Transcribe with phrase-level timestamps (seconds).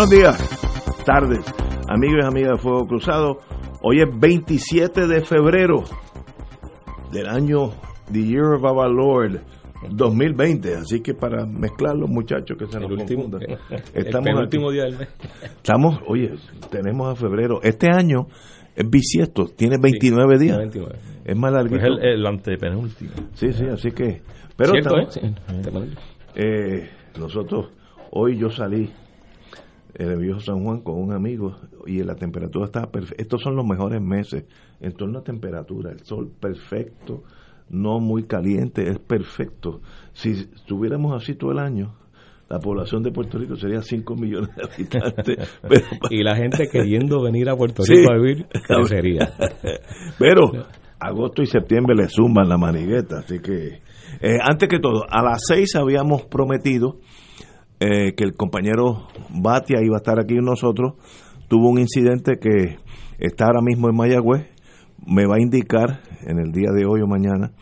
[0.00, 1.44] Buenos días, tardes,
[1.86, 3.38] amigos y amigas de Fuego Cruzado.
[3.82, 5.84] Hoy es 27 de febrero
[7.12, 7.72] del año
[8.10, 9.40] The Year of Our Lord
[9.90, 13.42] 2020, así que para mezclar los muchachos que se nos último- confundan.
[13.94, 14.56] el Estamos aquí.
[14.72, 15.08] día del mes.
[15.42, 16.32] Estamos, oye,
[16.70, 17.60] tenemos a febrero.
[17.62, 18.26] Este año
[18.74, 20.56] es bisiesto, tiene 29 días.
[20.56, 20.94] 29.
[21.26, 21.86] Es más Pues larguito.
[21.86, 23.10] el, el antepenúltimo.
[23.34, 24.22] Sí, sí, así que...
[24.56, 25.94] Pero ¿Cierto, estamos- eh?
[26.36, 27.68] Eh, nosotros,
[28.12, 28.90] hoy yo salí
[29.94, 33.22] el viejo San Juan con un amigo y la temperatura estaba perfecta.
[33.22, 34.44] Estos son los mejores meses
[34.80, 35.90] en torno a temperatura.
[35.90, 37.22] El sol perfecto,
[37.68, 39.80] no muy caliente, es perfecto.
[40.12, 41.94] Si estuviéramos así todo el año,
[42.48, 45.60] la población de Puerto Rico sería 5 millones de habitantes.
[45.62, 47.94] pero, Y la gente queriendo venir a Puerto Sí.
[47.94, 49.32] Rico a vivir, crecería.
[50.18, 50.50] pero
[50.98, 53.20] agosto y septiembre le suman la manigueta.
[53.20, 53.80] Así que,
[54.20, 56.98] eh, antes que todo, a las 6 habíamos prometido
[57.80, 60.94] eh, que el compañero Batia iba a estar aquí con nosotros,
[61.48, 62.76] tuvo un incidente que
[63.18, 64.46] está ahora mismo en Mayagüez,
[65.06, 67.52] me va a indicar en el día de hoy o mañana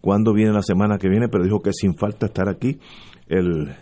[0.00, 2.78] cuándo viene la semana que viene, pero dijo que sin falta estar aquí.
[3.26, 3.74] El,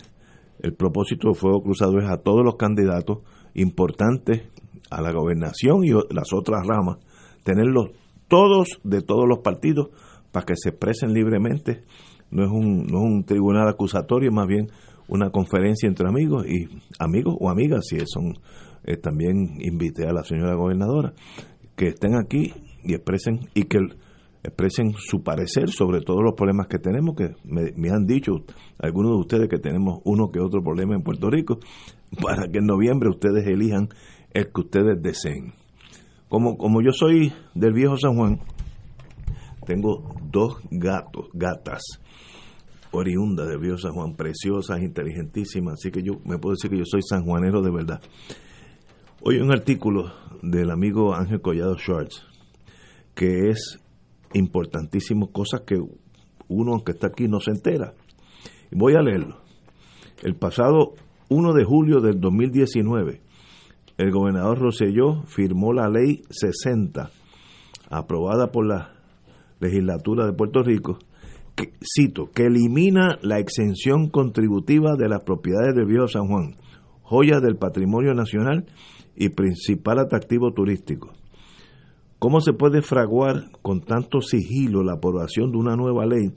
[0.61, 3.19] el propósito de Fuego Cruzado es a todos los candidatos
[3.53, 4.43] importantes
[4.91, 6.99] a la gobernación y las otras ramas,
[7.43, 7.91] tenerlos
[8.29, 9.91] todos de todos los partidos
[10.33, 11.85] para que se expresen libremente.
[12.31, 14.69] No es un, no es un tribunal acusatorio, más bien
[15.09, 18.35] una conferencia entre amigos y amigos o amigas, si son
[18.85, 21.15] eh, también invité a la señora gobernadora
[21.77, 23.79] que estén aquí y expresen y que
[24.43, 28.33] expresen su parecer sobre todos los problemas que tenemos, que me, me han dicho
[28.79, 31.59] algunos de ustedes que tenemos uno que otro problema en Puerto Rico,
[32.23, 33.89] para que en noviembre ustedes elijan
[34.33, 35.55] el que ustedes deseen.
[36.29, 38.41] Como, como yo soy del viejo San Juan,
[39.67, 41.83] tengo dos gatos, gatas,
[42.95, 46.85] oriundas del viejo San Juan, preciosas, inteligentísimas, así que yo me puedo decir que yo
[46.85, 48.01] soy sanjuanero de verdad.
[49.23, 50.13] Hoy un artículo
[50.43, 52.23] del amigo Ángel Collado Schwartz,
[53.15, 53.81] que es
[54.33, 55.77] importantísimo, cosas que
[56.49, 57.95] uno, aunque está aquí, no se entera.
[58.71, 59.41] Voy a leerlo.
[60.23, 60.95] El pasado
[61.31, 63.21] 1 de julio del 2019,
[63.97, 67.11] el gobernador Rosselló firmó la ley 60,
[67.91, 68.95] aprobada por la
[69.61, 70.99] legislatura de Puerto Rico,
[71.83, 76.57] cito, que elimina la exención contributiva de las propiedades del Viejo San Juan,
[77.03, 78.67] joya del patrimonio nacional
[79.17, 81.13] y principal atractivo turístico.
[82.19, 86.33] ¿Cómo se puede fraguar con tanto sigilo la aprobación de una nueva ley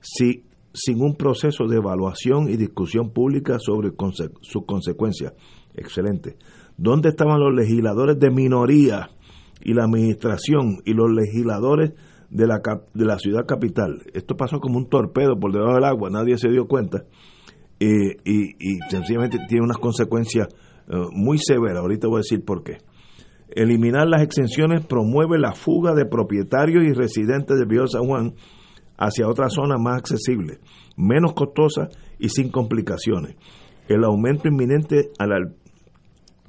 [0.00, 0.44] si
[0.74, 5.34] sin un proceso de evaluación y discusión pública sobre conse- sus consecuencias?
[5.74, 6.36] Excelente.
[6.78, 9.10] ¿Dónde estaban los legisladores de minoría
[9.62, 11.92] y la administración y los legisladores
[12.32, 12.60] de la,
[12.94, 14.02] de la ciudad capital?
[14.14, 17.04] Esto pasó como un torpedo por debajo del agua, nadie se dio cuenta
[17.78, 20.48] eh, y, y sencillamente tiene unas consecuencias
[20.88, 21.78] eh, muy severas.
[21.78, 22.78] Ahorita voy a decir por qué.
[23.54, 28.34] Eliminar las exenciones promueve la fuga de propietarios y residentes del Viejo San Juan
[28.96, 30.58] hacia otras zonas más accesibles,
[30.96, 33.36] menos costosas y sin complicaciones.
[33.88, 35.10] El aumento inminente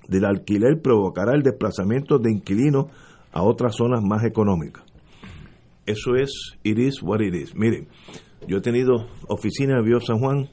[0.08, 2.86] del alquiler provocará el desplazamiento de inquilinos
[3.32, 4.84] a otras zonas más económicas.
[5.86, 7.56] Eso es, it is what it is.
[7.56, 7.88] Miren,
[8.48, 10.50] yo he tenido oficina en el San Juan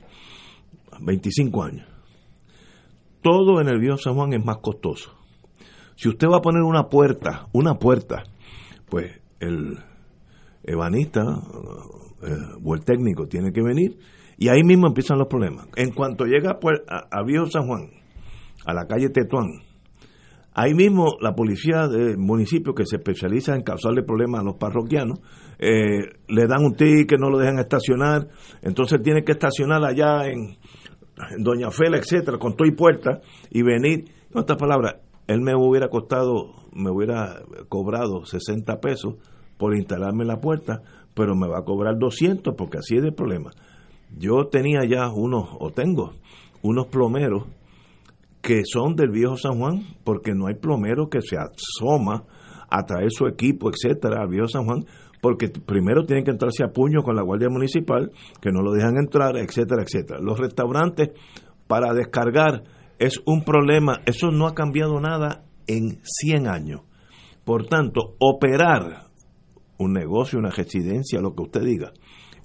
[1.01, 1.87] 25 años.
[3.23, 5.13] Todo en el Viejo San Juan es más costoso.
[5.97, 8.25] Si usted va a poner una puerta, una puerta,
[8.89, 9.79] pues el
[10.65, 11.23] ebanista
[12.23, 13.99] eh, o el técnico tiene que venir
[14.39, 15.69] y ahí mismo empiezan los problemas.
[15.77, 17.91] En cuanto llega pues, a, a San Juan,
[18.65, 19.61] a la calle Tetuán,
[20.53, 25.21] Ahí mismo la policía del municipio que se especializa en causarle problemas a los parroquianos,
[25.59, 28.27] eh, le dan un ticket, no lo dejan estacionar,
[28.63, 30.57] entonces tiene que estacionar allá en,
[31.39, 33.21] Doña Fela, etcétera, con todo y puerta,
[33.51, 39.15] y venir, en otras palabras, él me hubiera costado, me hubiera cobrado 60 pesos
[39.59, 40.83] por instalarme la puerta,
[41.15, 43.51] pero me va a cobrar 200 porque así es el problema.
[44.17, 46.13] Yo tenía ya unos, o tengo,
[46.63, 47.45] unos plomeros
[48.43, 52.25] que son del viejo San Juan, porque no hay plomero que se asoma
[52.71, 54.85] a traer su equipo, etcétera, al viejo San Juan,
[55.21, 58.11] porque primero tienen que entrarse a puño con la Guardia Municipal,
[58.41, 60.21] que no lo dejan entrar, etcétera, etcétera.
[60.23, 61.11] Los restaurantes
[61.67, 62.65] para descargar
[62.99, 66.83] es un problema, eso no ha cambiado nada en 100 años.
[67.45, 69.09] Por tanto, operar
[69.79, 71.93] un negocio, una residencia, lo que usted diga,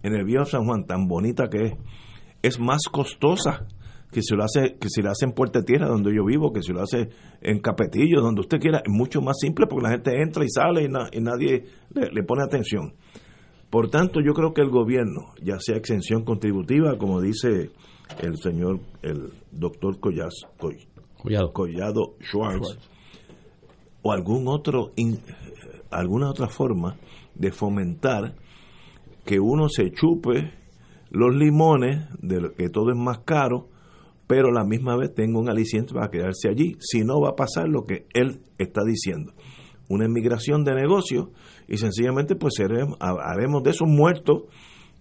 [0.04, 1.74] en el viejo San Juan, tan bonita que es,
[2.42, 3.68] es más costosa
[4.12, 6.62] que si lo hace que si lo hace en Puerta Tierra donde yo vivo que
[6.62, 7.10] si lo hace
[7.42, 10.84] en Capetillo donde usted quiera es mucho más simple porque la gente entra y sale
[10.84, 12.94] y, nadie le, pone atención.
[13.70, 17.72] Por tanto yo creo que el gobierno ya sea exención contributiva como dice
[18.22, 20.30] el señor el doctor Collado,
[21.52, 22.78] Collado Schwartz,
[24.02, 24.92] o algún otro
[25.92, 26.98] alguna otra forma
[27.34, 28.36] de fomentar
[29.26, 30.54] que uno se chupe
[31.10, 33.70] los limones de que todo es más caro
[34.28, 36.76] pero la misma vez tengo un aliciente para quedarse allí.
[36.80, 39.34] Si no, va a pasar lo que él está diciendo.
[39.88, 41.28] Una emigración de negocios
[41.68, 42.56] y sencillamente pues
[43.00, 44.44] haremos de esos muertos,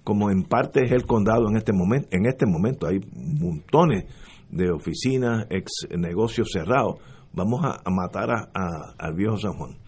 [0.03, 2.09] como en parte es el condado en este momento.
[2.11, 4.05] En este momento hay montones
[4.51, 6.97] de oficinas, ex negocios cerrados.
[7.33, 9.79] Vamos a, matar a, al viejo San Juan.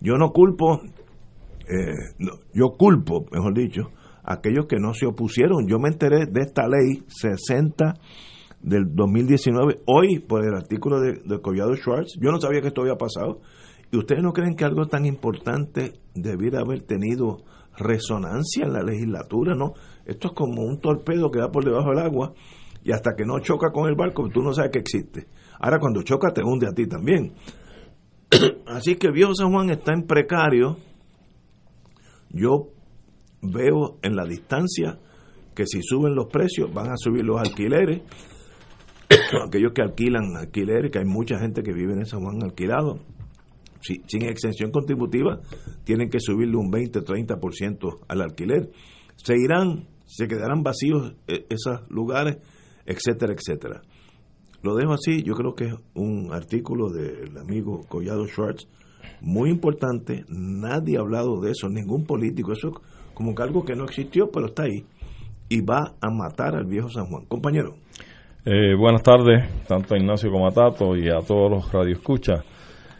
[0.00, 0.82] Yo no culpo,
[1.60, 3.90] eh, yo culpo, mejor dicho,
[4.22, 5.66] a aquellos que no se opusieron.
[5.66, 7.94] Yo me enteré de esta ley 60
[8.64, 12.96] del 2019, hoy por el artículo de, Collado Schwartz, yo no sabía que esto había
[12.96, 13.40] pasado.
[13.92, 17.42] ¿Y ustedes no creen que algo tan importante debiera haber tenido
[17.76, 19.54] resonancia en la legislatura?
[19.54, 19.74] No,
[20.06, 22.32] esto es como un torpedo que va por debajo del agua
[22.82, 25.26] y hasta que no choca con el barco, tú no sabes que existe.
[25.60, 27.34] Ahora cuando choca te hunde a ti también.
[28.66, 30.78] Así que viejo San Juan está en precario.
[32.30, 32.70] Yo
[33.42, 34.98] veo en la distancia
[35.54, 38.00] que si suben los precios van a subir los alquileres
[39.46, 43.00] aquellos que alquilan alquiler, que hay mucha gente que vive en San Juan alquilado,
[43.80, 45.40] sin exención contributiva,
[45.84, 48.70] tienen que subirle un 20-30% al alquiler.
[49.16, 52.38] Se irán, se quedarán vacíos eh, esos lugares,
[52.86, 53.82] etcétera, etcétera.
[54.62, 58.66] Lo dejo así, yo creo que es un artículo del amigo Collado Schwartz
[59.20, 62.74] muy importante, nadie ha hablado de eso, ningún político, eso es
[63.12, 64.84] como que algo que no existió, pero está ahí,
[65.48, 67.26] y va a matar al viejo San Juan.
[67.26, 67.74] Compañero.
[68.46, 72.44] Eh, buenas tardes, tanto a Ignacio como a Tato y a todos los radioescuchas.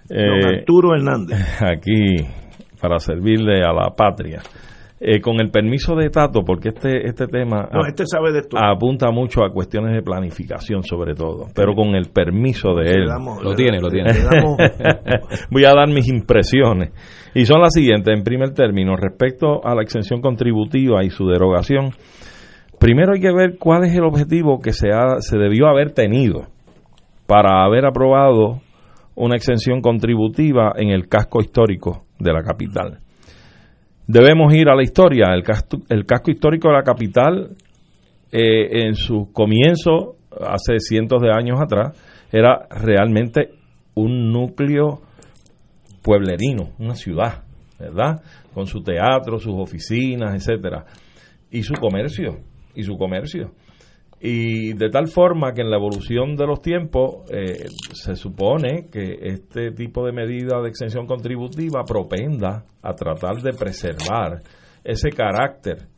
[0.08, 1.38] Eh, Arturo Hernández.
[1.60, 2.16] Aquí
[2.80, 4.40] para servirle a la patria.
[4.98, 9.44] Eh, con el permiso de Tato, porque este este tema este sabe de apunta mucho
[9.44, 13.08] a cuestiones de planificación sobre todo, pero con el permiso de él.
[13.42, 14.12] lo tiene, lo tiene.
[15.50, 16.92] Voy a dar mis impresiones.
[17.34, 18.16] Y son las siguientes.
[18.16, 21.90] En primer término, respecto a la exención contributiva y su derogación,
[22.84, 26.48] Primero hay que ver cuál es el objetivo que se, ha, se debió haber tenido
[27.26, 28.60] para haber aprobado
[29.14, 32.98] una exención contributiva en el casco histórico de la capital.
[34.06, 35.32] Debemos ir a la historia.
[35.32, 37.56] El casco, el casco histórico de la capital,
[38.30, 41.98] eh, en su comienzo, hace cientos de años atrás,
[42.30, 43.48] era realmente
[43.94, 45.00] un núcleo
[46.02, 47.44] pueblerino, una ciudad,
[47.80, 48.20] ¿verdad?
[48.52, 50.84] Con su teatro, sus oficinas, etcétera,
[51.50, 53.52] y su comercio y su comercio.
[54.26, 59.18] Y de tal forma que en la evolución de los tiempos eh, se supone que
[59.20, 64.40] este tipo de medida de exención contributiva propenda a tratar de preservar
[64.82, 65.88] ese carácter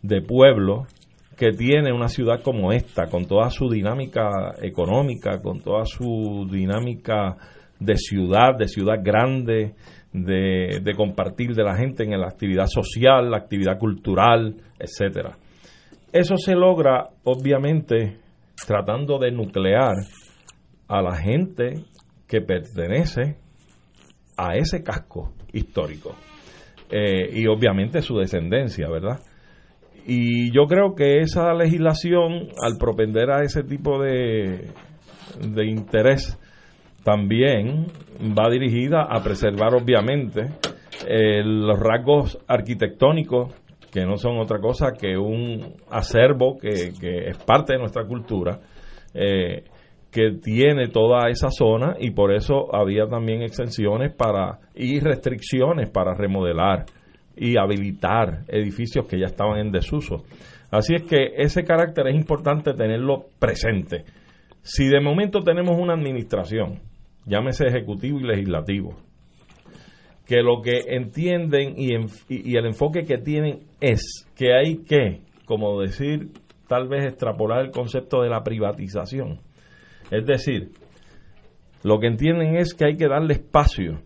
[0.00, 0.86] de pueblo
[1.36, 7.36] que tiene una ciudad como esta, con toda su dinámica económica, con toda su dinámica
[7.80, 9.74] de ciudad, de ciudad grande,
[10.12, 15.36] de, de compartir de la gente en la actividad social, la actividad cultural, etcétera.
[16.12, 18.18] Eso se logra, obviamente,
[18.66, 19.94] tratando de nuclear
[20.88, 21.84] a la gente
[22.26, 23.36] que pertenece
[24.36, 26.14] a ese casco histórico.
[26.90, 29.18] Eh, y obviamente su descendencia, ¿verdad?
[30.06, 34.70] Y yo creo que esa legislación, al propender a ese tipo de,
[35.40, 36.38] de interés,
[37.02, 37.86] también
[38.20, 40.48] va dirigida a preservar, obviamente,
[41.08, 43.52] eh, los rasgos arquitectónicos
[43.96, 48.60] que no son otra cosa que un acervo que, es parte de nuestra cultura,
[49.14, 49.64] eh,
[50.10, 56.12] que tiene toda esa zona y por eso había también exenciones para y restricciones para
[56.12, 56.84] remodelar
[57.34, 60.24] y habilitar edificios que ya estaban en desuso.
[60.70, 64.04] Así es que ese carácter es importante tenerlo presente.
[64.60, 66.80] Si de momento tenemos una administración,
[67.24, 68.94] llámese ejecutivo y legislativo,
[70.26, 71.94] que lo que entienden y,
[72.28, 76.30] y, el enfoque que tienen es que hay que, como decir,
[76.66, 79.38] tal vez extrapolar el concepto de la privatización.
[80.10, 80.72] Es decir,
[81.84, 84.00] lo que entienden es que hay que darle espacio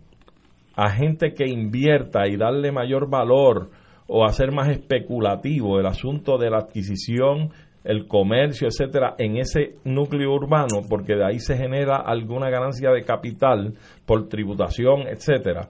[0.77, 3.71] a gente que invierta y darle mayor valor
[4.07, 7.51] o hacer más especulativo el asunto de la adquisición,
[7.85, 13.05] el comercio, etcétera, en ese núcleo urbano, porque de ahí se genera alguna ganancia de
[13.05, 13.75] capital
[14.05, 15.69] por tributación, etcétera,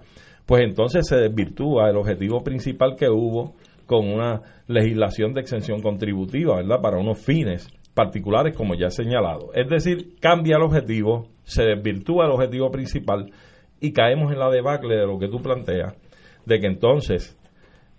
[0.51, 3.55] pues entonces se desvirtúa el objetivo principal que hubo
[3.87, 6.81] con una legislación de exención contributiva, ¿verdad?
[6.83, 9.53] Para unos fines particulares, como ya he señalado.
[9.55, 13.31] Es decir, cambia el objetivo, se desvirtúa el objetivo principal
[13.81, 15.95] y caemos en la debacle de lo que tú planteas,
[16.45, 17.39] de que entonces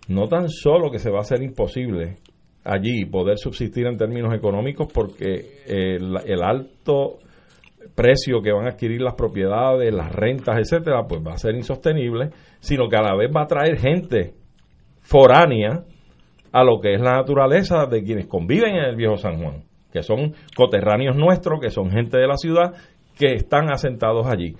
[0.08, 2.16] no tan solo que se va a hacer imposible
[2.64, 7.20] allí poder subsistir en términos económicos porque el, alto
[7.94, 12.30] precio que van a adquirir las propiedades, las rentas, etcétera, pues va a ser insostenible,
[12.60, 14.34] sino que a la vez va a traer gente
[15.00, 15.84] foránea
[16.52, 20.02] a lo que es la naturaleza de quienes conviven en el viejo San Juan, que
[20.02, 22.74] son coterráneos nuestros, que son gente de la ciudad,
[23.18, 24.54] que están asentados allí.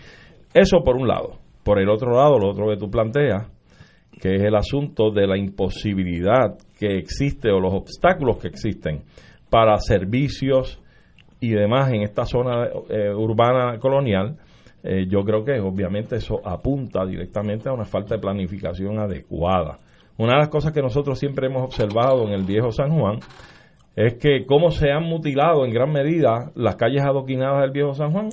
[0.55, 1.39] Eso por un lado.
[1.62, 3.49] Por el otro lado, lo otro que tú planteas,
[4.21, 9.03] que es el asunto de la imposibilidad que existe o los obstáculos que existen
[9.49, 10.82] para servicios
[11.42, 14.37] y demás en esta zona eh, urbana colonial,
[14.84, 19.76] eh, yo creo que obviamente eso apunta directamente a una falta de planificación adecuada.
[20.18, 23.18] Una de las cosas que nosotros siempre hemos observado en el viejo San Juan
[23.96, 28.12] es que cómo se han mutilado en gran medida las calles adoquinadas del viejo San
[28.12, 28.28] Juan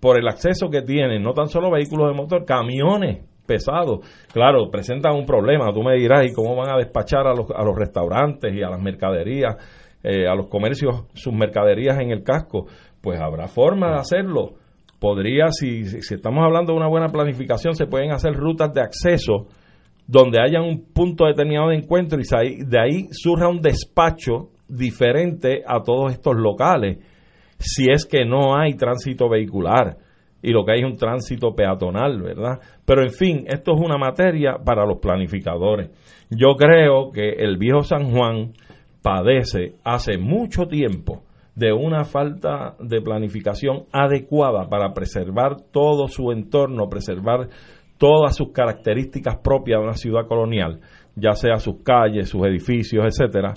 [0.00, 4.00] por el acceso que tienen, no tan solo vehículos de motor, camiones pesado.
[4.32, 7.64] Claro, presentan un problema, tú me dirás, ¿y cómo van a despachar a los, a
[7.64, 9.56] los restaurantes y a las mercaderías,
[10.02, 12.66] eh, a los comercios, sus mercaderías en el casco?
[13.00, 14.54] Pues habrá forma de hacerlo.
[14.98, 19.46] Podría, si, si estamos hablando de una buena planificación, se pueden hacer rutas de acceso
[20.08, 25.82] donde haya un punto determinado de encuentro y de ahí surja un despacho diferente a
[25.82, 26.98] todos estos locales,
[27.58, 29.98] si es que no hay tránsito vehicular
[30.42, 32.58] y lo que hay es un tránsito peatonal, ¿verdad?
[32.86, 35.90] Pero en fin, esto es una materia para los planificadores.
[36.30, 38.52] Yo creo que el viejo San Juan
[39.08, 41.22] padece hace mucho tiempo
[41.54, 47.48] de una falta de planificación adecuada para preservar todo su entorno, preservar
[47.96, 50.80] todas sus características propias de una ciudad colonial,
[51.16, 53.54] ya sea sus calles, sus edificios, etcétera.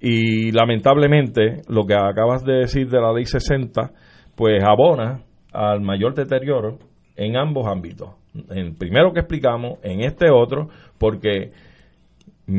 [0.00, 3.92] Y lamentablemente, lo que acabas de decir de la ley 60,
[4.34, 5.20] pues abona
[5.52, 6.78] al mayor deterioro
[7.16, 8.14] en ambos ámbitos.
[8.48, 11.50] En el primero que explicamos, en este otro, porque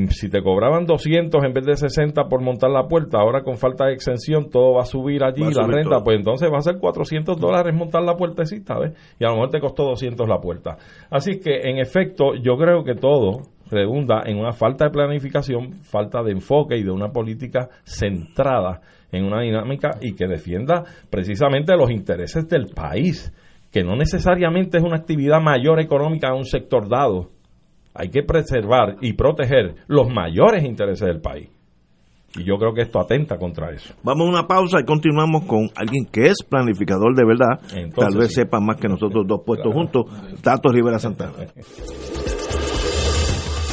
[0.09, 3.85] si te cobraban 200 en vez de 60 por montar la puerta, ahora con falta
[3.85, 7.39] de exención todo va a subir allí la renta, pues entonces va a ser 400
[7.39, 8.93] dólares montar la puertecita, ¿ves?
[9.17, 10.77] Y a lo mejor te costó 200 la puerta.
[11.09, 16.21] Así que en efecto yo creo que todo redunda en una falta de planificación, falta
[16.21, 21.91] de enfoque y de una política centrada en una dinámica y que defienda precisamente los
[21.91, 23.33] intereses del país,
[23.71, 27.29] que no necesariamente es una actividad mayor económica en un sector dado.
[27.97, 31.49] Hay que preservar y proteger los mayores intereses del país.
[32.37, 33.93] Y yo creo que esto atenta contra eso.
[34.03, 37.59] Vamos a una pausa y continuamos con alguien que es planificador de verdad.
[37.95, 40.05] Tal vez sepa más que nosotros dos puestos juntos.
[40.41, 41.33] Tato Rivera Santana.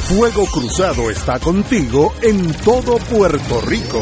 [0.07, 4.01] Fuego Cruzado está contigo en todo Puerto Rico.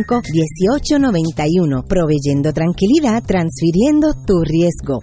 [0.07, 4.99] 1891 proveyendo tranquilidad, transfiriendo tu riesgo.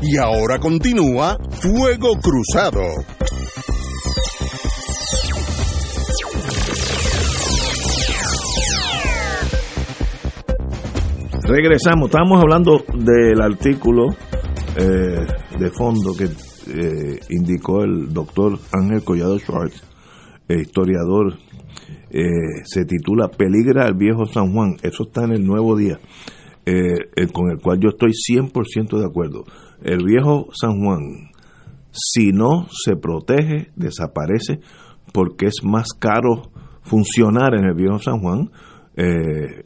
[0.00, 2.82] Y ahora continúa Fuego Cruzado.
[11.42, 14.10] Regresamos, estamos hablando del artículo
[14.76, 15.26] eh,
[15.58, 19.82] de fondo que eh, indicó el doctor Ángel Collado Schwartz,
[20.48, 21.38] eh, historiador,
[22.64, 25.98] se titula Peligra el viejo San Juan, eso está en el nuevo día,
[27.32, 29.44] con el cual yo estoy 100% de acuerdo
[29.82, 31.30] el viejo San Juan,
[31.90, 34.60] si no se protege, desaparece,
[35.12, 36.50] porque es más caro
[36.82, 38.50] funcionar en el viejo San Juan
[38.96, 39.64] eh,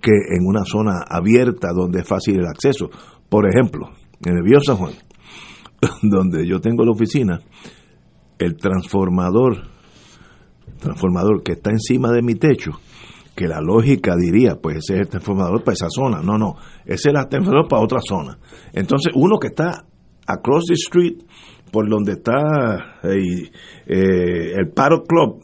[0.00, 2.90] que en una zona abierta donde es fácil el acceso.
[3.28, 3.90] Por ejemplo,
[4.24, 4.94] en el viejo San Juan,
[6.02, 7.40] donde yo tengo la oficina,
[8.38, 9.68] el transformador,
[10.80, 12.80] transformador que está encima de mi techo,
[13.38, 16.20] que la lógica diría, pues ese es el transformador para esa zona.
[16.22, 18.36] No, no, ese es el transformador para otra zona.
[18.72, 19.84] Entonces, uno que está
[20.26, 21.22] across the street,
[21.70, 23.48] por donde está eh,
[23.86, 25.40] el Paro Club,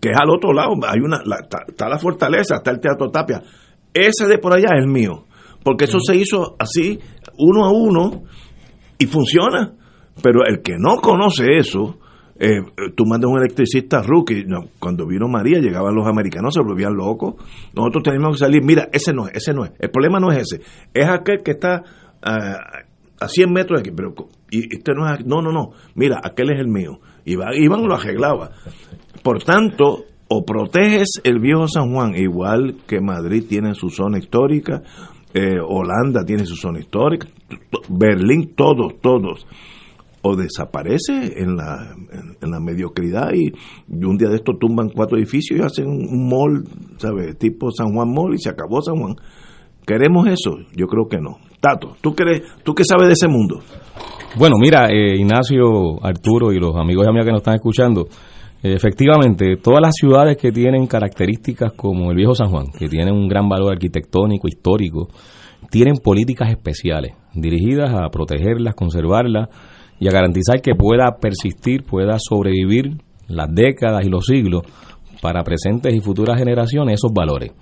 [0.00, 3.42] que es al otro lado, hay una está, la fortaleza, está el Teatro Tapia.
[3.92, 5.24] Ese de por allá es el mío,
[5.62, 6.98] porque eso se hizo así,
[7.38, 8.24] uno a uno,
[8.98, 9.72] y funciona.
[10.20, 12.00] Pero el que no conoce eso,
[12.38, 12.60] eh,
[12.96, 14.44] tú mandas un electricista rookie,
[14.78, 17.34] cuando vino María llegaban los americanos, se volvían locos,
[17.74, 20.38] nosotros tenemos que salir, mira, ese no es, ese no es, el problema no es
[20.38, 21.84] ese, es aquel que está
[22.22, 22.58] ah,
[23.20, 24.14] a 100 metros de aquí, pero
[24.50, 27.94] y este no es, no, no, no, mira, aquel es el mío, y Iván lo
[27.94, 28.50] arreglaba.
[29.22, 34.82] Por tanto, o proteges el viejo San Juan, igual que Madrid tiene su zona histórica,
[35.32, 37.28] eh, Holanda tiene su zona histórica,
[37.88, 39.46] Berlín, todos, todos
[40.26, 41.94] o desaparece en la,
[42.40, 43.52] en, la mediocridad y,
[44.04, 46.64] un día de esto tumban cuatro edificios y hacen un mall,
[46.96, 47.38] ¿sabes?
[47.38, 49.16] Tipo San Juan Mall y se acabó San Juan.
[49.86, 50.56] ¿Queremos eso?
[50.74, 51.36] Yo creo que no.
[51.60, 53.60] Tato, ¿tú, crees, tú qué sabes de ese mundo?
[54.38, 58.06] Bueno, mira, eh, Ignacio, Arturo y los amigos y amigas que nos están escuchando,
[58.62, 63.28] efectivamente, todas las ciudades que tienen características como el viejo San Juan, que tienen un
[63.28, 65.08] gran valor arquitectónico, histórico,
[65.70, 69.48] tienen políticas especiales dirigidas a protegerlas, conservarlas
[70.00, 74.62] y a garantizar que pueda persistir, pueda sobrevivir las décadas y los siglos
[75.20, 77.52] para presentes y futuras generaciones esos valores.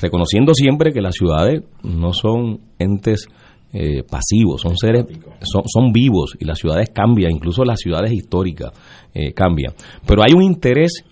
[0.00, 3.28] Reconociendo siempre que las ciudades no son entes
[3.72, 5.04] eh, pasivos, son seres,
[5.42, 8.72] son, vivos y las ciudades cambian, incluso las ciudades históricas
[9.12, 9.74] eh, cambian.
[10.06, 11.04] Pero hay un interés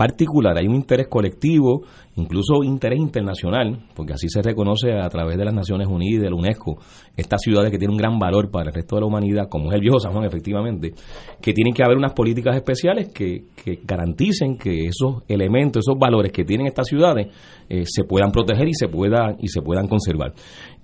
[0.00, 1.82] particular, hay un interés colectivo,
[2.16, 6.36] incluso interés internacional, porque así se reconoce a través de las Naciones Unidas de la
[6.36, 6.78] UNESCO,
[7.18, 9.74] estas ciudades que tienen un gran valor para el resto de la humanidad, como es
[9.74, 10.94] el viejo San Juan efectivamente,
[11.42, 13.44] que tienen que haber unas políticas especiales que,
[13.84, 17.26] garanticen que esos elementos, esos valores que tienen estas ciudades
[17.68, 20.32] eh, se puedan proteger y se, pueda, y se puedan conservar.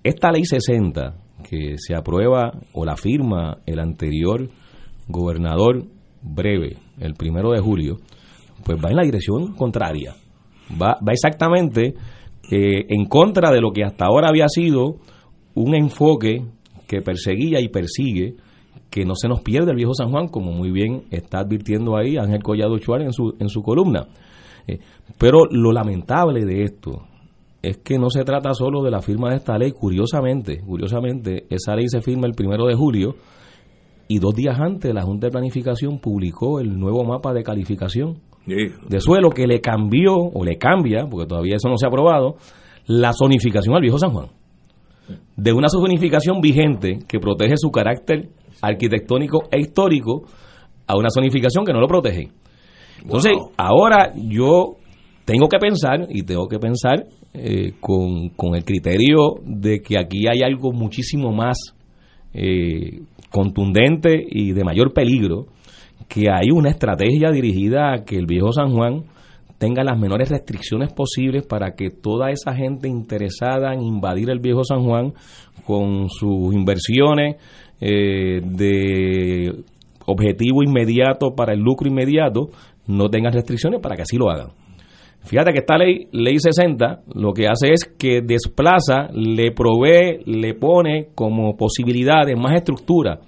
[0.04, 4.50] Esta ley 60 que se aprueba o la firma el anterior
[5.08, 5.86] gobernador
[6.20, 7.96] breve, el primero de julio,
[8.66, 10.16] pues va en la dirección contraria.
[10.70, 11.94] Va, va exactamente
[12.50, 14.96] eh, en contra de lo que hasta ahora había sido
[15.54, 16.44] un enfoque
[16.88, 18.34] que perseguía y persigue
[18.90, 22.16] que no se nos pierda el viejo San Juan, como muy bien está advirtiendo ahí
[22.16, 24.08] Ángel Collado Chuar en su, en su columna.
[24.66, 24.80] Eh,
[25.16, 27.06] pero lo lamentable de esto
[27.62, 29.70] es que no se trata solo de la firma de esta ley.
[29.70, 33.14] Curiosamente, curiosamente, esa ley se firma el primero de julio
[34.08, 39.00] y dos días antes la Junta de Planificación publicó el nuevo mapa de calificación de
[39.00, 42.36] suelo que le cambió o le cambia, porque todavía eso no se ha aprobado,
[42.86, 44.28] la zonificación al viejo San Juan.
[45.36, 48.28] De una zonificación vigente que protege su carácter
[48.62, 50.24] arquitectónico e histórico
[50.86, 52.28] a una zonificación que no lo protege.
[53.02, 54.76] Entonces, ahora yo
[55.24, 57.04] tengo que pensar, y tengo que pensar
[57.34, 61.58] eh, con, con, el criterio de que aquí hay algo muchísimo más
[62.32, 65.46] eh, contundente y de mayor peligro,
[66.08, 69.04] que hay una estrategia dirigida a que el viejo San Juan
[69.58, 74.64] tenga las menores restricciones posibles para que toda esa gente interesada en invadir el viejo
[74.64, 75.14] San Juan
[75.64, 77.36] con sus inversiones
[77.80, 79.64] eh, de
[80.06, 82.50] objetivo inmediato para el lucro inmediato
[82.86, 84.48] no tengan restricciones para que así lo hagan.
[85.24, 90.54] Fíjate que esta ley, ley 60, lo que hace es que desplaza, le provee, le
[90.54, 93.18] pone como posibilidades más estructura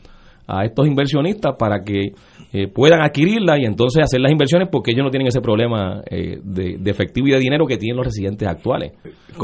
[0.47, 2.13] a estos inversionistas para que
[2.53, 6.39] eh, puedan adquirirla y entonces hacer las inversiones porque ellos no tienen ese problema eh,
[6.43, 8.93] de, efectivo y de dinero que tienen los residentes actuales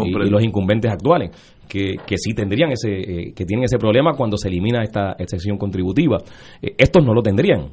[0.05, 1.31] y, los incumbentes actuales
[1.69, 5.59] que, que sí tendrían ese eh, que tienen ese problema cuando se elimina esta excepción
[5.59, 6.19] contributiva.
[6.61, 7.69] Estos no lo tendrían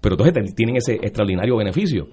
[0.00, 2.06] pero entonces tienen ese extraordinario beneficio.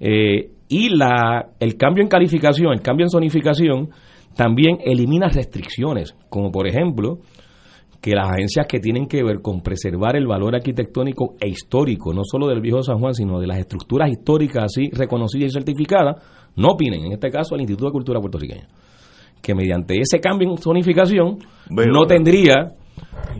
[0.00, 3.90] Eh, y la, el cambio en calificación, el cambio en zonificación,
[4.34, 7.18] también elimina restricciones, como por ejemplo
[8.00, 12.22] que las agencias que tienen que ver con preservar el valor arquitectónico e histórico, no
[12.24, 16.16] solo del viejo San Juan, sino de las estructuras históricas así reconocidas y certificadas,
[16.56, 18.66] no opinen, en este caso el Instituto de Cultura Puertorriqueña,
[19.42, 21.38] que mediante ese cambio en zonificación
[21.70, 22.74] no tendría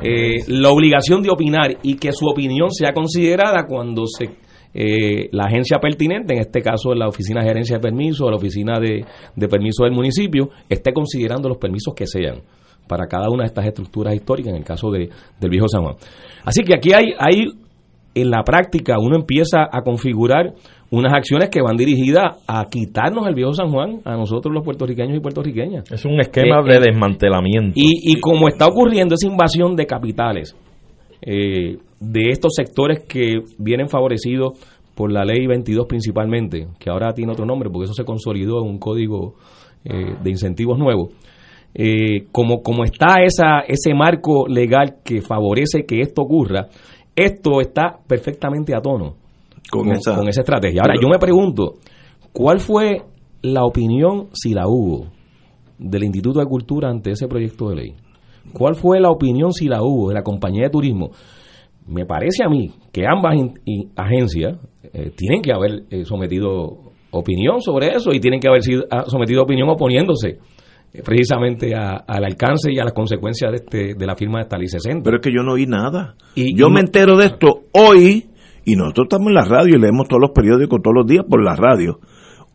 [0.03, 4.47] eh, la obligación de opinar y que su opinión sea considerada cuando se
[4.79, 8.37] eh, la agencia pertinente, en este caso la Oficina de Gerencia de Permisos o la
[8.37, 12.43] Oficina de, de Permisos del municipio, esté considerando los permisos que sean
[12.89, 15.09] para cada una de estas estructuras históricas, en el caso de,
[15.41, 15.97] del viejo San Juan.
[16.45, 17.49] Así que aquí hay, hay,
[18.15, 20.55] en la práctica, uno empieza a configurar
[20.91, 25.17] unas acciones que van dirigidas a quitarnos el viejo San Juan a nosotros los puertorriqueños
[25.17, 25.91] y puertorriqueñas.
[25.91, 27.73] Es un esquema eh, de eh, desmantelamiento.
[27.75, 30.57] Y, y como está ocurriendo esa invasión de capitales,
[31.23, 34.53] eh, de estos sectores que vienen favorecidos
[34.95, 38.69] por la ley 22 principalmente, que ahora tiene otro nombre porque eso se consolidó en
[38.69, 39.35] un código
[39.85, 41.11] eh, de incentivos nuevo.
[41.79, 46.69] Eh, como, como está esa, ese marco legal que favorece que esto ocurra,
[47.15, 49.17] esto está perfectamente a tono
[49.71, 50.81] con, esa, con esa estrategia.
[50.81, 51.75] Ahora, yo me pregunto,
[52.33, 53.03] ¿cuál fue
[53.43, 55.09] la opinión, si la hubo,
[55.79, 57.95] del Instituto de Cultura ante ese proyecto de ley?
[58.55, 61.11] ¿Cuál fue la opinión, si la hubo, de la compañía de turismo?
[61.87, 63.35] Me parece a mí que ambas
[63.97, 64.59] agencias
[64.95, 69.05] eh, tienen que haber eh, sometido opinión sobre eso y tienen que haber sido, ah,
[69.09, 70.39] sometido opinión oponiéndose
[70.97, 74.57] eh, precisamente al alcance y a las consecuencias de, este, de la firma de esta
[74.59, 75.03] 60.
[75.05, 76.17] Pero es que yo no oí nada.
[76.35, 78.27] Y, yo me entero de esto hoy
[78.65, 81.43] y nosotros estamos en la radio y leemos todos los periódicos todos los días por
[81.43, 82.01] la radio.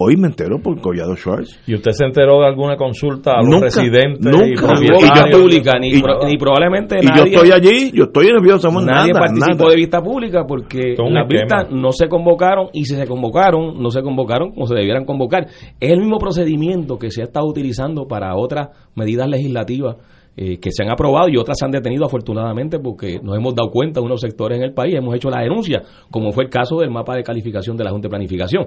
[0.04, 1.60] Hoy me entero por Collado Schwartz.
[1.68, 5.92] ¿Y usted se enteró de alguna consulta a los residentes nunca, y vista pública, ni,
[5.92, 8.72] ni, probablemente y yo estoy allí, yo estoy nervioso.
[8.72, 13.80] Nadie participó de vista pública porque las vistas no se convocaron y si se convocaron,
[13.80, 15.46] no se convocaron como se debieran convocar.
[15.80, 19.98] Es el mismo procedimiento que se ha estado utilizando para otras medidas legislativas
[20.38, 23.70] eh, que se han aprobado y otras se han detenido afortunadamente porque nos hemos dado
[23.70, 26.78] cuenta de unos sectores en el país, hemos hecho la denuncia, como fue el caso
[26.78, 28.66] del mapa de calificación de la Junta de Planificación,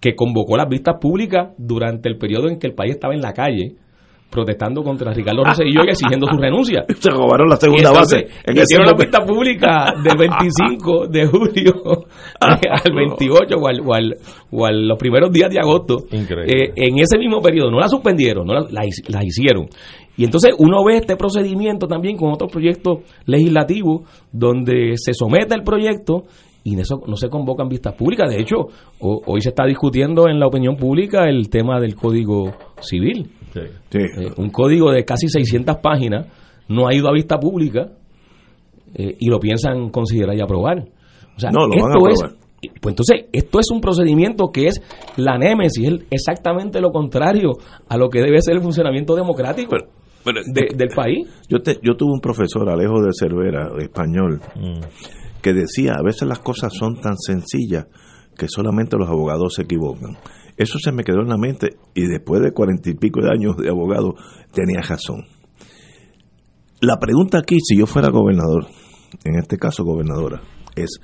[0.00, 3.32] que convocó las vistas públicas durante el periodo en que el país estaba en la
[3.32, 3.76] calle
[4.34, 6.84] protestando contra Ricardo Rosselló y exigiendo su renuncia.
[6.98, 8.26] Se robaron la segunda base.
[8.44, 11.72] En hicieron la vista pública del 25 de julio
[12.40, 14.16] al 28 o, al,
[14.50, 15.98] o, los primeros días de agosto.
[16.10, 19.66] Eh, en ese mismo periodo, no la suspendieron, no la, la hicieron.
[20.16, 25.62] Y entonces uno ve este procedimiento también con otros proyectos legislativos donde se somete el
[25.62, 26.24] proyecto
[26.62, 28.30] y eso no se convocan vistas públicas.
[28.30, 28.68] De hecho,
[29.00, 33.30] hoy se está discutiendo en la opinión pública el tema del Código Civil.
[33.54, 36.26] Eh, un código de casi 600 páginas
[36.68, 37.90] no ha ido a vista pública
[38.94, 40.78] eh, y lo piensan considerar y aprobar.
[41.36, 42.34] O sea, esto es
[42.80, 44.80] pues entonces, esto es un procedimiento que es
[45.16, 47.50] la némesis, es exactamente lo contrario
[47.88, 49.76] a lo que debe ser el funcionamiento democrático
[50.24, 51.28] del país.
[51.48, 55.40] Yo, te, yo tuve un profesor, Alejo de Cervera, español, mm.
[55.42, 57.86] que decía, a veces las cosas son tan sencillas
[58.36, 60.16] que solamente los abogados se equivocan.
[60.56, 63.56] Eso se me quedó en la mente y después de cuarenta y pico de años
[63.56, 64.14] de abogado
[64.52, 65.24] tenía razón.
[66.80, 68.66] La pregunta aquí, si yo fuera gobernador,
[69.24, 70.42] en este caso gobernadora,
[70.76, 71.00] es,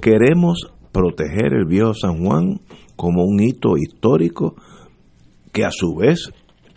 [0.00, 2.60] ¿queremos proteger el viejo San Juan
[2.96, 4.56] como un hito histórico
[5.52, 6.32] que a su vez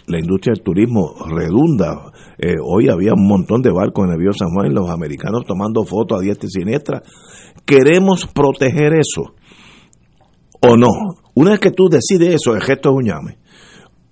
[0.08, 2.12] la industria del turismo redunda.
[2.38, 5.46] Eh, hoy había un montón de barcos en el Río San Juan y los americanos
[5.46, 7.02] tomando fotos a diestra y siniestra.
[7.66, 9.34] Queremos proteger eso.
[10.62, 10.88] o no.
[11.36, 13.38] Una vez que tú decides eso, el gesto es un llame.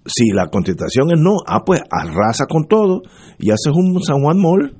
[0.06, 3.01] Si la contestación es no, ah, pues arrasa con todo
[3.38, 4.75] y haces un San Juan Mall.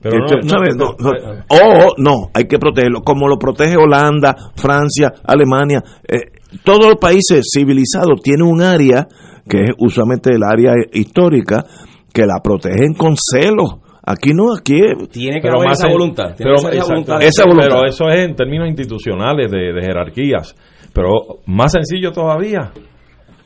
[0.00, 1.12] Pero no, no,
[1.48, 5.80] O no, hay que protegerlo, como lo protege Holanda, Francia, Alemania.
[6.08, 6.32] eh,
[6.64, 9.06] todos los países civilizados tienen un área,
[9.48, 11.64] que es usualmente el área histórica,
[12.12, 13.80] que la protegen con celo.
[14.04, 16.34] Aquí no, aquí es- Tiene que Pero haber más esa voluntad.
[16.36, 17.22] Tiene pero, esa voluntad.
[17.22, 17.68] Esa voluntad.
[17.68, 20.54] Pero eso es en términos institucionales de, de jerarquías.
[20.92, 21.10] Pero
[21.46, 22.72] más sencillo todavía,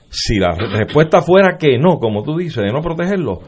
[0.08, 3.40] si la respuesta fuera que no, como tú dices, de no protegerlo,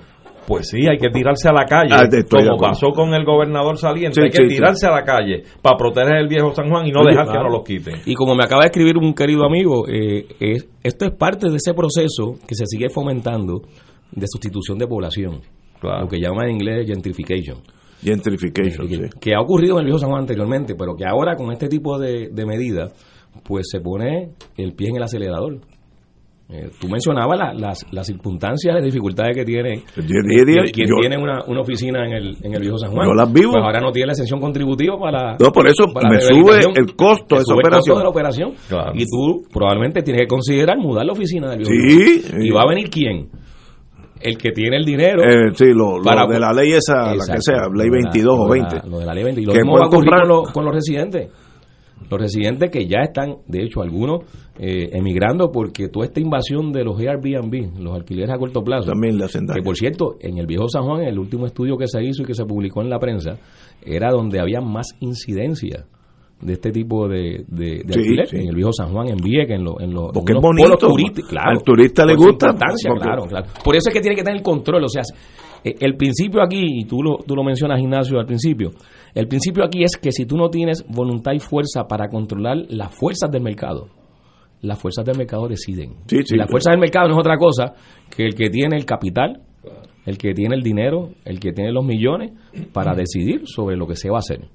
[0.48, 4.14] pues sí, hay que tirarse a la calle, Ah, como pasó con el gobernador saliente,
[4.14, 4.56] Sí, hay que sí, sí.
[4.56, 7.38] tirarse a la calle para proteger el viejo San Juan y no Oye, dejar que
[7.38, 7.96] nos los quiten.
[8.06, 11.56] Y como me acaba de escribir un querido amigo, eh, es- esto es parte de
[11.56, 13.60] ese proceso que se sigue fomentando
[14.10, 15.42] de sustitución de población,
[15.80, 16.04] Claro.
[16.04, 17.58] lo que llaman en inglés gentrification,
[18.02, 18.88] gentrification.
[18.88, 19.02] que, sí.
[19.20, 21.98] que ha ocurrido en el viejo San Juan anteriormente, pero que ahora con este tipo
[21.98, 22.92] de, de medidas,
[23.44, 25.58] pues se pone el pie en el acelerador.
[26.50, 29.82] Eh, tú mencionabas la- las, las circunstancias, las dificultades que tiene
[30.72, 33.06] quien, tiene una, una oficina en el, en el viejo San Juan.
[33.06, 33.52] Yo las vivo.
[33.52, 36.96] Pues ahora no tiene la exención contributiva para No, por eso para me sube el
[36.96, 37.96] costo de esa sube el costo operación.
[37.98, 38.54] de la operación.
[38.66, 38.92] Claro.
[38.94, 42.40] Y tú probablemente tienes que considerar mudar la oficina del viejo Sí, San Juan.
[42.42, 42.48] sí.
[42.48, 43.28] ¿Y va a venir quién?
[44.20, 45.22] El que tiene el dinero.
[45.22, 48.10] Eh, sí, lo, lo de la ley esa, la que sea, ley lo de la-
[48.10, 48.88] 22 o lo de la- 20.
[48.88, 49.40] Lo de la ley 20.
[49.42, 51.28] Y lo mismo va a ocurrir con los, con los residentes.
[52.10, 54.22] Los residentes que ya están, de hecho, algunos
[54.58, 59.18] eh, emigrando porque toda esta invasión de los Airbnb, los alquileres a corto plazo, También
[59.18, 59.60] le hacen daño.
[59.60, 62.26] que por cierto, en el viejo San Juan, el último estudio que se hizo y
[62.26, 63.38] que se publicó en la prensa,
[63.84, 65.86] era donde había más incidencia
[66.40, 68.26] de este tipo de, de, de Sí, alquiler.
[68.28, 68.36] sí.
[68.36, 70.68] En el viejo San Juan, en Vieques, en, los en los Porque en es bonito,
[70.68, 71.50] polos turísticos, claro.
[71.50, 73.46] al turista le gusta, porque- claro, claro.
[73.64, 74.84] Por eso es que tiene que tener control.
[74.84, 75.02] O sea,
[75.64, 78.70] eh, el principio aquí, y tú lo, tú lo mencionas, Ignacio, al principio,
[79.14, 82.94] el principio aquí es que si tú no tienes voluntad y fuerza para controlar las
[82.94, 83.88] fuerzas del mercado,
[84.62, 85.94] las fuerzas del mercado deciden.
[86.06, 87.74] Sí, y las fuerzas del mercado no es otra cosa
[88.14, 89.42] que el que tiene el capital,
[90.06, 92.32] el que tiene el dinero, el que tiene los millones
[92.72, 94.48] para decidir sobre lo que se va a hacer.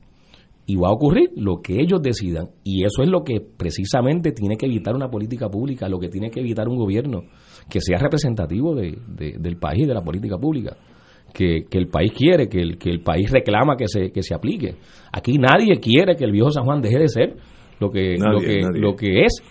[0.66, 2.48] Y va a ocurrir lo que ellos decidan.
[2.64, 6.30] Y eso es lo que precisamente tiene que evitar una política pública, lo que tiene
[6.32, 7.24] que evitar un gobierno
[7.70, 10.78] que sea representativo de- de- del país, de la política pública.
[11.34, 14.36] Que, que el país quiere, que el, que el país reclama que se, que se
[14.36, 14.76] aplique.
[15.12, 17.36] Aquí nadie quiere que el viejo San Juan deje de ser
[17.80, 18.80] lo que, lo que, nadie.
[18.80, 19.42] lo que es.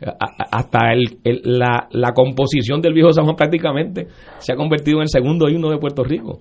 [0.00, 4.06] A- hasta el, el- la, la composición del viejo San Juan prácticamente
[4.38, 6.40] se ha convertido en el segundo himno de Puerto Rico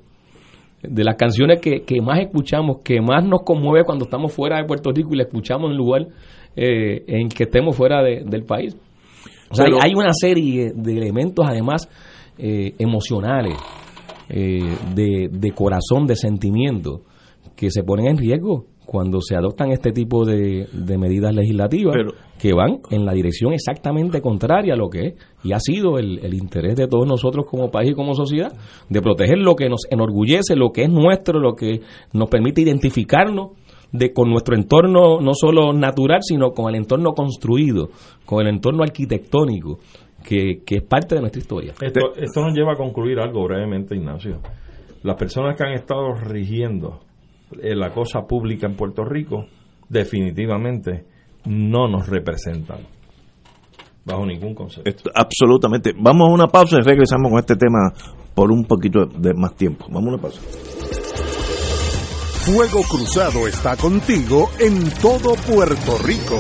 [0.90, 4.66] de las canciones que, que más escuchamos, que más nos conmueve cuando estamos fuera de
[4.66, 6.08] Puerto Rico y la escuchamos en lugar
[6.56, 8.76] eh, en que estemos fuera de- del país.
[9.50, 11.90] O sea, Pero- hay, hay una serie de elementos además
[12.38, 13.58] eh, emocionales,
[14.30, 14.60] eh,
[14.96, 17.02] de, de corazón, de sentimiento,
[17.56, 22.12] que se ponen en riesgo cuando se adoptan este tipo de, de medidas legislativas Pero-
[22.40, 26.20] que van en la dirección exactamente contraria a lo que es y ha sido el,
[26.24, 28.52] el interés de todos nosotros como país y como sociedad
[28.90, 31.82] de proteger lo que nos enorgullece, lo que es nuestro, lo que
[32.14, 33.52] nos permite identificarnos
[33.92, 37.90] de con nuestro entorno no solo natural, sino con el entorno construido,
[38.26, 39.80] con el entorno arquitectónico
[40.28, 41.74] que, que es parte de nuestra historia.
[41.80, 44.40] Esto, esto nos lleva a concluir algo brevemente, Ignacio.
[45.04, 47.00] Las personas que han estado rigiendo
[47.62, 49.46] la cosa pública en Puerto Rico
[49.90, 51.06] definitivamente
[51.46, 52.80] no nos representan
[54.04, 54.90] bajo ningún concepto.
[54.90, 55.94] Esto- absolutamente.
[55.98, 57.92] Vamos a una pausa y regresamos con este tema
[58.34, 59.86] por un poquito de más tiempo.
[59.90, 60.42] Vamos a una pausa.
[62.46, 66.40] Fuego Cruzado está contigo en todo Puerto Rico.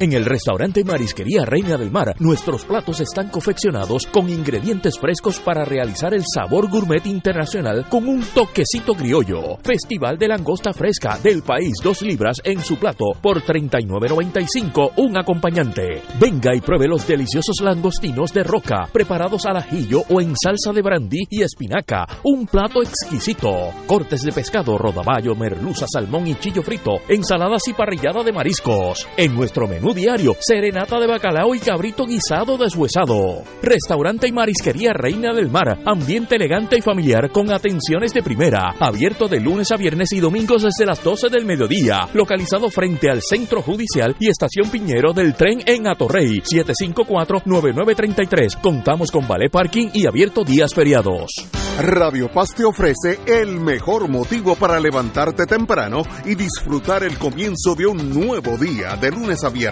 [0.00, 5.64] En el restaurante Marisquería Reina del Mar, nuestros platos están confeccionados con ingredientes frescos para
[5.64, 9.58] realizar el sabor gourmet internacional con un toquecito criollo.
[9.62, 16.02] Festival de langosta fresca del país, dos libras en su plato por 39.95 un acompañante.
[16.18, 20.82] Venga y pruebe los deliciosos langostinos de roca preparados al ajillo o en salsa de
[20.82, 22.06] brandy y espinaca.
[22.24, 23.70] Un plato exquisito.
[23.86, 29.06] Cortes de pescado, rodaballo, merluza, salmón y chillo frito, ensaladas y parrillada de mariscos.
[29.16, 33.42] En nuestro menú diario, serenata de bacalao y cabrito guisado deshuesado.
[33.62, 38.74] Restaurante y marisquería Reina del Mar, ambiente elegante y familiar con atenciones de primera.
[38.78, 42.08] Abierto de lunes a viernes y domingos desde las 12 del mediodía.
[42.14, 48.60] Localizado frente al Centro Judicial y Estación Piñero del tren en Atorrey, 754-9933.
[48.60, 51.32] Contamos con ballet parking y abierto días feriados.
[51.80, 57.86] Radio Paz te ofrece el mejor motivo para levantarte temprano y disfrutar el comienzo de
[57.86, 59.71] un nuevo día de lunes a viernes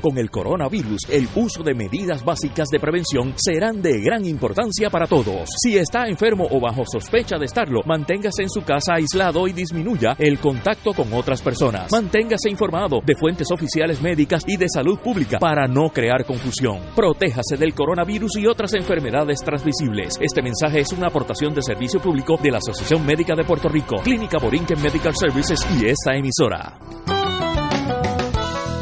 [0.00, 5.06] con el coronavirus, el uso de medidas básicas de prevención serán de gran importancia para
[5.06, 5.48] todos.
[5.62, 10.14] Si está enfermo o bajo sospecha de estarlo, manténgase en su casa aislado y disminuya
[10.18, 11.90] el contacto con otras personas.
[11.90, 16.80] Manténgase informado de fuentes oficiales médicas y de salud pública para no crear confusión.
[16.94, 20.18] Protéjase del coronavirus y otras enfermedades transmisibles.
[20.20, 23.96] Este mensaje es una aportación de servicio público de la Asociación Médica de Puerto Rico,
[24.02, 27.15] Clínica Borinquen Medical Services y esta emisora.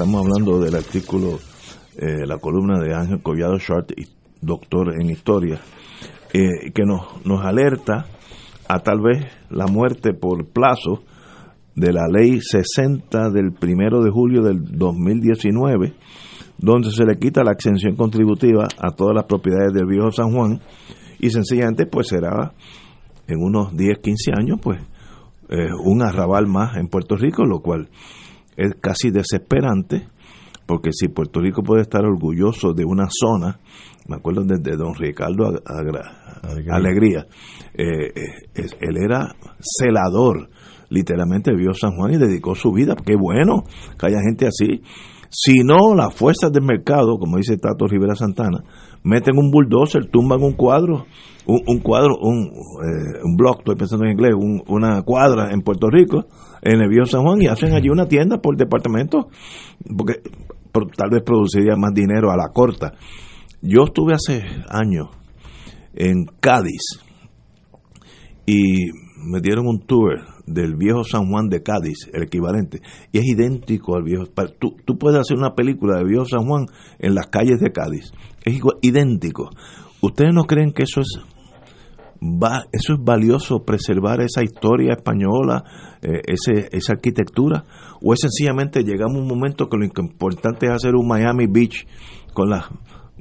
[0.00, 1.38] estamos hablando del artículo,
[1.94, 3.92] eh, la columna de Ángel Collado Short,
[4.40, 5.60] doctor en historia,
[6.32, 8.06] eh, que nos, nos alerta
[8.66, 11.02] a tal vez la muerte por plazo
[11.76, 15.92] de la ley 60 del primero de julio del 2019,
[16.56, 20.60] donde se le quita la exención contributiva a todas las propiedades del viejo San Juan
[21.18, 22.54] y sencillamente pues será
[23.28, 24.80] en unos 10, 15 años pues
[25.50, 27.90] eh, un arrabal más en Puerto Rico, lo cual
[28.60, 30.06] es casi desesperante
[30.70, 33.58] porque si Puerto Rico puede estar orgulloso de una zona,
[34.06, 36.38] me acuerdo desde don Ricardo Agra,
[36.70, 37.26] Alegría,
[37.74, 40.48] eh, eh, él era celador,
[40.88, 43.64] literalmente vio San Juan y dedicó su vida, qué bueno
[43.98, 44.80] que haya gente así.
[45.28, 48.62] Si no, las fuerzas del mercado, como dice Tato Rivera Santana,
[49.02, 51.06] meten un bulldozer, tumban un cuadro,
[51.46, 54.34] un, cuadro, un, eh, un blog, estoy pensando en inglés,
[54.66, 56.26] una cuadra en Puerto Rico,
[56.62, 59.28] en el Viejo San Juan, y hacen allí una tienda por departamento,
[59.96, 60.20] porque
[60.96, 62.92] tal vez produciría más dinero a la corta.
[63.62, 65.08] Yo estuve hace años
[65.94, 67.02] en Cádiz
[68.46, 68.90] y
[69.22, 72.80] me dieron un tour del viejo San Juan de Cádiz, el equivalente,
[73.12, 74.24] y es idéntico al viejo.
[74.58, 76.66] Tú, puedes hacer una película de viejo San Juan
[76.98, 78.12] en las calles de Cádiz,
[78.44, 79.50] es idéntico.
[80.00, 81.20] ¿Ustedes no creen que eso es
[82.22, 85.64] va, eso es valioso preservar esa historia española,
[86.02, 87.64] eh, ese, esa arquitectura,
[88.02, 91.86] o es sencillamente llegamos a un momento que lo importante es hacer un Miami Beach
[92.32, 92.66] con las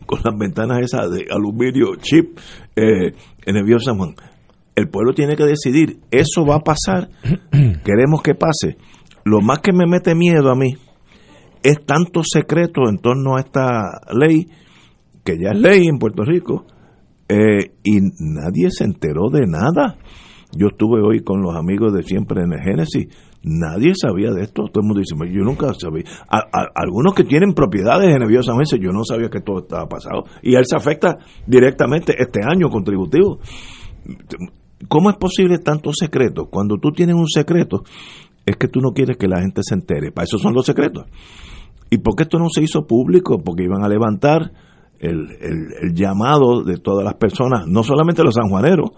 [0.06, 2.40] con las ventanas esas de aluminio chip
[2.76, 3.12] eh,
[3.46, 4.16] en el viejo San Juan.
[4.80, 7.10] El pueblo tiene que decidir, eso va a pasar,
[7.84, 8.78] queremos que pase.
[9.26, 10.74] Lo más que me mete miedo a mí
[11.62, 14.48] es tanto secreto en torno a esta ley,
[15.26, 16.66] que ya es ley en Puerto Rico,
[17.28, 19.98] eh, y nadie se enteró de nada.
[20.58, 23.08] Yo estuve hoy con los amigos de siempre en el Génesis,
[23.44, 26.06] nadie sabía de esto, todo el mundo dice, yo nunca sabía.
[26.74, 30.24] algunos que tienen propiedades en el San yo no sabía que todo estaba pasado.
[30.42, 33.40] Y él se afecta directamente este año contributivo.
[34.88, 36.46] ¿Cómo es posible tanto secreto?
[36.46, 37.84] Cuando tú tienes un secreto,
[38.46, 40.12] es que tú no quieres que la gente se entere.
[40.12, 41.06] Para eso son los secretos.
[41.90, 43.40] ¿Y por qué esto no se hizo público?
[43.44, 44.52] Porque iban a levantar
[45.00, 48.92] el, el, llamado de todas las personas, no solamente los sanjuaneros,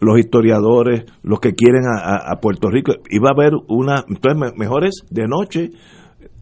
[0.00, 2.92] los historiadores, los que quieren a, Puerto Rico.
[3.10, 5.70] Iba a haber una, entonces mejores de noche,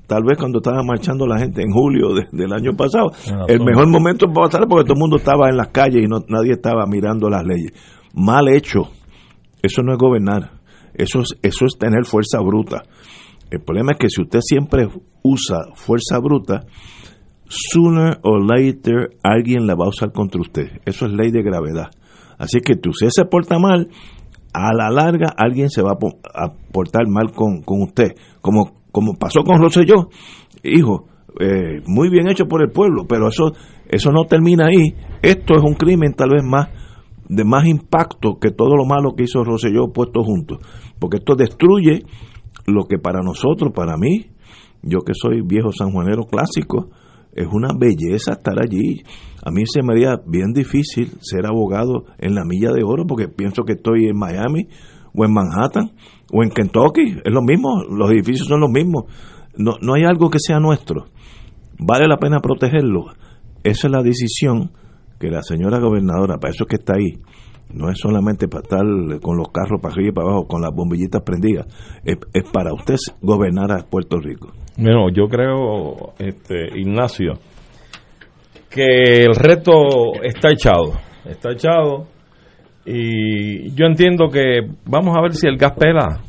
[0.07, 3.11] tal vez cuando estaba marchando la gente en julio del año pasado,
[3.49, 6.19] el mejor momento para pasar porque todo el mundo estaba en las calles y no,
[6.29, 7.73] nadie estaba mirando las leyes
[8.19, 8.91] mal hecho.
[9.63, 10.59] Eso no es gobernar.
[10.95, 12.83] Eso es, eso es tener fuerza bruta.
[13.51, 14.89] El problema es que si usted siempre
[15.23, 16.67] usa fuerza bruta,
[17.49, 20.81] sooner or later alguien la va a usar contra usted.
[20.85, 21.91] Eso es ley de gravedad.
[22.39, 23.89] Así que si usted se porta mal,
[24.53, 28.15] a la larga alguien se va a portar mal con, usted.
[28.41, 30.09] Como, como pasó con Rosselló.
[30.63, 31.07] Hijo,
[31.41, 33.53] eh, muy bien hecho por el pueblo, pero eso,
[33.89, 34.95] eso no termina ahí.
[35.23, 36.69] Esto es un crimen tal vez más
[37.29, 40.59] de más impacto que todo lo malo que hizo Rosselló puesto juntos,
[40.99, 42.05] porque esto destruye
[42.67, 44.31] lo que para nosotros, para mí,
[44.83, 46.91] yo que soy viejo sanjuanero clásico,
[47.33, 49.03] es una belleza estar allí.
[49.45, 53.29] A mí se me haría bien difícil ser abogado en la milla de oro porque
[53.29, 54.69] pienso que estoy en Miami
[55.15, 55.93] o en Manhattan
[56.33, 59.05] o en Kentucky, es lo mismo, los edificios son los mismos.
[59.57, 61.07] No, no hay algo que sea nuestro.
[61.79, 63.07] ¿Vale la pena protegerlo?
[63.65, 64.73] Esa es la decisión
[65.19, 67.19] que la señora gobernadora, para eso es que está ahí,
[67.73, 70.75] no es solamente para estar con los carros para arriba y para abajo, con las
[70.75, 71.67] bombillitas prendidas,
[72.05, 74.53] es, es para usted gobernar a Puerto Rico.
[74.77, 77.35] Bueno, yo creo, este, Ignacio,
[78.71, 80.93] que el reto está echado,
[81.27, 82.07] está echado
[82.85, 86.21] y yo entiendo que vamos a ver si el gas pela.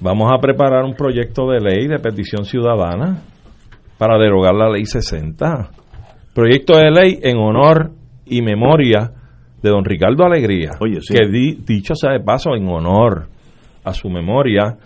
[0.00, 3.22] Vamos a preparar un proyecto de ley de petición ciudadana
[3.98, 5.70] para derogar la ley 60.
[6.38, 7.90] Proyecto de ley en honor
[8.24, 9.10] y memoria
[9.60, 11.12] de don Ricardo Alegría, Oye, sí.
[11.12, 13.26] que di- dicho sea de paso, en honor
[13.82, 14.76] a su memoria,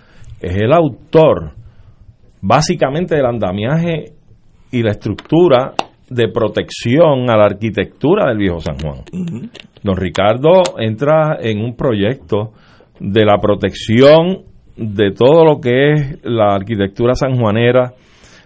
[0.40, 1.52] es el autor
[2.40, 4.12] básicamente del andamiaje
[4.70, 5.74] y la estructura
[6.08, 9.02] de protección a la arquitectura del viejo San Juan.
[9.82, 12.52] Don Ricardo entra en un proyecto
[12.98, 14.38] de la protección
[14.74, 17.92] de todo lo que es la arquitectura sanjuanera,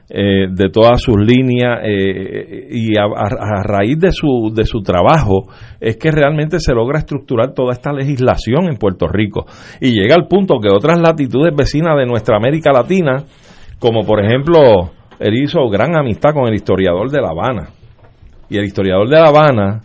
[0.09, 5.49] eh, de todas sus líneas, eh, y a, a- raíz de su, de su trabajo
[5.81, 9.47] es que realmente se logra estructurar toda esta legislación en Puerto Rico.
[9.81, 13.25] Y llega al punto que otras latitudes vecinas de nuestra América Latina,
[13.81, 17.69] como por ejemplo, él hizo gran amistad con el historiador de La Habana.
[18.49, 19.81] Y el historiador de La Habana,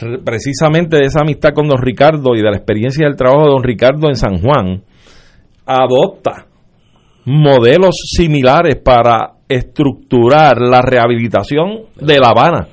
[0.00, 3.50] re- precisamente de esa amistad con don Ricardo y de la experiencia del trabajo de
[3.52, 4.82] don Ricardo en San Juan,
[5.66, 6.46] adopta
[7.30, 12.66] modelos similares para estructurar la rehabilitación de La Habana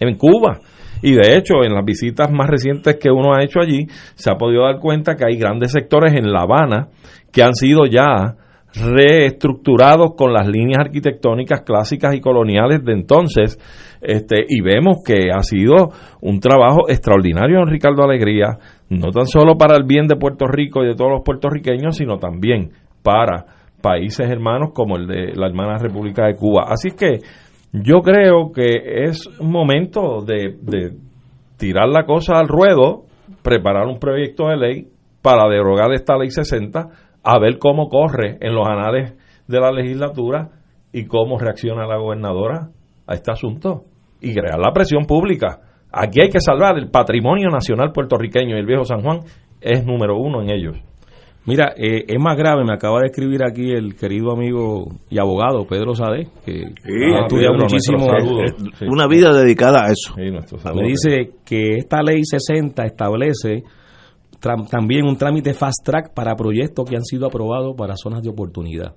[0.00, 0.58] en Cuba.
[1.02, 4.36] Y de hecho, en las visitas más recientes que uno ha hecho allí, se ha
[4.36, 6.88] podido dar cuenta que hay grandes sectores en La Habana
[7.32, 8.34] que han sido ya
[8.74, 13.58] reestructurados con las líneas arquitectónicas clásicas y coloniales de entonces,
[14.00, 15.90] este, y vemos que ha sido
[16.20, 20.82] un trabajo extraordinario en Ricardo Alegría, no tan solo para el bien de Puerto Rico
[20.82, 22.70] y de todos los puertorriqueños, sino también
[23.02, 26.66] para países hermanos como el de la hermana República de Cuba.
[26.68, 27.18] Así que
[27.72, 30.96] yo creo que es momento de, de
[31.56, 33.04] tirar la cosa al ruedo,
[33.42, 34.88] preparar un proyecto de ley
[35.20, 36.88] para derogar esta ley 60,
[37.22, 39.14] a ver cómo corre en los anales
[39.46, 40.50] de la legislatura
[40.92, 42.68] y cómo reacciona la gobernadora
[43.06, 43.84] a este asunto
[44.20, 45.60] y crear la presión pública.
[45.92, 49.20] Aquí hay que salvar el patrimonio nacional puertorriqueño y el viejo San Juan
[49.60, 50.91] es número uno en ellos.
[51.44, 55.66] Mira, eh, es más grave, me acaba de escribir aquí el querido amigo y abogado
[55.66, 58.06] Pedro Sade, que ha Ah, estudiado Pedro, muchísimo.
[58.78, 58.84] Sí.
[58.86, 60.14] Una vida dedicada a eso.
[60.14, 60.30] Sí.
[60.74, 63.64] Me dice que esta ley 60 establece
[64.68, 68.94] también un trámite fast track para proyectos que han sido aprobados para zonas de oportunidad.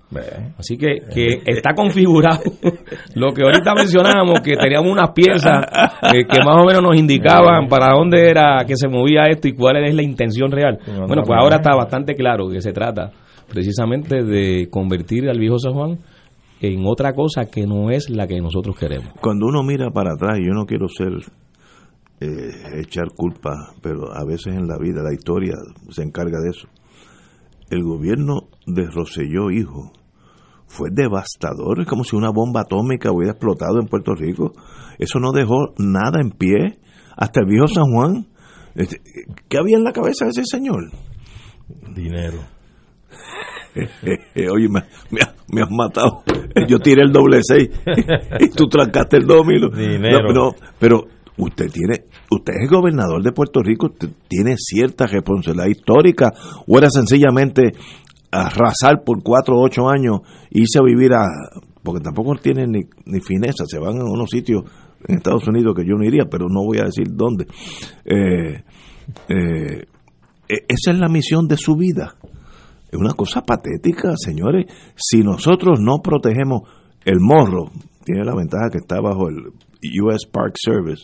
[0.58, 2.42] Así que, que está configurado
[3.16, 5.66] lo que ahorita mencionábamos, que teníamos unas piezas
[6.14, 9.54] eh, que más o menos nos indicaban para dónde era que se movía esto y
[9.54, 10.80] cuál es la intención real.
[11.08, 13.12] Bueno, pues ahora está bastante claro que se trata
[13.48, 16.00] precisamente de convertir al viejo San Juan
[16.62, 19.14] en otra cosa que no es la que nosotros queremos.
[19.22, 21.12] Cuando uno mira para atrás, yo no quiero ser
[22.20, 25.54] eh, echar culpa, pero a veces en la vida la historia
[25.90, 26.68] se encarga de eso.
[27.70, 29.92] El gobierno de Roselló Hijo
[30.68, 34.54] fue devastador, es como si una bomba atómica hubiera explotado en Puerto Rico.
[35.00, 36.80] Eso no dejó nada en pie,
[37.18, 38.28] hasta el viejo San Juan.
[38.76, 39.02] Este,
[39.48, 40.92] ¿Qué había en la cabeza de ese señor?
[41.94, 42.40] Dinero.
[44.54, 46.24] Oye, me, me ha- me has matado.
[46.68, 47.70] Yo tiré el doble seis
[48.40, 49.70] y tú trancaste el domino.
[49.70, 50.32] Dinero.
[50.32, 51.06] No, no, pero
[51.38, 53.92] usted tiene, usted es gobernador de Puerto Rico,
[54.28, 56.32] tiene cierta responsabilidad histórica
[56.68, 57.74] o era sencillamente
[58.32, 60.20] arrasar por cuatro o ocho años
[60.52, 61.26] irse a vivir a,
[61.84, 64.64] porque tampoco tienen ni, ni fineza, se van a unos sitios
[65.08, 67.46] en Estados Unidos que yo no iría, pero no voy a decir dónde.
[68.06, 68.64] Eh,
[69.30, 69.86] eh,
[70.50, 72.16] e- esa es la misión de su vida.
[72.92, 74.66] Es una cosa patética, señores.
[74.96, 76.62] Si nosotros no protegemos
[77.04, 77.72] el morro,
[78.06, 79.48] tiene la ventaja que está bajo el
[80.02, 81.04] US Park Service.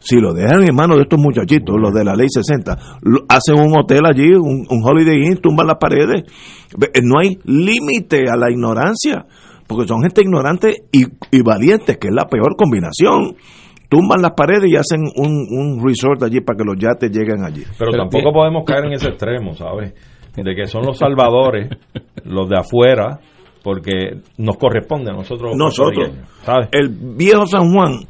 [0.00, 3.58] Si lo dejan en manos de estos muchachitos, los de la ley 60, lo- hacen
[3.60, 6.22] un hotel allí, un, un Holiday Inn, tumban las paredes.
[6.80, 9.26] Eh, No hay límite a la ignorancia,
[9.66, 11.02] porque son gente ignorante y,
[11.36, 13.34] y valiente, que es la peor combinación.
[13.88, 17.62] Tumban las paredes y hacen un, un resort allí para que los yates lleguen allí.
[17.78, 19.94] Pero, Pero tampoco tiene- podemos caer en ese extremo, ¿sabes?
[20.36, 21.70] De que son los salvadores,
[22.24, 23.18] los de afuera,
[23.68, 25.54] porque nos corresponde a nosotros.
[25.54, 26.10] Nosotros.
[26.42, 26.68] ¿sabes?
[26.72, 28.00] El viejo San Juan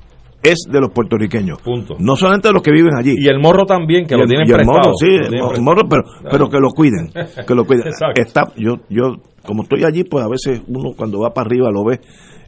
[0.40, 1.60] es de los puertorriqueños.
[1.60, 1.96] Punto.
[1.98, 3.16] No solamente de los que viven allí.
[3.18, 4.78] Y el morro también, que Y lo tienen y el prestado.
[4.78, 5.64] morro, sí, el tienen mo- prestado.
[5.64, 7.10] morro, pero, pero que lo cuiden.
[7.44, 7.86] Que lo cuiden.
[7.88, 8.22] Exacto.
[8.22, 11.84] Está, yo, yo, como estoy allí, pues a veces uno cuando va para arriba lo
[11.84, 12.00] ve.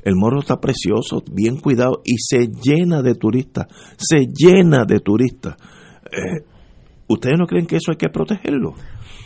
[0.04, 3.66] El morro está precioso, bien cuidado y se llena de turistas.
[3.98, 5.56] Se llena de turistas.
[6.12, 6.44] Eh,
[7.10, 8.74] ¿Ustedes no creen que eso hay que protegerlo?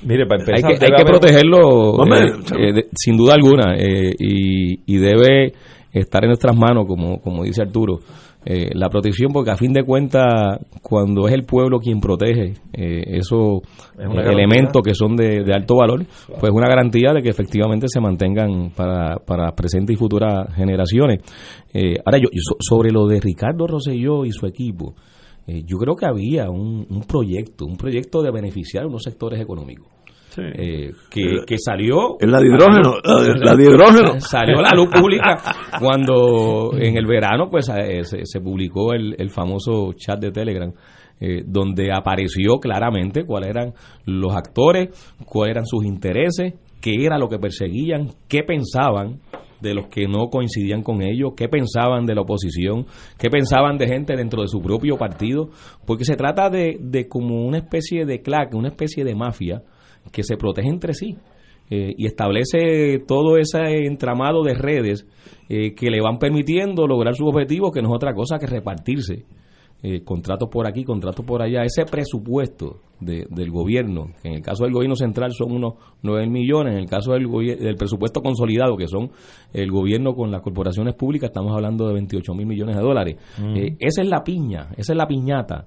[0.02, 4.12] Mire, para Hay empezar, que, hay que protegerlo eh, eh, de- sin duda alguna eh,
[4.18, 5.52] y, y debe
[5.92, 7.98] estar en nuestras manos, como, como dice Arturo,
[8.46, 13.02] eh, la protección, porque a fin de cuentas, cuando es el pueblo quien protege eh,
[13.06, 13.60] esos
[13.98, 18.70] elementos que son de, alto valor, pues es una garantía de que efectivamente se mantengan
[18.76, 21.20] para, para presentes y futuras generaciones.
[21.72, 22.28] Eh, ahora, yo,
[22.60, 24.94] sobre lo de Ricardo Rosselló y su equipo,
[25.46, 29.88] yo creo que había un, un proyecto, un proyecto de beneficiar unos sectores económicos.
[30.36, 35.40] Eh, que, salió la de hidrógeno la, de hidrógeno salió a la luz pública
[35.78, 40.72] cuando en el verano pues eh, se, publicó el, famoso chat de Telegram
[41.20, 43.74] eh, donde apareció claramente cuáles eran
[44.06, 44.88] los actores
[45.24, 49.20] cuáles eran sus intereses qué era lo que perseguían qué pensaban
[49.68, 52.86] de los que no coincidían con ellos, qué pensaban de la oposición,
[53.18, 55.48] qué pensaban de gente dentro de su propio partido,
[55.86, 59.62] porque se trata de, de como una especie de claque, una especie de mafia,
[60.12, 61.16] que se protege entre sí.
[61.70, 65.06] Eh, y establece todo ese entramado de redes
[65.48, 69.24] eh, que le van permitiendo lograr sus objetivos, que no es otra cosa que repartirse
[69.86, 71.62] eh, contratos por aquí, contratos por allá.
[71.62, 76.72] Ese presupuesto del gobierno, que en el caso del gobierno central son unos 9 millones,
[76.72, 79.10] en el caso del, del presupuesto consolidado, que son
[79.52, 83.16] el gobierno con las corporaciones públicas, estamos hablando de 28 mil millones de dólares.
[83.78, 85.66] esa es la piña, esa es la piñata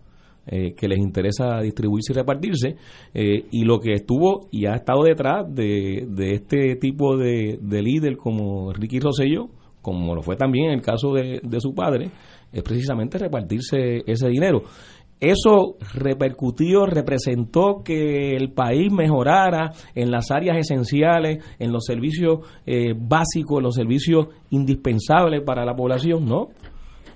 [0.49, 2.78] eh, que les interesa distribuirse y repartirse,
[3.13, 8.72] eh, y lo que estuvo y ha estado detrás de, este tipo de, líder como
[8.72, 9.49] Ricky Rosselló,
[9.82, 12.11] como lo fue también en el caso de, su padre,
[12.52, 14.64] es precisamente repartirse ese dinero.
[15.20, 22.93] Eso repercutió, representó que el país mejorara en las áreas esenciales, en los servicios eh,
[22.95, 26.50] básicos, los servicios indispensables para la población, ¿no?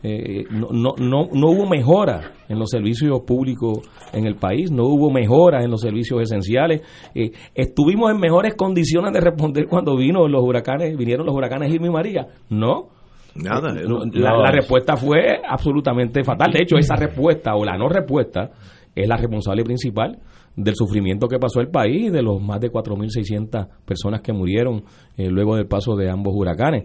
[0.04, 4.86] Eh, no, no, no, no hubo mejora en los servicios públicos en el país, no
[4.86, 6.82] hubo mejora en los servicios esenciales.
[7.14, 11.88] Eh, estuvimos en mejores condiciones de responder cuando vino los huracanes, vinieron los huracanes Irma
[11.88, 12.28] y María.
[12.50, 13.01] No.
[13.36, 16.52] Nada, eh, la, respuesta fue absolutamente fatal.
[16.52, 18.52] De hecho, esa respuesta o la no respuesta
[18.94, 20.20] es la responsable principal
[20.56, 24.84] del sufrimiento que pasó el país, de los más de 4.600 personas que murieron
[25.18, 26.84] luego del paso de ambos huracanes.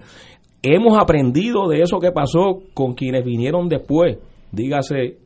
[0.62, 4.18] Hemos aprendido de eso que pasó con quienes vinieron después,
[4.52, 5.18] dígase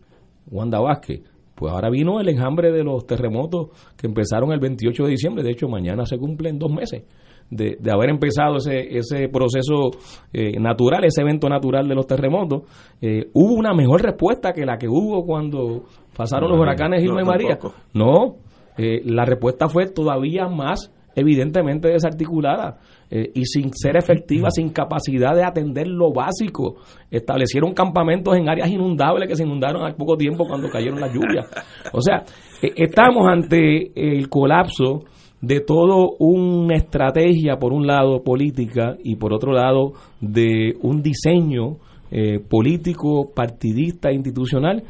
[0.51, 1.23] Wanda Vázquez.
[1.55, 5.45] Pues ahora vino el enjambre de los terremotos que empezaron el 28 de diciembre.
[5.45, 7.03] De hecho, mañana se cumplen dos meses
[7.51, 9.91] de, haber empezado ese, ese proceso
[10.33, 12.63] eh, natural, ese evento natural de los terremotos.
[13.01, 15.85] Eh, hubo una mejor respuesta que la que hubo cuando
[16.17, 17.59] pasaron los huracanes Irma y María.
[17.95, 18.37] No,
[18.79, 22.79] eh, la respuesta fue todavía más evidentemente desarticulada
[23.11, 26.77] eh, y sin ser efectiva, sin capacidad de atender lo básico.
[27.11, 31.49] Establecieron campamentos en áreas inundables que se inundaron al poco tiempo cuando cayeron las lluvias.
[31.93, 32.23] O sea,
[32.63, 35.05] eh, estamos ante el colapso
[35.41, 41.79] de todo una estrategia, por un lado, política y por otro lado, de un diseño
[42.11, 44.83] eh, político, partidista, institucional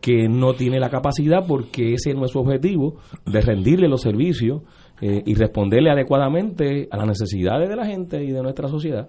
[0.00, 4.62] que no tiene la capacidad porque ese no es su objetivo de rendirle los servicios
[5.00, 9.08] eh, y responderle adecuadamente a las necesidades de la gente y de nuestra sociedad.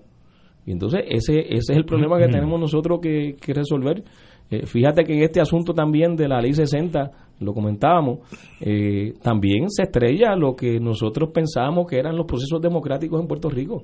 [0.66, 4.04] Y entonces ese, ese es el problema que tenemos nosotros que, resolver.
[4.50, 8.20] Eh, fíjate que en este asunto también de la ley 60, lo comentábamos,
[8.62, 13.50] eh, también se estrella lo que nosotros pensábamos que eran los procesos democráticos en Puerto
[13.50, 13.84] Rico.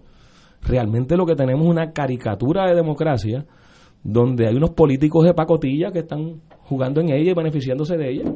[0.61, 3.45] Realmente lo que tenemos es una caricatura de democracia
[4.03, 8.31] donde hay unos políticos de pacotilla que están jugando en ella y beneficiándose de ella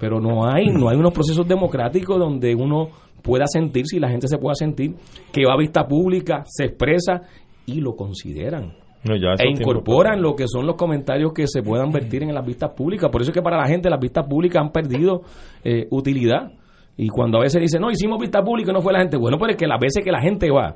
[0.00, 2.88] pero no hay, no hay unos procesos democráticos donde uno
[3.22, 4.94] pueda sentir, si la gente se pueda sentir,
[5.30, 7.20] que va a vista pública, se expresa
[7.66, 8.72] y lo consideran.
[9.02, 13.10] E incorporan lo que son los comentarios que se puedan vertir en las vistas públicas.
[13.10, 15.22] Por eso es que para la gente las vistas públicas han perdido
[15.64, 16.52] eh, utilidad.
[16.96, 19.38] Y cuando a veces dicen, no, hicimos vista pública y no fue la gente, bueno,
[19.38, 20.74] pues es que las veces que la gente va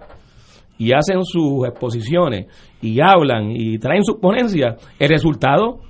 [0.79, 2.47] y hacen sus exposiciones
[2.81, 5.81] y hablan y traen sus ponencias, el resultado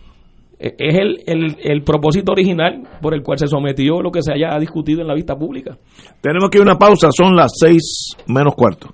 [0.58, 4.32] eh, es el, el, el, propósito original por el cual se sometió lo que se
[4.32, 5.76] haya discutido en la vista pública.
[6.20, 8.93] Tenemos que ir a una pausa, son las seis menos cuarto.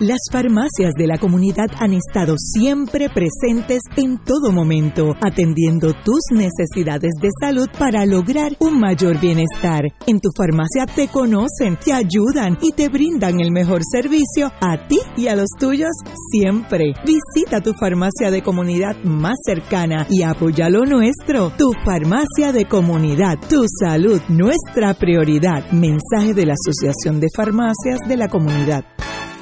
[0.00, 7.10] Las farmacias de la comunidad han estado siempre presentes en todo momento, atendiendo tus necesidades
[7.20, 9.82] de salud para lograr un mayor bienestar.
[10.06, 15.00] En tu farmacia te conocen, te ayudan y te brindan el mejor servicio a ti
[15.16, 15.90] y a los tuyos
[16.30, 16.94] siempre.
[17.04, 21.50] Visita tu farmacia de comunidad más cercana y apoya lo nuestro.
[21.58, 25.72] Tu farmacia de comunidad, tu salud, nuestra prioridad.
[25.72, 28.84] Mensaje de la Asociación de Farmacias de la Comunidad.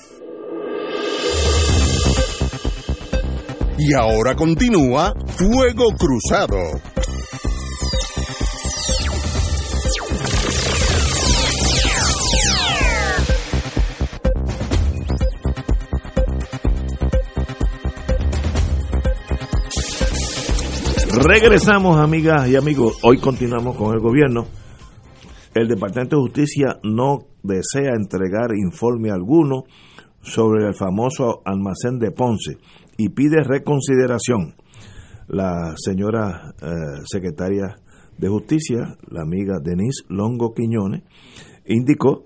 [3.83, 6.55] Y ahora continúa Fuego Cruzado.
[21.27, 22.99] Regresamos, amigas y amigos.
[23.01, 24.45] Hoy continuamos con el gobierno.
[25.55, 29.63] El Departamento de Justicia no desea entregar informe alguno
[30.21, 32.57] sobre el famoso almacén de Ponce
[32.97, 34.55] y pide reconsideración.
[35.27, 36.67] La señora eh,
[37.05, 37.77] secretaria
[38.17, 41.03] de Justicia, la amiga Denise Longo Quiñones,
[41.65, 42.25] indicó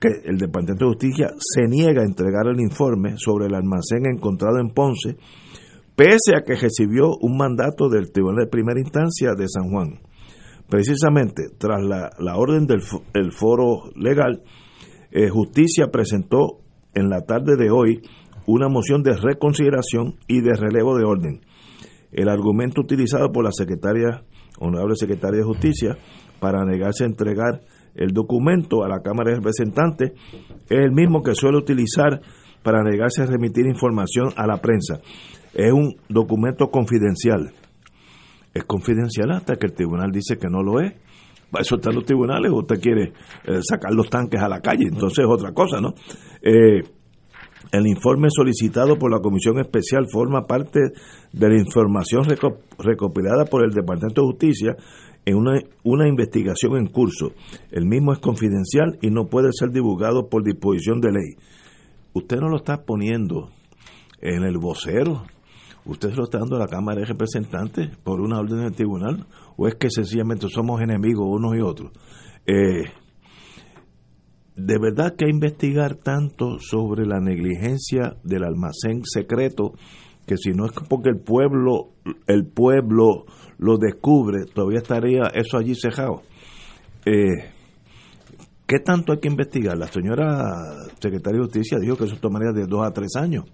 [0.00, 4.58] que el Departamento de Justicia se niega a entregar el informe sobre el almacén encontrado
[4.58, 5.16] en Ponce,
[5.94, 10.00] pese a que recibió un mandato del Tribunal de Primera Instancia de San Juan.
[10.68, 12.80] Precisamente tras la, la orden del
[13.14, 14.42] el foro legal,
[15.12, 16.60] eh, Justicia presentó
[16.94, 18.02] en la tarde de hoy
[18.46, 21.40] una moción de reconsideración y de relevo de orden.
[22.12, 24.22] El argumento utilizado por la secretaria,
[24.58, 25.96] honorable secretaria de Justicia,
[26.40, 27.62] para negarse a entregar
[27.94, 30.12] el documento a la Cámara de Representantes
[30.68, 32.20] es el mismo que suele utilizar
[32.62, 35.00] para negarse a remitir información a la prensa.
[35.54, 37.52] Es un documento confidencial.
[38.54, 40.94] Es confidencial hasta que el tribunal dice que no lo es.
[41.50, 43.12] Para eso están los tribunales, usted quiere
[43.44, 45.92] eh, sacar los tanques a la calle, entonces es otra cosa, ¿no?
[46.40, 46.82] Eh,
[47.72, 50.78] el informe solicitado por la Comisión Especial forma parte
[51.32, 54.76] de la información reco- recopilada por el Departamento de Justicia
[55.24, 57.32] en una, una investigación en curso.
[57.70, 61.36] El mismo es confidencial y no puede ser divulgado por disposición de ley.
[62.12, 63.48] Usted no lo está poniendo
[64.20, 65.22] en el vocero,
[65.86, 69.26] usted se lo está dando a la Cámara de Representantes por una orden del tribunal,
[69.56, 71.90] o es que sencillamente somos enemigos unos y otros.
[72.46, 72.84] Eh,
[74.56, 79.72] de verdad que investigar tanto sobre la negligencia del almacén secreto
[80.26, 81.90] que si no es porque el pueblo
[82.26, 83.24] el pueblo
[83.58, 86.22] lo descubre todavía estaría eso allí cejado.
[87.06, 87.50] Eh,
[88.66, 89.76] ¿qué tanto hay que investigar?
[89.76, 90.54] la señora
[91.00, 93.44] secretaria de justicia dijo que eso tomaría de dos a tres años.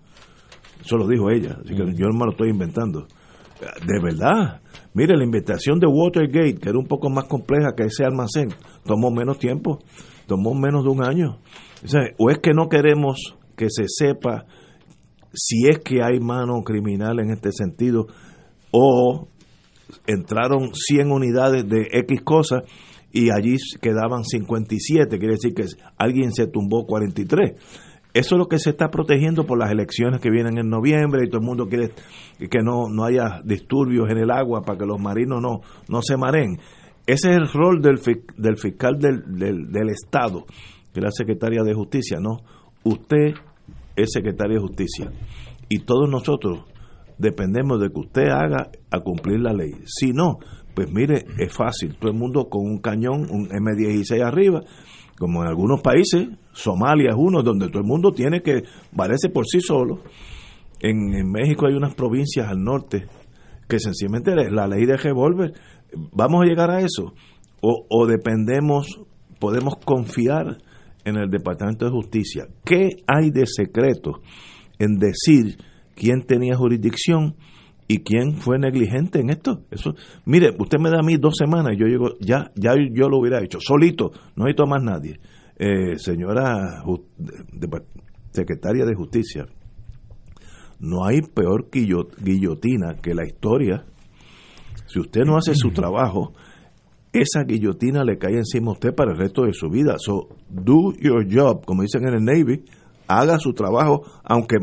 [0.85, 3.07] Eso lo dijo ella así que yo no me lo estoy inventando.
[3.87, 4.61] De verdad
[4.95, 8.49] mire la investigación de Watergate que era un poco más compleja que ese almacén
[8.85, 9.79] tomó menos tiempo
[10.29, 11.39] tomó menos de un año.
[12.19, 14.45] O, es que no queremos que se sepa
[15.33, 18.07] si es que hay mano criminal en este sentido,
[18.71, 19.29] o
[20.07, 22.63] entraron 100 unidades de X cosas
[23.13, 25.65] y allí quedaban 57, quiere decir que
[25.97, 27.53] alguien se tumbó 43.
[28.15, 31.29] Eso es lo que se está protegiendo por las elecciones que vienen en noviembre y
[31.29, 31.91] todo el mundo quiere
[32.39, 36.17] que no, no haya disturbios en el agua para que los marinos no, no se
[36.17, 36.59] mareen.
[37.09, 37.99] Ese es el rol del,
[38.37, 39.23] del fiscal del,
[39.73, 40.45] del, Estado,
[40.93, 42.43] que es la secretaria de Justicia, ¿no?
[42.85, 43.33] Usted
[43.97, 45.11] es secretaria de Justicia
[45.71, 46.67] y todos nosotros
[47.17, 49.73] dependemos de que usted haga a cumplir la ley.
[49.87, 50.39] Si no,
[50.75, 51.97] pues mire, es fácil.
[51.97, 54.61] Todo el mundo con un cañón, un M16 arriba,
[55.19, 59.47] como en algunos países, Somalia es uno donde todo el mundo tiene que valerse por
[59.47, 60.03] sí solo.
[60.79, 63.07] En, en México hay unas provincias al norte
[63.67, 65.53] que sencillamente la ley de revólver
[66.13, 67.15] vamos a llegar a eso.
[67.61, 69.01] o, dependemos,
[69.41, 70.59] podemos confiar
[71.05, 72.47] en el Departamento de Justicia.
[72.65, 74.21] ¿Qué hay de secreto
[74.79, 75.57] en decir
[75.95, 77.37] quién tenía jurisdicción
[77.89, 79.65] y quién fue negligente en esto?
[79.71, 83.09] Eso, mire, usted me da a mí dos semanas y yo llego, ya, ya yo
[83.09, 85.19] lo hubiera hecho, solito, no necesito más nadie.
[85.57, 86.85] Eh, señora
[88.31, 89.47] secretaria de Justicia,
[90.79, 93.85] no hay peor guillotina que la historia.
[94.89, 96.33] Si usted no hace su trabajo,
[97.13, 99.97] esa guillotina le cae encima a usted para el resto de su vida.
[99.99, 102.65] So, do your job, como dicen en el Navy,
[103.07, 104.57] haga su trabajo, aunque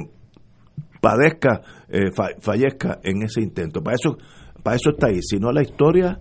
[1.02, 3.82] padezca, eh, fallezca en ese intento.
[3.82, 4.18] Para eso,
[4.64, 5.22] para eso está ahí.
[5.22, 6.20] Si no, la historia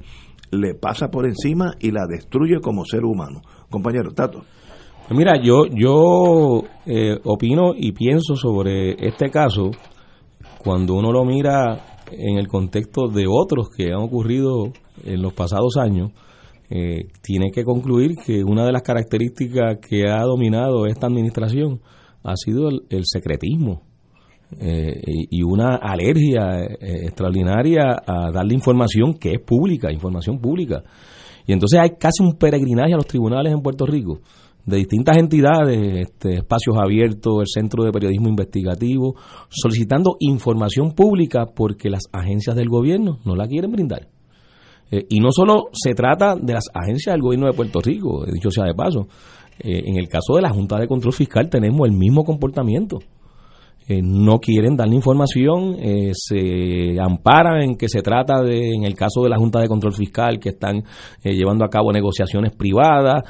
[0.50, 3.40] le pasa por encima y la destruye como ser humano.
[3.70, 4.44] Compañero, Tato.
[5.10, 9.70] Mira, yo, yo eh, opino y pienso sobre este caso
[10.58, 14.72] cuando uno lo mira en el contexto de otros que han ocurrido
[15.04, 16.12] en los pasados años,
[16.70, 21.80] eh, tiene que concluir que una de las características que ha dominado esta administración
[22.22, 23.82] ha sido el, secretismo
[24.58, 24.94] eh,
[25.30, 30.82] y una alergia eh, extraordinaria a darle información que es pública, información pública.
[31.46, 34.20] Y entonces hay casi un peregrinaje a los tribunales en Puerto Rico
[34.66, 39.14] de distintas entidades, este, espacios abiertos, el Centro de Periodismo Investigativo,
[39.48, 44.08] solicitando información pública porque las agencias del gobierno no la quieren brindar.
[44.90, 48.50] Eh, y no solo se trata de las agencias del gobierno de Puerto Rico, dicho
[48.50, 49.08] sea de paso,
[49.58, 52.98] eh, en el caso de la Junta de Control Fiscal tenemos el mismo comportamiento.
[53.86, 58.84] Eh, no quieren dar la información, eh, se amparan en que se trata de, en
[58.84, 60.78] el caso de la Junta de Control Fiscal, que están
[61.22, 63.22] eh, llevando a cabo negociaciones privadas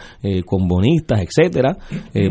[0.46, 1.76] con bonistas, etcétera,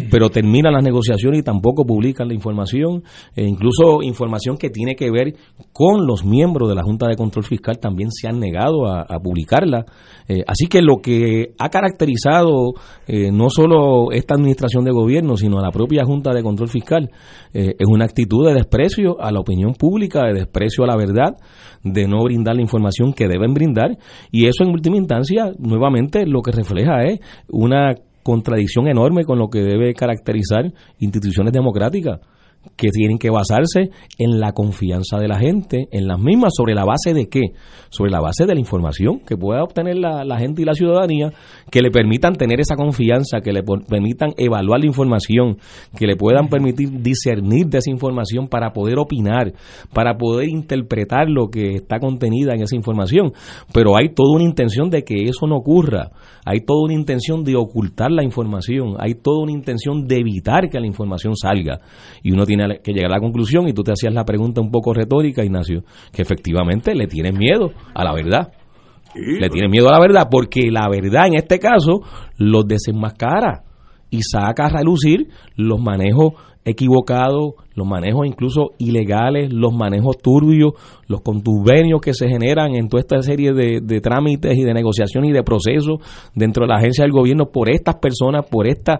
[0.09, 3.03] pero terminan las negociaciones y tampoco publican la información,
[3.35, 5.35] incluso información que tiene que ver
[5.71, 9.19] con los miembros de la Junta de Control Fiscal también se han negado a, a
[9.19, 9.85] publicarla.
[10.47, 12.73] así que lo que ha caracterizado
[13.07, 17.09] no solo esta administración de gobierno, sino a la propia Junta de Control Fiscal,
[17.53, 21.35] es una actitud de desprecio a la opinión pública, de desprecio a la verdad,
[21.83, 23.97] de no brindar la información que deben brindar.
[24.31, 29.49] Y eso en última instancia, nuevamente, lo que refleja es una contradicción enorme con lo
[29.49, 32.19] que debe caracterizar instituciones democráticas
[32.75, 36.85] que tienen que basarse en la confianza de la gente, en las mismas, sobre la
[36.85, 37.41] base de qué?
[37.89, 41.31] Sobre la base de la información que pueda obtener la, gente y la ciudadanía,
[41.69, 45.57] que le permitan tener esa confianza, que le permitan evaluar la información,
[45.97, 49.53] que le puedan permitir discernir de esa información para poder opinar,
[49.93, 53.33] para poder interpretar lo que está contenida en esa información.
[53.73, 56.11] Pero hay toda una intención de que eso no ocurra,
[56.45, 60.79] hay toda una intención de ocultar la información, hay toda una intención de evitar que
[60.79, 61.79] la información salga.
[62.21, 62.52] Y uno tiene
[62.83, 65.83] que llegar a la conclusión, y tú te hacías la pregunta un poco retórica, Ignacio,
[66.11, 68.51] que efectivamente le tienes miedo a la verdad.
[69.15, 72.01] le tienes miedo a la verdad, porque la verdad en este caso
[72.37, 73.63] los desenmascara
[74.09, 76.33] y saca a relucir los manejos
[76.65, 80.73] equivocados, los manejos incluso ilegales, los manejos turbios,
[81.07, 85.33] los contubernios que se generan en toda esta serie de, trámites y de negociaciones y
[85.33, 85.97] de procesos
[86.35, 88.93] dentro de la agencia del gobierno por estas personas, por este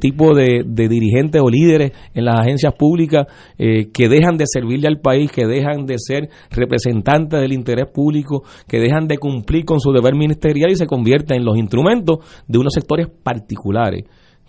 [0.00, 3.26] tipo de, dirigentes o líderes en las agencias públicas
[3.58, 8.42] eh, que dejan de servirle al país, que dejan de ser representantes del interés público,
[8.66, 12.18] que dejan de cumplir con su deber ministerial y se convierten en los instrumentos
[12.48, 14.04] de unos sectores particulares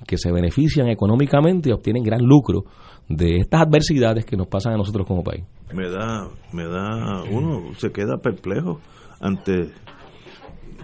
[0.07, 2.63] que se benefician económicamente y obtienen gran lucro
[3.07, 5.43] de estas adversidades que nos pasan a nosotros como país.
[5.73, 8.79] Me da, me da, uno se queda perplejo
[9.19, 9.71] ante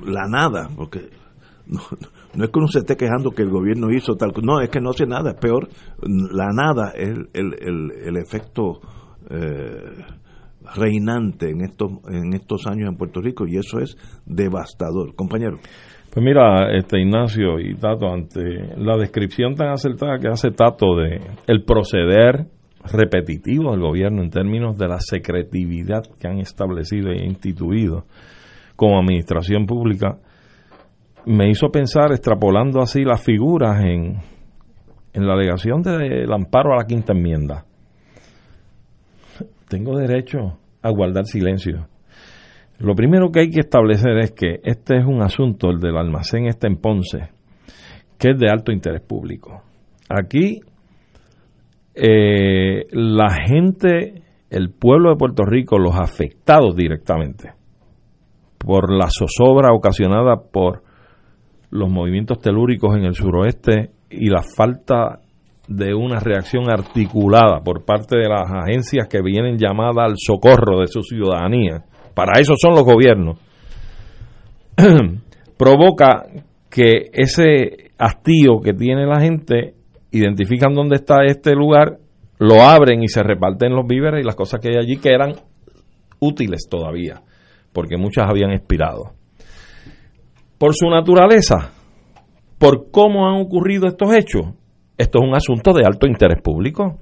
[0.05, 1.09] la nada, porque
[1.67, 1.81] no,
[2.43, 4.91] es que uno se esté quejando que el gobierno hizo tal no, es que no
[4.91, 5.69] hace nada, es peor,
[6.01, 8.79] la nada es el, el, el, efecto
[9.29, 10.05] eh,
[10.75, 15.15] reinante en estos, en estos años en Puerto Rico y eso es devastador.
[15.15, 15.57] Compañero.
[16.13, 21.21] Pues mira, este Ignacio y Tato, ante la descripción tan acertada que hace Tato de
[21.45, 22.47] el proceder
[22.91, 28.05] repetitivo del gobierno en términos de la secretividad que han establecido e instituido
[28.75, 30.17] como administración pública,
[31.25, 34.17] me hizo pensar, extrapolando así las figuras en,
[35.13, 37.65] en la alegación del amparo a la quinta enmienda.
[39.67, 41.87] Tengo derecho a guardar silencio
[42.79, 46.45] lo primero que hay que establecer es que este es un asunto, el del almacén
[46.45, 47.29] este en Ponce,
[48.17, 49.63] que es de alto interés público.
[50.09, 50.61] Aquí
[51.95, 57.53] eh, la gente, el pueblo de Puerto Rico, los afectados directamente
[58.59, 60.83] por la zozobra ocasionada por
[61.69, 65.21] los movimientos telúricos en el suroeste y la falta
[65.67, 70.87] de una reacción articulada por parte de las agencias que vienen llamadas al socorro de
[70.87, 71.83] su ciudadanía,
[72.17, 73.37] para eso son los gobiernos,
[75.55, 76.25] provoca
[76.67, 79.75] que ese hastío que tiene la gente,
[80.09, 81.99] identifican dónde está este lugar,
[82.39, 85.35] lo abren y se reparten los víveres y las cosas que hay allí que eran
[86.19, 87.21] útiles todavía,
[87.71, 89.11] porque muchas habían expirado.
[90.57, 91.69] Por su naturaleza,
[92.57, 94.55] por cómo han ocurrido estos hechos,
[94.97, 96.97] esto es un asunto de alto interés público.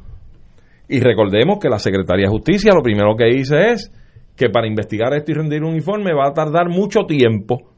[0.89, 3.93] Y recordemos que la Secretaría de Justicia lo primero que dice es
[4.36, 7.71] que para investigar esto y rendir un informe va a tardar mucho tiempo,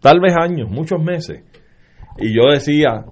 [0.00, 1.42] tal vez años, muchos meses.
[2.18, 3.04] Y yo decía,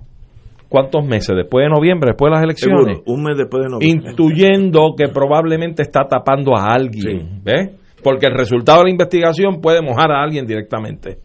[0.68, 1.34] ¿cuántos meses?
[1.36, 3.01] Después de noviembre, después de las elecciones.
[3.07, 4.11] un mes después de noviembre.
[4.11, 7.70] Intuyendo que probablemente está tapando a alguien, ¿ves?
[8.03, 11.18] Porque el resultado de la investigación puede mojar a alguien directamente.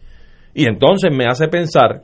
[0.54, 2.02] Y entonces me hace pensar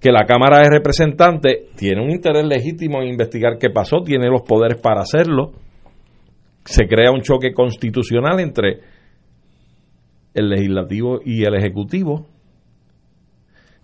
[0.00, 4.42] que la Cámara de Representantes tiene un interés legítimo en investigar qué pasó, tiene los
[4.42, 5.52] poderes para hacerlo.
[6.66, 8.80] Se crea un choque constitucional entre
[10.34, 12.26] el legislativo y el ejecutivo.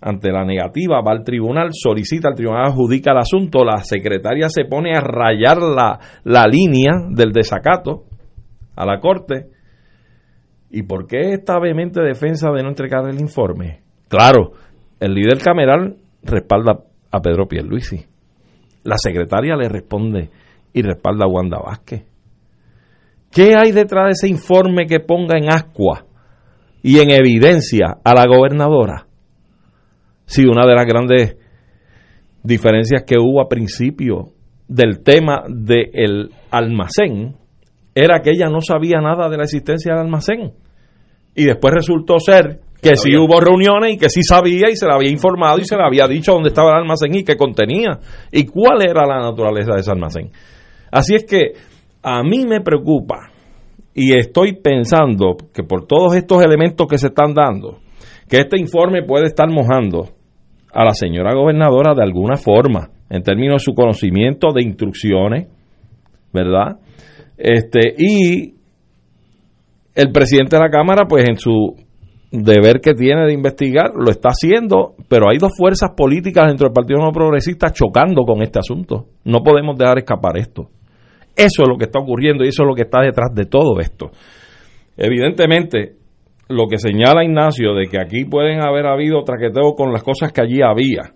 [0.00, 4.64] Ante la negativa va al tribunal, solicita al tribunal, adjudica el asunto, la secretaria se
[4.64, 8.04] pone a rayar la, la línea del desacato
[8.74, 9.46] a la corte.
[10.70, 13.82] ¿Y por qué esta vehemente defensa de no entregar el informe?
[14.08, 14.52] Claro,
[14.98, 16.80] el líder cameral respalda
[17.12, 18.04] a Pedro Pierluisi.
[18.82, 20.30] La secretaria le responde
[20.72, 22.11] y respalda a Wanda Vázquez.
[23.32, 26.04] ¿Qué hay detrás de ese informe que ponga en ascua
[26.82, 29.06] y en evidencia a la gobernadora?
[30.26, 31.36] Si una de las grandes
[32.42, 34.32] diferencias que hubo a principio
[34.68, 37.36] del tema del almacén
[37.94, 40.52] era que ella no sabía nada de la existencia del almacén.
[41.34, 44.92] Y después resultó ser que sí hubo reuniones y que sí sabía y se le
[44.92, 47.98] había informado y se le había dicho dónde estaba el almacén y qué contenía
[48.30, 50.30] y cuál era la naturaleza de ese almacén.
[50.90, 51.52] Así es que
[52.02, 53.30] a mí me preocupa
[53.94, 57.78] y estoy pensando que por todos estos elementos que se están dando,
[58.28, 60.08] que este informe puede estar mojando
[60.72, 65.48] a la señora gobernadora de alguna forma, en términos de su conocimiento de instrucciones,
[66.32, 66.78] ¿verdad?
[67.36, 68.54] Este, y
[69.94, 71.76] el presidente de la Cámara, pues en su
[72.30, 76.72] deber que tiene de investigar, lo está haciendo, pero hay dos fuerzas políticas dentro del
[76.72, 79.08] Partido No Progresista chocando con este asunto.
[79.24, 80.70] No podemos dejar escapar esto.
[81.36, 83.80] Eso es lo que está ocurriendo y eso es lo que está detrás de todo
[83.80, 84.10] esto.
[84.96, 85.96] Evidentemente,
[86.48, 90.42] lo que señala Ignacio de que aquí pueden haber habido traqueteo con las cosas que
[90.42, 91.12] allí había,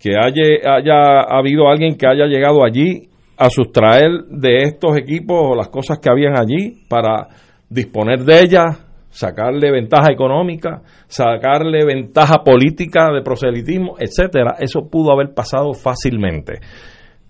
[0.00, 5.68] que haya, haya habido alguien que haya llegado allí a sustraer de estos equipos las
[5.68, 7.28] cosas que habían allí para
[7.68, 15.34] disponer de ellas, sacarle ventaja económica, sacarle ventaja política de proselitismo, etcétera, eso pudo haber
[15.34, 16.60] pasado fácilmente.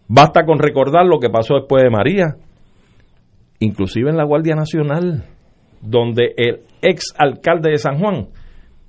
[0.09, 2.36] Basta con recordar lo que pasó después de María,
[3.61, 5.24] inclusive en la Guardia Nacional,
[5.80, 8.28] donde el ex alcalde de San Juan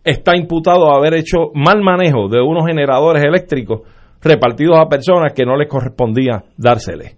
[0.03, 3.82] está imputado de haber hecho mal manejo de unos generadores eléctricos
[4.22, 7.15] repartidos a personas que no les correspondía dársele.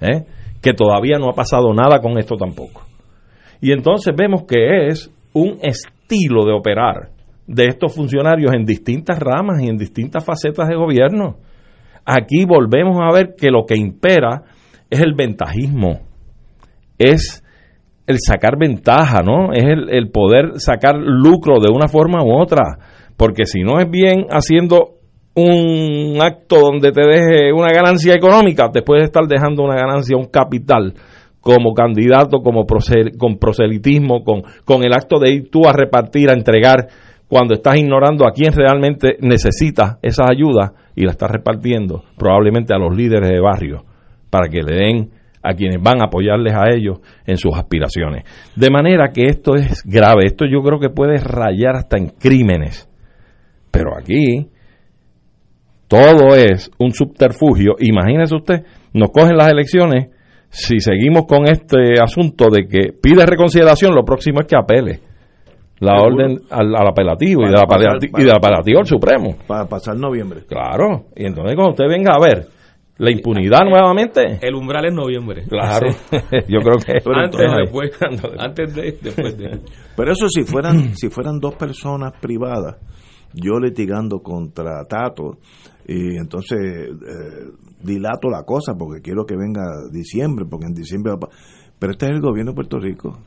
[0.00, 0.24] ¿eh?
[0.60, 2.82] Que todavía no ha pasado nada con esto tampoco.
[3.60, 7.10] Y entonces vemos que es un estilo de operar
[7.46, 11.36] de estos funcionarios en distintas ramas y en distintas facetas de gobierno.
[12.04, 14.42] Aquí volvemos a ver que lo que impera
[14.90, 16.00] es el ventajismo,
[16.98, 17.42] es
[18.06, 19.52] el sacar ventaja, ¿no?
[19.52, 22.78] Es el, poder sacar lucro de una forma u otra,
[23.16, 24.96] porque si no es bien haciendo
[25.34, 30.26] un acto donde te deje una ganancia económica, te puedes estar dejando una ganancia, un
[30.26, 30.94] capital
[31.40, 32.66] como candidato, como
[33.18, 36.88] con proselitismo, con, con el acto de ir tú a repartir, a entregar,
[37.32, 42.78] cuando estás ignorando a quien realmente necesita esas ayudas y la estás repartiendo, probablemente a
[42.78, 43.86] los líderes de barrio,
[44.28, 45.10] para que le den
[45.42, 48.24] a quienes van a apoyarles a ellos en sus aspiraciones.
[48.54, 52.86] De manera que esto es grave, esto yo creo que puede rayar hasta en crímenes.
[53.70, 54.50] Pero aquí
[55.88, 57.76] todo es un subterfugio.
[57.78, 58.62] Imagínese usted,
[58.92, 60.08] nos cogen las elecciones
[60.50, 65.11] si seguimos con este asunto de que pide reconsideración, lo próximo es que apele
[65.82, 69.36] la orden al, apelativo y, del apelativo, y del apelativo al Supremo.
[69.46, 70.42] Para pasar noviembre.
[70.46, 72.46] Claro, y entonces cuando usted venga a ver
[72.98, 74.38] la impunidad nuevamente.
[74.40, 75.42] El umbral es noviembre.
[75.48, 75.88] Claro,
[76.48, 77.90] yo creo que antes, después,
[78.38, 79.60] antes de, después de.
[79.96, 82.76] Pero eso si fueran, si fueran dos personas privadas,
[83.34, 85.38] yo litigando contra Tato,
[85.88, 87.50] y entonces eh,
[87.82, 91.28] dilato la cosa porque quiero que venga diciembre, porque en diciembre va
[91.80, 93.18] Pero este es el gobierno de Puerto Rico.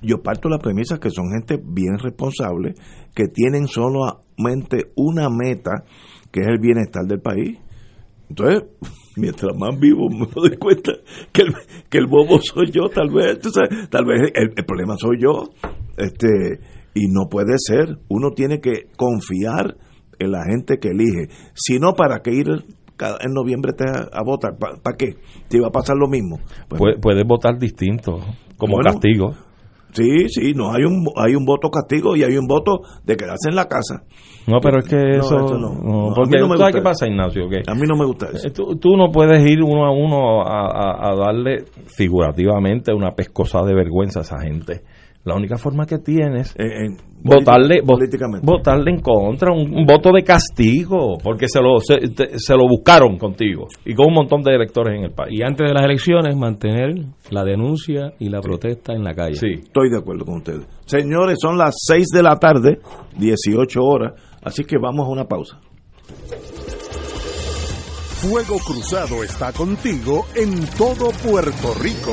[0.00, 2.74] Yo parto la premisa que son gente bien responsable,
[3.14, 5.84] que tienen solamente una meta,
[6.30, 7.58] que es el bienestar del país.
[8.28, 8.64] Entonces,
[9.16, 10.92] mientras más vivo me doy cuenta
[11.32, 11.54] que el,
[11.90, 13.38] que el bobo soy yo, tal vez,
[13.90, 15.50] tal vez el, problema soy yo.
[15.96, 16.26] Este,
[16.94, 17.98] y no puede ser.
[18.08, 19.76] Uno tiene que confiar
[20.18, 21.28] en la gente que elige.
[21.54, 22.46] Si no, ¿para qué ir
[22.96, 24.56] cada- en noviembre te a, a votar?
[24.58, 25.16] ¿Para qué?
[25.48, 26.38] ¿Te iba a pasar lo mismo?
[26.68, 28.18] Pues, Puede- Puedes votar distinto,
[28.66, 28.90] como Bueno.
[28.92, 29.34] castigo.
[29.92, 33.48] sí, sí, no hay un hay un voto castigo y hay un voto de quedarse
[33.50, 34.02] en la casa.
[34.46, 35.36] No, pero es que No, eso.
[35.36, 35.74] eso no.
[35.74, 37.48] no, No, a porque mí no me ¿tú sabes gusta qué pasa, Ignacio?
[37.50, 38.48] Que A mí no me gusta eso.
[38.48, 41.64] eh, tú, tú no puedes ir uno a uno a, a- a darle
[42.16, 44.80] figurativamente una pescosa de vergüenza a esa gente.
[45.24, 46.96] La única forma que tienes En- en-
[48.42, 52.66] votarle en contra un, un voto de castigo porque se lo se, te- se lo
[52.68, 55.84] buscaron contigo y con un montón de electores en el país Y antes de las
[55.84, 56.94] elecciones, mantener
[57.30, 59.36] la denuncia y la protesta en la calle.
[59.36, 60.66] sí Estoy de acuerdo con ustedes.
[60.86, 62.80] Señores, son las 6 de la tarde,
[63.16, 65.60] 18 horas, así que vamos a una pausa.
[68.20, 72.12] Fuego Cruzado está contigo en todo Puerto Rico.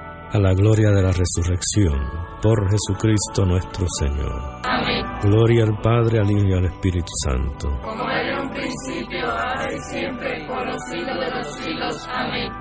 [0.33, 1.99] a la gloria de la resurrección,
[2.41, 4.61] por Jesucristo nuestro Señor.
[4.63, 5.05] Amén.
[5.23, 7.69] Gloria al Padre, al Hijo y al Espíritu Santo.
[7.83, 12.07] Como era en un principio, ahora y siempre, por los siglos de los siglos.
[12.09, 12.51] Amén.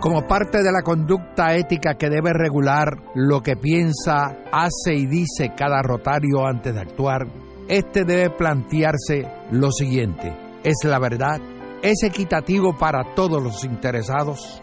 [0.00, 2.86] como parte de la conducta ética que debe regular
[3.16, 7.26] lo que piensa, hace y dice cada rotario antes de actuar,
[7.68, 10.32] este debe plantearse lo siguiente,
[10.62, 11.40] ¿es la verdad?
[11.82, 14.62] ¿Es equitativo para todos los interesados?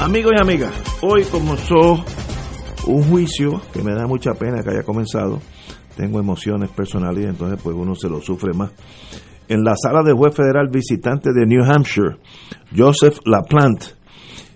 [0.00, 0.72] Amigos y amigas,
[1.02, 2.04] hoy comenzó
[2.86, 5.40] un juicio que me da mucha pena que haya comenzado.
[5.96, 8.70] Tengo emociones personales y entonces pues uno se lo sufre más.
[9.48, 12.16] En la sala de juez federal visitante de New Hampshire,
[12.76, 13.86] Joseph LaPlante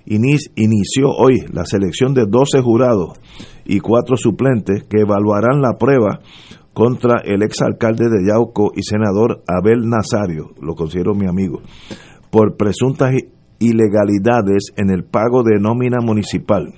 [0.06, 3.18] ini- inició hoy la selección de 12 jurados
[3.64, 6.20] y cuatro suplentes que evaluarán la prueba
[6.72, 11.60] contra el exalcalde de Yauco y senador Abel Nazario, lo considero mi amigo,
[12.30, 13.12] por presuntas
[13.62, 16.74] ilegalidades en el pago de nómina municipal.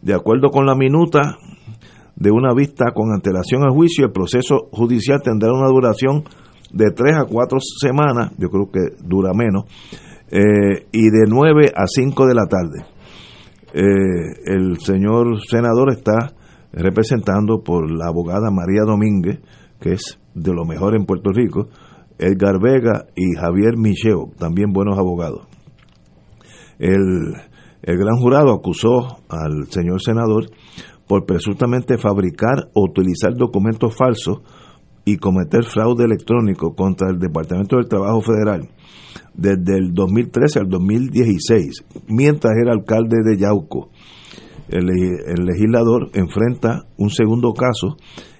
[0.00, 1.38] De acuerdo con la minuta
[2.14, 6.24] de una vista con antelación al juicio, el proceso judicial tendrá una duración
[6.72, 9.64] de tres a cuatro semanas, yo creo que dura menos,
[10.30, 12.84] eh, y de 9 a 5 de la tarde.
[13.72, 16.32] Eh, el señor senador está
[16.72, 19.40] representando por la abogada María Domínguez,
[19.80, 21.68] que es de lo mejor en Puerto Rico,
[22.18, 25.46] Edgar Vega y Javier Micheo, también buenos abogados.
[26.78, 27.34] El,
[27.82, 30.46] gran jurado acusó al señor senador
[31.06, 34.40] por presuntamente fabricar o utilizar documentos falsos
[35.04, 38.68] y cometer fraude electrónico contra el Departamento del Trabajo Federal
[39.34, 43.88] desde el 2013 al 2016, mientras era alcalde de Yauco.
[44.68, 47.96] El, el legislador enfrenta un segundo caso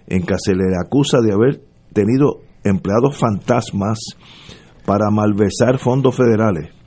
[0.09, 1.63] en que se le acusa de haber
[1.93, 3.99] tenido empleados fantasmas
[4.85, 6.78] para malversar fondos federales.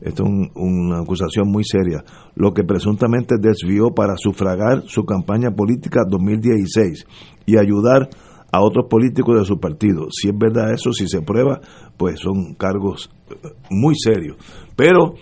[0.00, 5.50] Esto es un- una acusación muy seria, lo que presuntamente desvió para sufragar su campaña
[5.50, 7.06] política 2016
[7.46, 8.08] y ayudar
[8.52, 10.06] a otros políticos de su partido.
[10.10, 11.60] Si es verdad eso, si se prueba,
[11.96, 13.34] pues son cargos eh,
[13.70, 14.36] muy serios.
[14.76, 15.14] Pero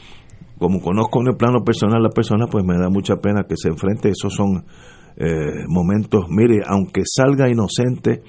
[0.58, 3.56] como conozco en el plano personal a la persona, pues me da mucha pena que
[3.56, 4.10] se enfrente.
[4.10, 4.64] Esos son
[5.16, 8.22] eh, momentos, mire, aunque salga inocente,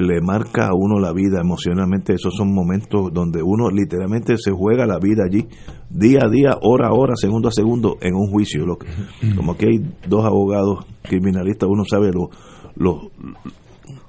[0.00, 2.14] le marca a uno la vida emocionalmente.
[2.14, 5.46] Esos son momentos donde uno literalmente se juega la vida allí,
[5.90, 8.66] día a día, hora a hora, segundo a segundo, en un juicio.
[8.66, 8.86] Lo que-
[9.36, 9.78] como que hay
[10.08, 12.30] dos abogados criminalistas, uno sabe lo,
[12.76, 13.10] lo,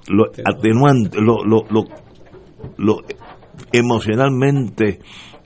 [0.08, 1.84] lo atenuante, lo, lo, lo,
[2.78, 2.96] lo
[3.72, 4.98] emocionalmente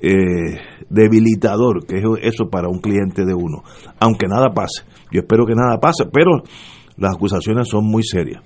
[0.02, 0.56] eh,
[0.88, 3.62] debilitador que es eso para un cliente de uno.
[4.00, 4.82] Aunque nada pase.
[5.12, 6.42] Yo espero que nada pase, pero
[6.96, 8.42] las acusaciones son muy serias.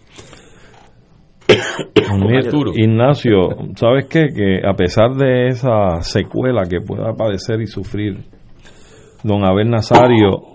[2.74, 4.28] Ignacio, ¿sabes qué?
[4.34, 8.18] Que a pesar de esa secuela que pueda padecer y sufrir
[9.22, 10.54] don Abel Nazario,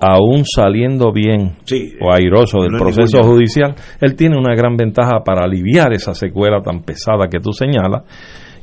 [0.00, 5.20] aún saliendo bien Sí, o airoso del no proceso judicial, él tiene una gran ventaja
[5.24, 8.02] para aliviar esa secuela tan pesada que tú señalas,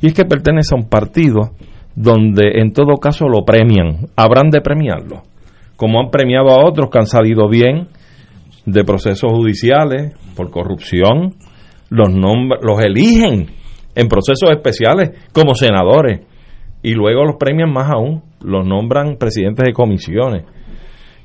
[0.00, 1.50] y es que pertenece a un partido
[1.94, 5.22] donde en todo caso lo premian, habrán de premiarlo,
[5.76, 7.88] como han premiado a otros que han salido bien
[8.72, 11.34] de procesos judiciales por corrupción,
[11.90, 13.46] los los eligen
[13.94, 16.20] en procesos especiales como senadores
[16.82, 20.44] y luego los premian más aún, los nombran presidentes de comisiones.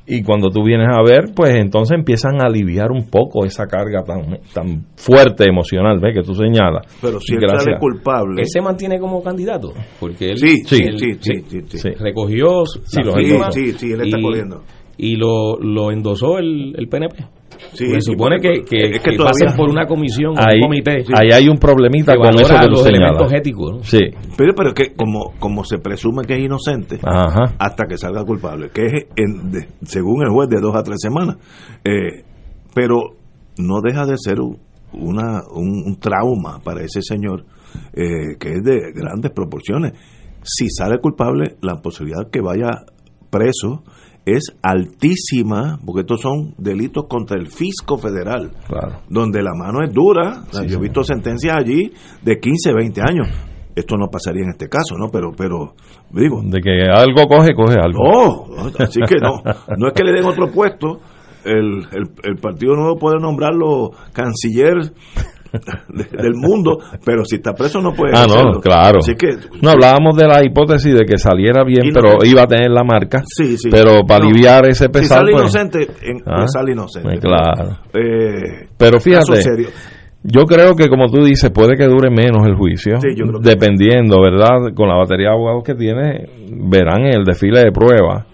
[0.05, 4.03] Y cuando tú vienes a ver, pues entonces empiezan a aliviar un poco esa carga
[4.03, 6.13] tan, tan fuerte emocional, ¿ves?
[6.13, 6.85] Que tú señalas.
[7.01, 8.41] Pero si él sale culpable.
[8.41, 9.71] Él se mantiene como candidato,
[10.01, 11.77] porque él, Sí, sí, él- sí, sí, sí, sí.
[11.77, 11.89] Sí.
[11.91, 14.63] recogió Sí, las lo firmas sí, sí, él está y, corriendo.
[14.97, 17.25] Y lo, lo endosó el, el PNP.
[17.73, 20.63] Sí, se supone que, que, es que que todavía- pasen por una comisión, Ahí, un
[20.63, 23.71] comité ahí hay un problemita con eso que los elementos éticos.
[23.77, 23.83] ¿no?
[23.83, 23.99] Sí.
[24.37, 27.53] Pero, pero es que como, como se presume que es inocente, Ajá.
[27.57, 30.97] hasta que salga culpable, que es en- de- según el juez de dos a tres
[31.01, 31.37] semanas.
[31.85, 32.23] Eh,
[32.75, 33.15] pero
[33.57, 34.57] no deja de ser un,
[34.93, 37.45] una, un, un trauma para ese señor
[37.93, 39.93] eh, que es de grandes proporciones.
[40.43, 42.83] Si sale culpable, la posibilidad que vaya
[43.29, 43.83] preso
[44.25, 49.01] es altísima, porque estos son delitos contra el fisco federal, Claro.
[49.09, 50.43] donde la mano es dura.
[50.67, 53.27] Yo he visto sentencias allí de 15, 20 años.
[53.75, 55.09] Esto no pasaría en este caso, ¿no?
[55.11, 55.73] Pero, pero
[56.11, 58.47] digo, De que algo coge, coge algo.
[58.55, 59.41] no, así que no.
[59.77, 60.99] No es que le den otro puesto.
[61.43, 64.93] El, el, el Partido Nuevo puede nombrarlo canciller
[66.11, 68.99] del mundo, pero si está preso no puede Ah, no, claro.
[68.99, 69.27] Así que,
[69.61, 73.21] No, hablábamos de la hipótesis de que saliera bien, pero iba a tener la marca.
[73.25, 73.69] Sí, sí.
[73.71, 74.29] Pero para No.
[74.31, 75.19] aliviar ese si pesar.
[75.19, 77.09] sale pues, inocente, en- pues Ah, sale inocente.
[77.15, 77.77] eh, claro.
[77.93, 79.67] Eh, Pero fíjate, serio.
[80.23, 83.09] yo creo que como tú dices, puede que dure menos el juicio, Sí,
[83.41, 84.73] dependiendo, ¿verdad?
[84.75, 88.25] Con la batería de abogados que tiene, verán el desfile de pruebas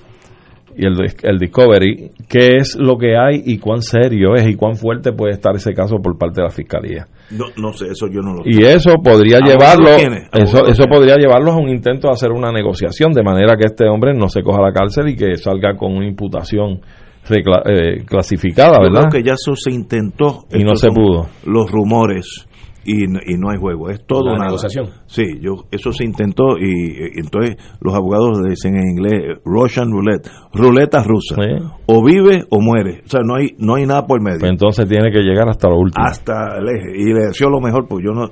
[0.80, 4.76] y el, el discovery qué es lo que hay y cuán serio es y cuán
[4.76, 7.08] fuerte puede estar ese caso por parte de la fiscalía.
[7.32, 9.90] No, no sé, eso yo no lo Y eso podría llevarlo,
[10.34, 13.88] eso, eso podría llevarlos a un intento de hacer una negociación de manera que este
[13.88, 16.80] hombre no se coja a la cárcel y que salga con una imputación
[17.28, 19.10] recla- eh, clasificada, Yo ¿verdad?
[19.10, 20.46] creo que ya eso se intentó.
[20.52, 21.28] Y no se pudo.
[21.46, 22.48] Los rumores
[22.86, 23.90] y, y no hay juego.
[23.90, 24.46] Es todo nada.
[24.46, 24.88] negociación.
[25.06, 30.30] Sí, yo eso se intentó y, y entonces los abogados dicen en inglés Russian roulette,
[30.54, 31.36] ruleta rusa.
[31.36, 31.66] Sí.
[31.88, 33.02] O vive o muere.
[33.06, 34.40] O sea, no hay no hay nada por medio.
[34.40, 36.06] Pues entonces tiene que llegar hasta lo último.
[36.06, 36.92] Hasta el eje.
[36.98, 38.30] Y le deseo lo mejor, pues yo no.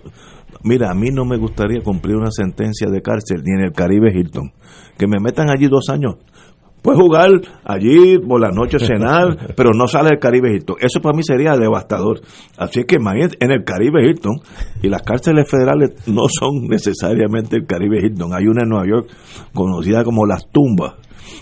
[0.64, 4.11] Mira, a mí no me gustaría cumplir una sentencia de cárcel ni en el Caribe
[4.11, 4.52] Hilton.
[4.98, 6.15] Que me metan allí dos años.
[6.88, 7.31] Puedes jugar
[7.65, 10.77] allí por la noche, cenar, pero no sale del Caribe Hilton.
[10.80, 12.22] Eso para mí sería devastador.
[12.57, 14.39] Así que imagínate, en el Caribe Hilton,
[14.81, 18.34] y las cárceles federales no son necesariamente el Caribe Hilton.
[18.34, 19.09] Hay una en Nueva York
[19.53, 20.93] conocida como Las Tumbas,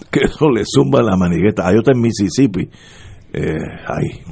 [0.09, 1.67] que eso le zumba la manigueta.
[1.67, 2.67] Hay otra en Mississippi.
[3.31, 4.23] Eh, ay,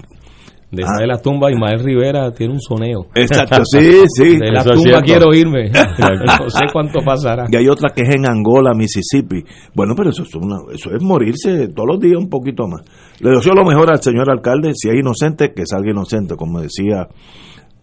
[0.75, 3.05] De las tumbas, Ismael Rivera tiene un soneo.
[3.13, 3.79] Exacto, sí,
[4.15, 4.37] sí.
[4.39, 5.01] De Eso tumbas cierto.
[5.05, 5.69] quiero irme.
[6.39, 7.45] no sé cuánto pasará.
[7.51, 9.43] Y hay otra que es en Angola, Mississippi.
[9.75, 12.81] Bueno, pero eso es, una- eso es morirse todos los días un poquito más.
[13.19, 14.71] Le deseo lo mejor al señor alcalde.
[14.73, 17.07] Si es inocente, que salga inocente, como decía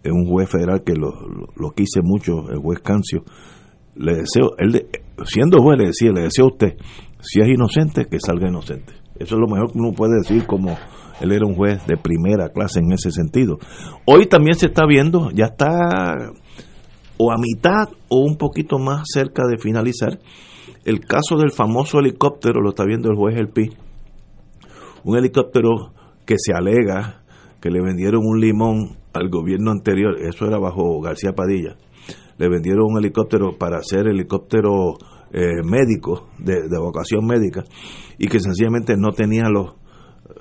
[0.03, 1.13] es un juez federal que lo,
[1.57, 3.23] lo, quise mucho, el juez Cancio,
[3.97, 4.87] le deseo, él
[5.27, 6.77] siendo juez le decía, le deseo a usted,
[7.21, 8.95] si es inocente, que salga inocente.
[9.19, 10.75] Eso es lo mejor que uno puede decir como
[11.21, 13.59] él era un juez de primera clase en ese sentido.
[14.07, 16.33] Hoy también se está viendo, ya está
[17.23, 20.19] o a mitad o un poquito más cerca de finalizar,
[20.87, 23.71] el caso del famoso helicóptero, lo está viendo el juez El Pi,
[25.05, 25.93] un helicóptero
[26.25, 27.23] que se alega
[27.61, 31.77] que le vendieron un limón al gobierno anterior, eso era bajo García Padilla,
[32.39, 34.95] le vendieron un helicóptero para hacer helicóptero
[35.33, 37.65] eh, médico, de, vocación médica,
[38.19, 39.75] y que sencillamente no tenía los,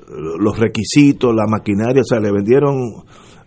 [0.07, 2.75] los requisitos, la maquinaria, o sea, le vendieron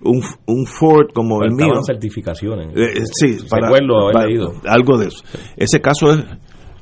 [0.01, 1.83] un, un Ford como el mío.
[1.87, 2.69] certificaciones.
[2.77, 5.25] Eh, eh, sí, para, algo de eso.
[5.57, 6.25] Ese caso es,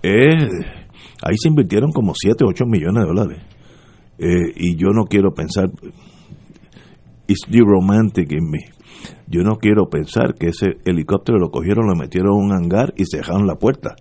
[0.02, 3.42] ahí se invirtieron como 7, 8 millones de dólares.
[4.56, 5.66] y yo no quiero pensar,
[7.26, 8.80] it's the romantic in me.
[9.26, 13.04] Yo no quiero pensar que ese helicóptero lo cogieron, lo metieron en un hangar y
[13.04, 13.94] cerraron la puerta.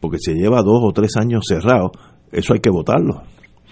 [0.00, 1.92] Porque se lleva dos o tres años cerrado,
[2.32, 3.22] eso hay que votarlo.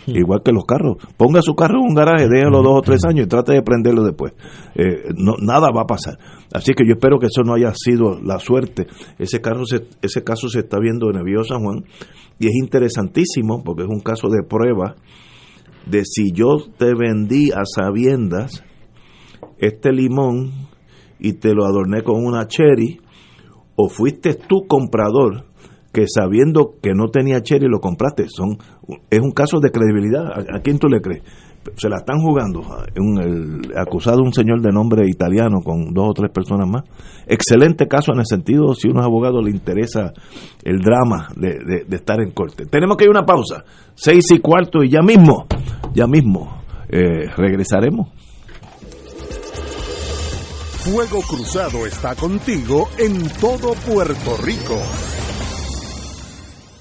[0.15, 0.97] Igual que los carros.
[1.17, 4.03] Ponga su carro en un garaje, déjalo dos o tres años y trate de prenderlo
[4.05, 4.33] después.
[4.75, 6.19] Eh, no, nada va a pasar.
[6.53, 8.87] Así que yo espero que eso no haya sido la suerte.
[9.19, 9.65] Ese, carro
[10.03, 11.85] ese caso se está viendo en Nevio San Juan
[12.39, 14.97] y es interesantísimo porque es un caso de prueba
[15.87, 18.65] de si yo te vendí a sabiendas
[19.59, 20.69] este limón
[21.19, 23.01] y te lo adorné con una cherry,
[23.75, 25.48] o fuiste tú comprador
[25.99, 28.27] que sabiendo que no tenía cherry lo compraste.
[28.29, 28.57] Son,
[29.11, 30.27] es un caso de credibilidad.
[30.31, 31.23] ¿A, quién tú le crees?
[31.77, 32.61] Se la están jugando.
[32.97, 36.85] Un, el acusado, un señor de nombre italiano con dos o tres personas más.
[37.27, 40.13] Excelente caso en el sentido, si a unos abogados le interesa
[40.63, 42.67] el drama de, de, estar en corte.
[42.67, 43.65] Tenemos que ir a una pausa.
[43.95, 45.47] Seis y cuarto y ya mismo,
[45.95, 48.09] ya mismo eh, regresaremos.
[50.79, 54.81] Fuego Cruzado está contigo en todo Puerto Rico.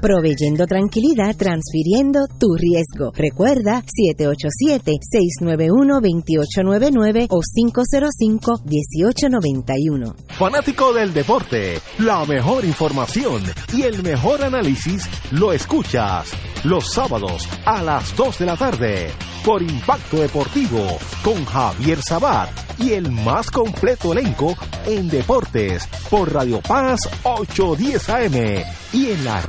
[0.00, 3.10] proveyendo tranquilidad, transfiriendo tu riesgo.
[3.14, 3.82] Recuerda
[5.42, 10.14] 787-691-2899 o 505-1891.
[10.38, 13.42] Fanático del deporte, la mejor información
[13.72, 16.32] y el mejor análisis lo escuchas
[16.64, 19.10] los sábados a las 2 de la tarde
[19.44, 24.56] por Impacto Deportivo con Javier Sabat y el más completo elenco
[24.86, 29.48] en deportes por Radio Paz 810 AM y en las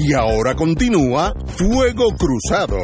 [0.00, 2.78] Y ahora continúa Fuego Cruzado.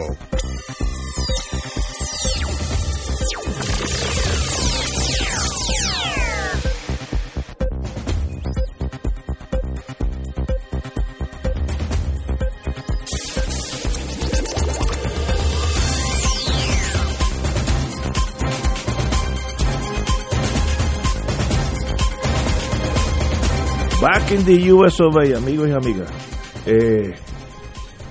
[24.03, 26.34] Back in the US of A, amigos y amigas.
[26.67, 27.13] Eh,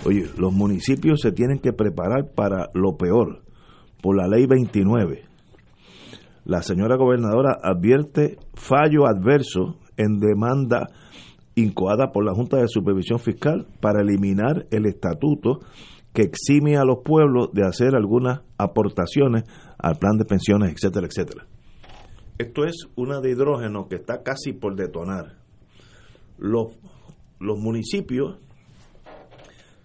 [0.06, 3.42] oye, los municipios se tienen que preparar para lo peor,
[4.02, 5.24] por la ley 29.
[6.46, 10.90] la señora gobernadora advierte fallo adverso en demanda
[11.56, 15.60] incoada por la Junta de Supervisión Fiscal para eliminar el estatuto
[16.14, 19.44] que exime a los pueblos de hacer algunas aportaciones
[19.80, 21.48] al plan de pensiones, etcétera, etcétera.
[22.38, 25.38] Esto es una de hidrógeno que está casi por detonar.
[26.38, 26.78] Los,
[27.44, 28.40] los municipios,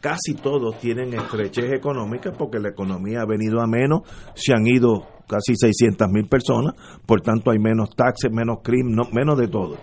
[0.01, 4.03] casi todos tienen estrechez económica porque la economía ha venido a menos,
[4.35, 6.75] se han ido casi 600 mil personas,
[7.05, 9.77] por tanto hay menos taxes, menos crimen, no, menos de todo.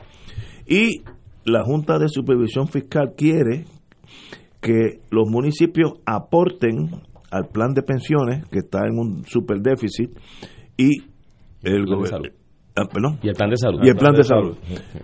[0.65, 1.03] Y
[1.43, 3.65] la Junta de Supervisión Fiscal quiere
[4.61, 6.89] que los municipios aporten
[7.29, 10.09] al plan de pensiones, que está en un super déficit,
[10.77, 11.03] y
[11.61, 12.29] el, gobierno.
[13.21, 13.79] Y el plan de salud.
[13.83, 14.57] Y el plan de salud.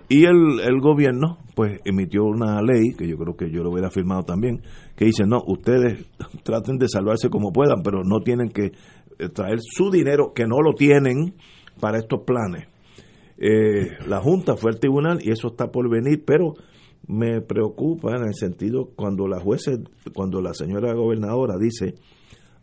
[0.08, 3.90] Y el, el gobierno, pues, emitió una ley, que yo creo que yo lo hubiera
[3.90, 4.62] firmado también,
[4.96, 6.06] que dice, no, ustedes
[6.42, 8.72] traten de salvarse como puedan, pero no tienen que
[9.18, 11.34] eh, traer su dinero, que no lo tienen,
[11.80, 12.68] para estos planes.
[13.38, 16.54] Eh, la Junta fue al tribunal y eso está por venir, pero
[17.08, 19.72] me preocupa en el sentido cuando la jueza,
[20.14, 21.94] cuando la señora gobernadora dice,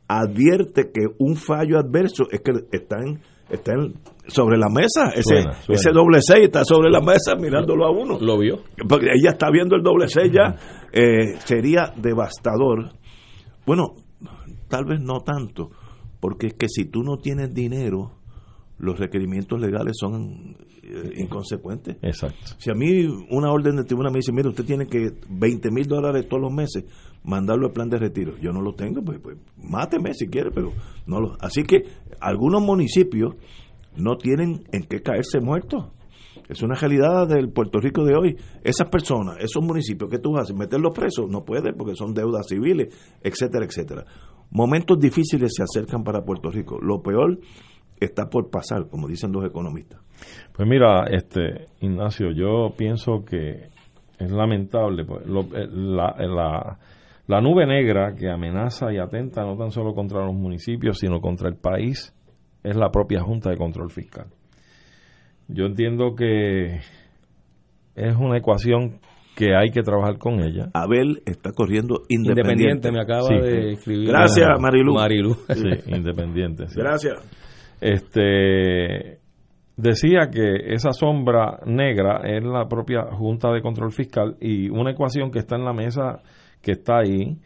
[0.07, 3.93] advierte que un fallo adverso es que están, están
[4.27, 5.79] sobre la mesa, ese, Suena, suena.
[5.79, 8.19] ese doble seis está sobre la mesa mirándolo a uno.
[8.19, 8.61] ¿Lo vio?
[8.87, 10.55] Porque ella está viendo el doble seis ya,
[10.91, 12.91] eh, sería devastador.
[13.65, 13.95] Bueno,
[14.67, 15.71] tal vez no tanto,
[16.19, 18.11] porque es que si tú no tienes dinero,
[18.77, 20.55] los requerimientos legales son
[20.89, 21.97] eh, inconsecuentes.
[22.01, 22.55] Exacto.
[22.57, 25.85] Si a mí una orden de tribunal me dice, mire, usted tiene que 20 mil
[25.85, 26.85] dólares todos los meses
[27.23, 30.71] mandarlo al plan de retiro, yo no lo tengo, pues, pues máteme si quiere, pero
[31.05, 31.37] no lo.
[31.39, 31.83] Así que
[32.19, 33.35] algunos municipios
[33.95, 35.91] no tienen en qué caerse muertos.
[36.47, 38.35] Es una realidad del Puerto Rico de hoy.
[38.63, 42.87] Esas personas, esos municipios que tú haces, meterlos presos, no puedes porque son deudas civiles,
[43.21, 44.05] etcétera, etcétera.
[44.49, 46.79] Momentos difíciles se acercan para Puerto Rico.
[46.81, 47.39] Lo peor
[47.99, 49.99] está por pasar, como dicen los economistas.
[50.53, 53.69] Pues mira, este Ignacio, yo pienso que
[54.19, 56.79] es lamentable pues, lo- eh, la, la-
[57.27, 61.47] la nube negra que amenaza y atenta no tan solo contra los municipios, sino contra
[61.47, 62.13] el país,
[62.63, 64.25] es la propia Junta de Control Fiscal.
[65.47, 66.79] Yo entiendo que
[67.95, 68.99] es una ecuación
[69.35, 70.69] que hay que trabajar con ella.
[70.73, 72.89] Abel está corriendo independiente.
[72.89, 73.35] Independiente, me acaba Sí.
[73.35, 74.09] de escribir.
[74.09, 74.93] Gracias, Marilu.
[74.95, 75.33] Marilu.
[75.53, 76.67] Sí, independiente.
[76.67, 76.75] sí.
[76.79, 77.17] Gracias.
[77.81, 79.19] Este
[79.77, 85.31] decía que esa sombra negra es la propia Junta de Control Fiscal y una ecuación
[85.31, 86.21] que está en la mesa
[86.61, 87.37] que está ahí.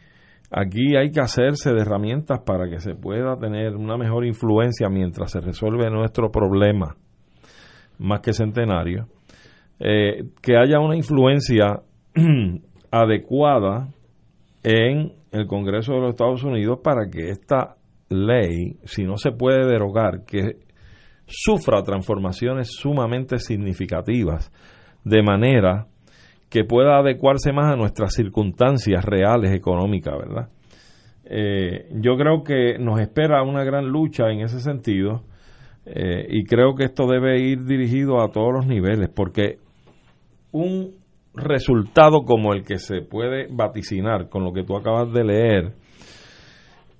[0.50, 5.32] Aquí hay que hacerse de herramientas para que se pueda tener una mejor influencia mientras
[5.32, 6.96] se resuelve nuestro problema,
[7.98, 9.06] más que centenario.
[9.80, 11.80] Eh, que haya una influencia
[12.90, 13.88] adecuada
[14.62, 17.76] en el Congreso de los Estados Unidos para que esta
[18.14, 20.56] ley, si no se puede derogar, que
[21.26, 24.52] sufra transformaciones sumamente significativas,
[25.04, 25.86] de manera
[26.48, 30.48] que pueda adecuarse más a nuestras circunstancias reales económicas, ¿verdad?
[31.24, 35.22] Eh, yo creo que nos espera una gran lucha en ese sentido
[35.86, 39.58] eh, y creo que esto debe ir dirigido a todos los niveles, porque
[40.52, 40.92] un
[41.34, 45.72] resultado como el que se puede vaticinar con lo que tú acabas de leer,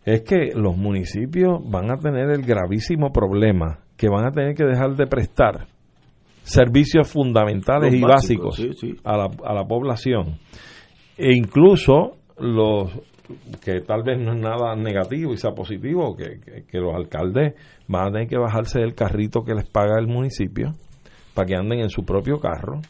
[0.04, 4.64] es que los municipios van a tener el gravísimo problema que van a tener que
[4.64, 5.66] dejar de prestar
[6.42, 9.00] servicios fundamentales Los y básicos, básicos, sí, sí.
[9.04, 10.38] A, la, a la población.
[11.16, 12.90] E incluso los
[13.64, 17.54] que tal vez no es nada negativo y sea positivo, que, que- que los alcaldes
[17.88, 20.72] van a tener que bajarse del carrito que les paga el municipio
[21.32, 22.80] para que anden en su propio carro,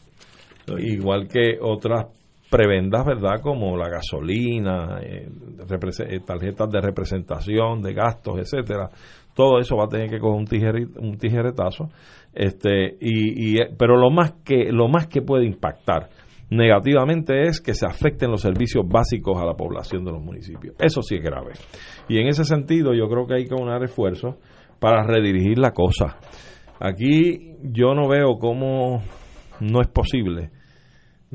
[0.79, 2.07] igual que otras
[2.55, 3.41] prebendas, ¿verdad?
[3.41, 8.89] Como la gasolina, eh, eh, tarjetas de representación, de gastos, etcétera.
[9.33, 11.89] Todo eso va a tener que coger un, un tijeretazo.
[12.33, 16.07] Este, y, y, eh, pero lo más que lo más que puede impactar
[16.49, 20.75] negativamente es que se afecten los servicios básicos a la población de los municipios.
[20.79, 21.53] Eso sí es grave.
[22.07, 24.35] Y en ese sentido yo creo que hay que unar esfuerzos
[24.79, 26.19] para redirigir la cosa.
[26.79, 29.03] Aquí yo no veo cómo
[29.59, 30.51] no es posible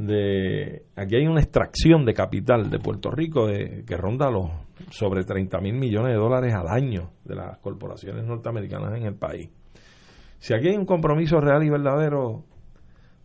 [0.01, 4.47] de aquí hay una extracción de capital de Puerto Rico de, que ronda los
[4.90, 9.51] sobre 30 mil millones de dólares al año de las corporaciones norteamericanas en el país.
[10.39, 12.44] Si aquí hay un compromiso real y verdadero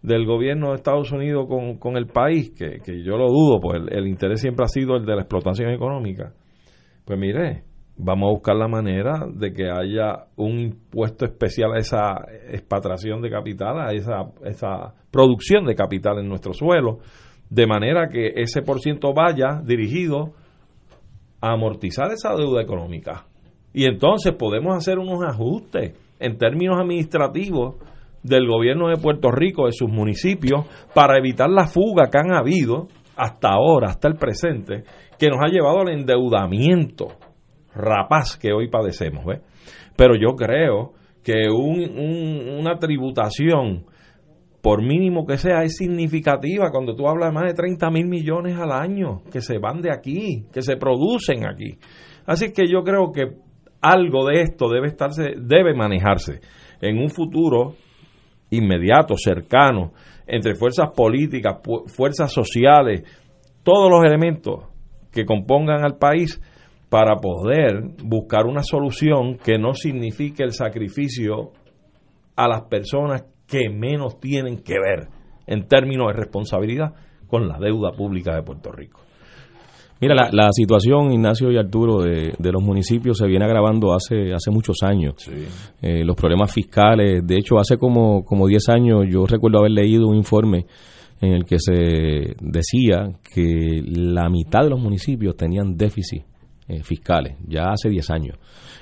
[0.01, 3.79] del gobierno de Estados Unidos con, con el país, que, que yo lo dudo, pues
[3.79, 6.33] el, el interés siempre ha sido el de la explotación económica,
[7.05, 7.63] pues mire,
[7.97, 13.29] vamos a buscar la manera de que haya un impuesto especial a esa expatriación de
[13.29, 16.99] capital, a esa, esa producción de capital en nuestro suelo,
[17.49, 20.33] de manera que ese por ciento vaya dirigido
[21.39, 23.25] a amortizar esa deuda económica.
[23.73, 27.75] Y entonces podemos hacer unos ajustes en términos administrativos
[28.23, 32.87] del gobierno de Puerto Rico, de sus municipios, para evitar la fuga que han habido
[33.15, 34.83] hasta ahora, hasta el presente,
[35.19, 37.09] que nos ha llevado al endeudamiento
[37.75, 39.25] rapaz que hoy padecemos.
[39.25, 39.41] ¿ves?
[39.95, 40.93] Pero yo creo
[41.23, 43.85] que una tributación,
[44.61, 48.57] por mínimo que sea, es significativa cuando tú hablas de más de 30 mil millones
[48.57, 51.77] al año que se van de aquí, que se producen aquí.
[52.25, 53.37] Así que yo creo que
[53.81, 56.41] algo de esto debe estarse, debe manejarse
[56.81, 57.75] en un futuro
[58.49, 59.93] inmediato, cercano,
[60.27, 61.57] entre fuerzas políticas,
[61.87, 63.03] fuerzas sociales,
[63.63, 64.65] todos los elementos
[65.11, 66.41] que compongan al país
[66.95, 71.51] para poder buscar una solución que no signifique el sacrificio
[72.37, 75.09] a las personas que menos tienen que ver
[75.45, 76.93] en términos de responsabilidad
[77.27, 79.01] con la deuda pública de Puerto Rico.
[79.99, 84.77] Mira, la, situación, Ignacio y Arturo, de, los municipios se viene agravando hace, hace muchos
[84.81, 85.15] años.
[85.81, 90.07] Eh, los problemas fiscales, de hecho, hace como, como 10 años yo recuerdo haber leído
[90.07, 90.65] un informe
[91.19, 96.23] en el que se decía que la mitad de los municipios tenían déficit
[96.67, 98.37] eh, fiscales, ya hace 10 años.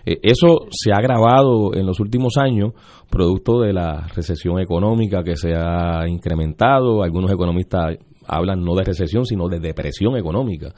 [0.06, 2.74] Eh, eso se ha agravado en los últimos años,
[3.10, 7.04] producto de la recesión económica que se ha incrementado.
[7.04, 7.98] Algunos economistas
[8.28, 10.74] hablan no de recesión, sino de depresión económica,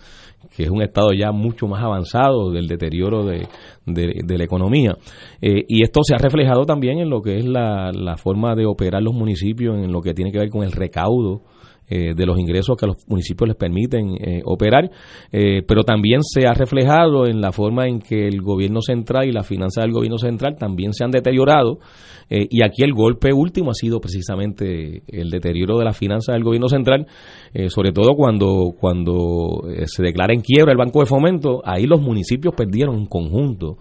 [0.55, 3.47] que es un estado ya mucho más avanzado del deterioro de,
[3.85, 4.97] la economía.
[5.41, 8.65] Eh, y esto se ha reflejado también en lo que es la, la forma de
[8.65, 11.41] operar los municipios, en lo que tiene que ver con el recaudo
[11.87, 14.89] eh, de los ingresos que los municipios les permiten eh, operar,
[15.31, 19.31] eh, pero también se ha reflejado en la forma en que el gobierno central y
[19.31, 21.79] las finanzas del gobierno central también se han deteriorado
[22.29, 26.67] y aquí el golpe último ha sido precisamente el deterioro de las finanzas del gobierno
[26.67, 27.07] central,
[27.69, 32.53] sobre todo cuando, cuando se declara en quiebra el Banco de Fomento, ahí los municipios
[32.55, 33.77] perdieron en conjunto,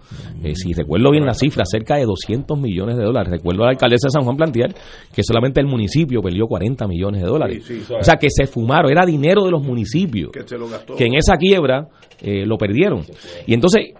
[0.54, 3.30] si recuerdo bien la cifra, cerca de 200 millones de dólares.
[3.30, 4.74] Recuerdo a la alcaldesa de San Juan plantear
[5.12, 7.70] que solamente el municipio perdió 40 millones de dólares.
[7.90, 11.88] O sea, que se fumaron, era dinero de los municipios, que, en esa quiebra
[12.20, 13.02] eh, lo perdieron.
[13.46, 13.94] Y entonces,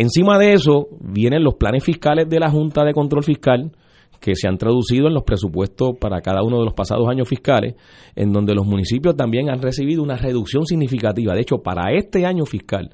[0.00, 3.72] encima de eso, vienen los planes fiscales de la Junta de Control Fiscal,
[4.20, 7.74] que se han traducido en los presupuestos para cada uno de los pasados años fiscales,
[8.14, 11.34] en donde los municipios también han recibido una reducción significativa.
[11.34, 12.90] De hecho, para este año fiscal,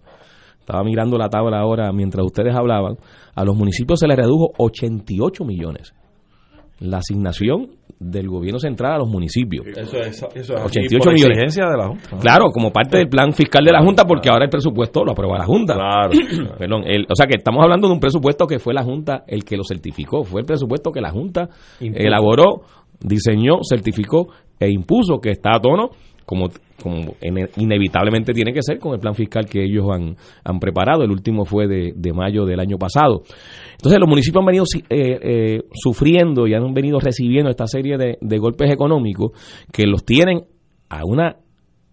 [0.61, 2.97] estaba mirando la tabla ahora mientras ustedes hablaban,
[3.35, 5.95] a los municipios se les redujo 88 millones
[6.79, 9.67] la asignación del gobierno central a los municipios.
[9.67, 11.55] Eso es, 88 millones.
[11.55, 12.17] de la Junta.
[12.21, 15.39] Claro, como parte del plan fiscal de la Junta, porque ahora el presupuesto lo aprueba
[15.39, 15.75] la Junta.
[15.75, 16.11] Claro.
[16.59, 19.57] Perdón, o sea que estamos hablando de un presupuesto que fue la Junta el que
[19.57, 20.25] lo certificó.
[20.25, 21.49] Fue el presupuesto que la Junta
[21.81, 22.63] elaboró,
[23.01, 24.29] diseñó, certificó
[24.61, 25.91] e impuso, que está a tono
[26.27, 26.49] como,
[26.83, 27.15] como
[27.57, 31.05] inevitablemente tiene que ser con el plan fiscal que ellos han, han preparado.
[31.05, 33.23] El último fue de, de, mayo del año pasado.
[33.73, 38.19] Entonces los municipios han venido eh, eh, sufriendo y han venido recibiendo esta serie de,
[38.21, 39.31] de golpes económicos
[39.73, 40.43] que los tienen
[40.89, 41.37] a una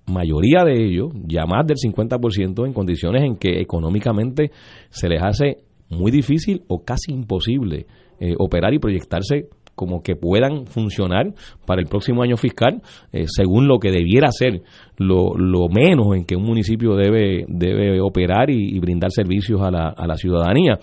[0.08, 4.52] mayoría de ellos, ya más del 50%, en condiciones en que económicamente
[4.90, 5.58] se les hace
[5.90, 7.86] muy difícil o casi imposible
[8.20, 11.34] eh, operar y proyectarse como que puedan funcionar
[11.66, 12.82] para el próximo año fiscal
[13.12, 14.62] eh, según lo que debiera ser
[14.98, 19.90] lo, lo, menos en que un municipio debe, debe operar y, brindar servicios a la,
[19.90, 20.78] a la ciudadanía.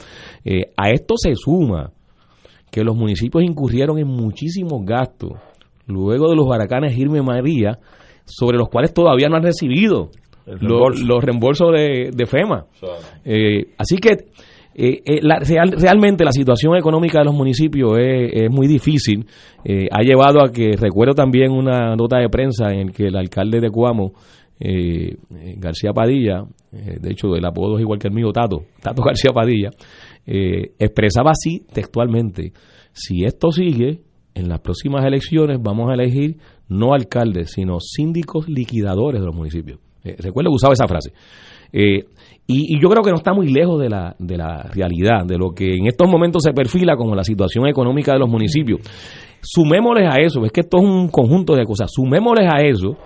[0.44, 1.92] Eh, a esto se suma
[2.70, 5.32] que los municipios incurrieron en muchísimos gastos
[5.86, 7.78] luego de los huracanes Irme María,
[8.24, 10.10] sobre los cuales todavía no han recibido
[10.46, 12.66] los, los, reembolsos de, de FEMA.
[13.24, 14.26] Eh, así que
[14.82, 19.26] eh, eh, la, realmente la situación económica de los municipios es, muy difícil.
[19.62, 23.60] Eh, ha llevado a que, recuerdo también una nota de prensa en que el alcalde
[23.60, 24.12] de Cuamo,
[25.56, 29.70] García Padilla, de hecho el apodo es igual que el mío, Tato, Tato García Padilla,
[30.26, 32.52] expresaba así textualmente,
[32.92, 34.00] si esto sigue,
[34.34, 36.36] en las próximas elecciones vamos a elegir
[36.68, 39.78] no alcaldes, sino síndicos liquidadores de los municipios.
[40.02, 41.12] Recuerdo que usaba esa frase.
[41.72, 42.04] Eh,
[42.46, 45.52] y, yo creo que no está muy lejos de la, de la realidad, de lo
[45.52, 48.80] que en estos momentos se perfila como la situación económica de los municipios.
[49.40, 52.96] Sumémosles a eso, es que esto es un conjunto de cosas, sumémosles a eso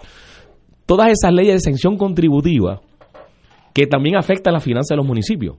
[0.86, 2.80] todas esas leyes de exención contributiva
[3.72, 5.56] que también afectan la finanzas de los municipios.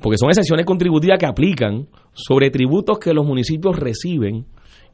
[0.00, 4.46] Porque son exenciones contributivas que aplican sobre tributos que los municipios reciben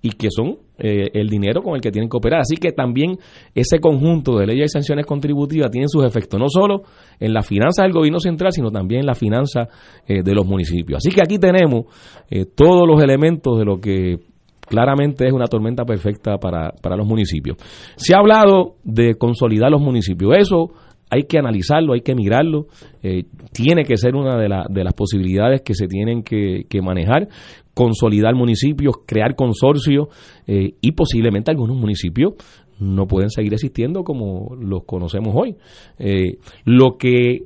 [0.02, 2.40] y que son eh, el dinero con el que tienen que operar.
[2.40, 3.18] Así que también
[3.54, 6.82] ese conjunto de leyes y sanciones contributivas tienen sus efectos no solo
[7.18, 9.68] en la finanza del gobierno central, sino también en la finanza
[10.06, 10.98] eh, de los municipios.
[10.98, 11.84] Así que aquí tenemos
[12.30, 14.20] eh, todos los elementos de lo que
[14.66, 17.56] claramente es una tormenta perfecta para, para los municipios.
[17.96, 20.32] Se ha hablado de consolidar los municipios.
[20.38, 20.70] Eso
[21.10, 22.66] hay que analizarlo, hay que mirarlo,
[23.02, 27.28] eh, tiene que ser una de, de, las posibilidades que se tienen que, manejar,
[27.74, 30.08] consolidar municipios, crear consorcios
[30.46, 32.34] eh, y posiblemente algunos municipios
[32.78, 35.56] no pueden seguir existiendo como los conocemos hoy.
[35.98, 37.42] Eh, lo que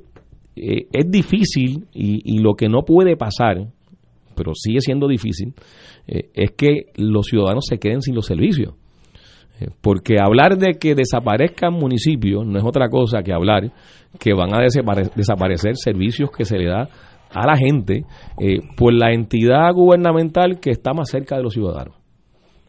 [0.55, 3.67] es difícil y, lo que no puede pasar,
[4.35, 5.53] pero sigue siendo difícil,
[6.07, 8.75] es que los ciudadanos se queden sin los servicios.
[9.59, 13.71] Eh, porque hablar de que desaparezcan municipios no es otra cosa que hablar
[14.19, 16.89] que van a desaparecer servicios que se le da
[17.31, 18.03] a la gente
[18.39, 21.95] eh, por la entidad gubernamental que está más cerca de los ciudadanos.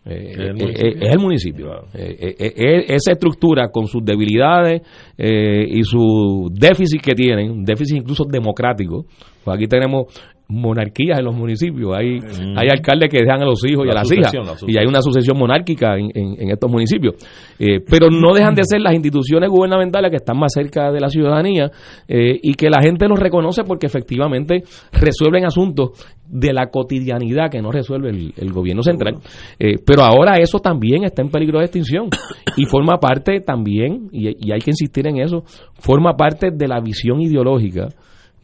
[0.09, 0.53] Eh,
[1.01, 1.87] es el municipio.
[1.93, 4.83] esa estructura con sus debilidades
[5.19, 9.07] y su déficit que tienen, déficit incluso democrático.
[9.45, 10.07] Pues aquí tenemos
[10.49, 11.97] monarquías en los municipios.
[11.97, 12.57] Hay, mm.
[12.57, 14.33] hay alcaldes que dejan a los hijos y a las hijas.
[14.67, 17.15] y hay una sucesión monárquica en, en, estos municipios.
[17.59, 21.09] Eh, pero no dejan de ser las instituciones gubernamentales que están más cerca de la
[21.09, 21.71] ciudadanía
[22.07, 24.63] eh, y que la gente los reconoce porque efectivamente
[24.93, 25.91] resuelven asuntos
[26.29, 29.17] de la cotidianidad que no resuelve el, gobierno central.
[29.59, 32.09] Eh, pero ahora eso también está en peligro de extinción
[32.57, 35.45] y forma parte también, y, y hay que insistir en eso,
[35.75, 37.89] forma parte de la visión ideológica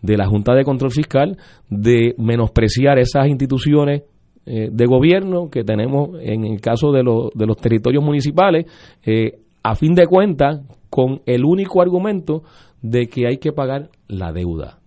[0.02, 1.38] de la Junta de Control Fiscal
[1.70, 4.02] de menospreciar esas instituciones
[4.44, 7.02] eh, de gobierno que tenemos en el caso de,
[7.34, 8.66] de los territorios municipales,
[9.04, 10.60] eh, a fin de cuentas,
[10.90, 12.42] con el único argumento
[12.82, 14.80] de que hay que pagar la deuda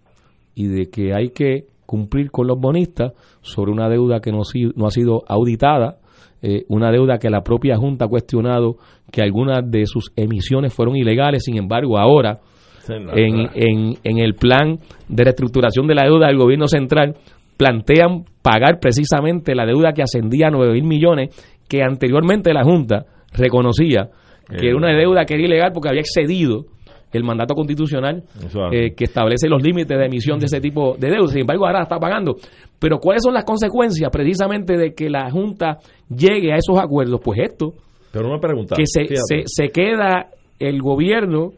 [0.53, 4.41] y de que hay que cumplir con los bonistas sobre una deuda que no,
[4.75, 5.99] no ha sido auditada,
[6.41, 8.75] eh, una deuda que la propia Junta ha cuestionado
[9.11, 12.41] que algunas de sus emisiones fueron ilegales, sin embargo ahora
[12.87, 17.15] en, en, en el plan de reestructuración de la deuda del gobierno central
[17.57, 21.29] plantean pagar precisamente la deuda que ascendía a 9 mil millones
[21.67, 24.09] que anteriormente la Junta reconocía
[24.47, 26.65] que era una deuda que era ilegal porque había excedido
[27.11, 28.23] el mandato constitucional
[28.71, 31.27] eh, que establece los límites de emisión de ese tipo de deuda.
[31.27, 32.35] Sin embargo, ahora está pagando.
[32.77, 35.77] Pero ¿cuáles son las consecuencias precisamente de que la Junta
[36.09, 37.21] llegue a esos acuerdos?
[37.23, 37.73] Pues esto,
[38.11, 40.27] Pero una pregunta, que se, se, se queda
[40.59, 41.51] el gobierno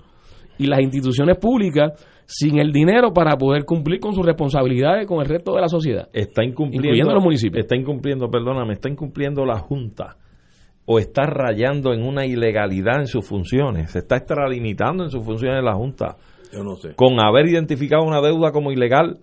[0.57, 1.93] y las instituciones públicas
[2.25, 6.09] sin el dinero para poder cumplir con sus responsabilidades con el resto de la sociedad.
[6.11, 7.63] Está incumpliendo los municipios.
[7.63, 10.17] Está incumpliendo, perdóname, está incumpliendo la Junta
[10.85, 15.61] o está rayando en una ilegalidad en sus funciones, se está extralimitando en sus funciones
[15.63, 16.15] la Junta.
[16.51, 16.95] Yo no sé.
[16.95, 19.19] Con haber identificado una deuda como ilegal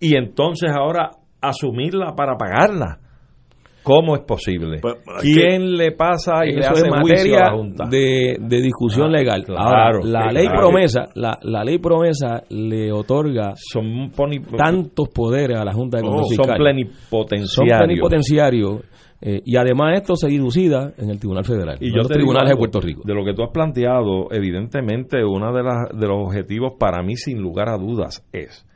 [0.00, 2.98] y entonces ahora asumirla para pagarla.
[3.86, 4.80] ¿Cómo es posible?
[4.82, 7.84] Pues, ¿Quién le pasa y le hace materia a la Junta?
[7.88, 9.44] De, de discusión ah, legal.
[9.44, 14.10] Claro, la ley promesa, la, la, ley promesa le otorga son
[14.56, 17.50] tantos poderes a la Junta de Control oh, Son plenipotenciarios.
[17.52, 18.80] Son plenipotenciarios.
[19.20, 22.56] Eh, y además esto se dilucida en el Tribunal Federal, y yo los tribunales de
[22.56, 23.02] Puerto Rico.
[23.04, 27.16] De lo que tú has planteado, evidentemente uno de, las, de los objetivos para mí
[27.16, 28.66] sin lugar a dudas es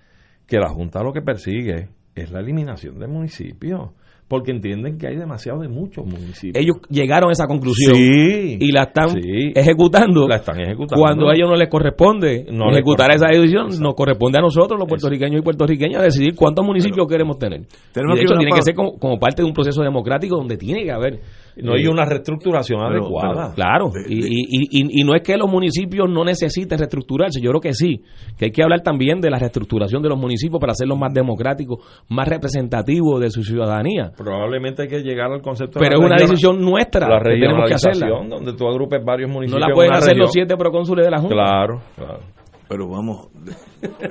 [0.47, 3.95] que la Junta lo que persigue es la eliminación del municipio
[4.31, 6.55] porque entienden que hay demasiado de muchos municipios.
[6.55, 9.09] Ellos llegaron a esa conclusión y la están
[9.57, 10.29] ejecutando.
[10.29, 11.03] La están ejecutando.
[11.03, 15.41] Cuando a ellos no les corresponde ejecutar esa decisión, nos corresponde a nosotros, los puertorriqueños
[15.41, 17.63] y puertorriqueñas, decidir cuántos municipios queremos tener.
[17.63, 20.93] Y de hecho, tiene que ser como, parte de un proceso democrático donde tiene que
[20.93, 21.19] haber
[21.57, 23.53] no hay una reestructuración adecuada.
[23.55, 27.73] claro, y, y, y, no es que los municipios no necesiten reestructurarse, yo creo que
[27.73, 28.03] sí,
[28.39, 31.79] que hay que hablar también de la reestructuración de los municipios para hacerlos más democráticos,
[32.09, 34.13] más representativos de su ciudadanía.
[34.17, 37.75] Probablemente hay que llegar al concepto Pero es una decisión nuestra, la que tenemos que
[37.75, 38.09] hacerla.
[38.29, 39.61] donde tú agrupes varios municipios.
[39.61, 41.35] No la pueden hacer los siete procónsules de la Junta.
[41.35, 42.21] Claro, claro.
[42.69, 43.29] Pero vamos,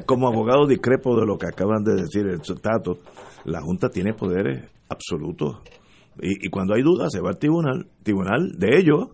[0.05, 2.99] como abogado discrepo de lo que acaban de decir el Tato,
[3.45, 5.61] la Junta tiene poderes absolutos
[6.21, 9.09] y, cuando hay dudas se va al tribunal, tribunal de ellos,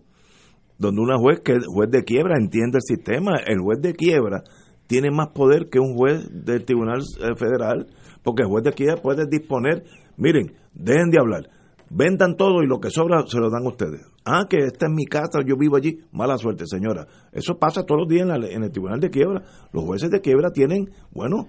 [0.77, 3.38] donde una juez que juez de quiebra entiende el sistema.
[3.45, 4.44] El juez de quiebra
[4.88, 7.88] tiene más poder que un juez del tribunal eh, federal,
[8.23, 9.84] porque el juez de quiebra puede disponer,
[10.18, 11.49] miren, dejen de hablar,
[11.90, 14.06] vendan todo y lo que sobra se lo dan ustedes.
[14.26, 15.99] Ah, que esta es mi casa, yo vivo allí.
[16.11, 17.07] Mala suerte, señora.
[17.32, 19.44] Eso pasa todos los días en, en el tribunal de quiebra.
[19.72, 21.48] Los jueces de quiebra tienen, bueno,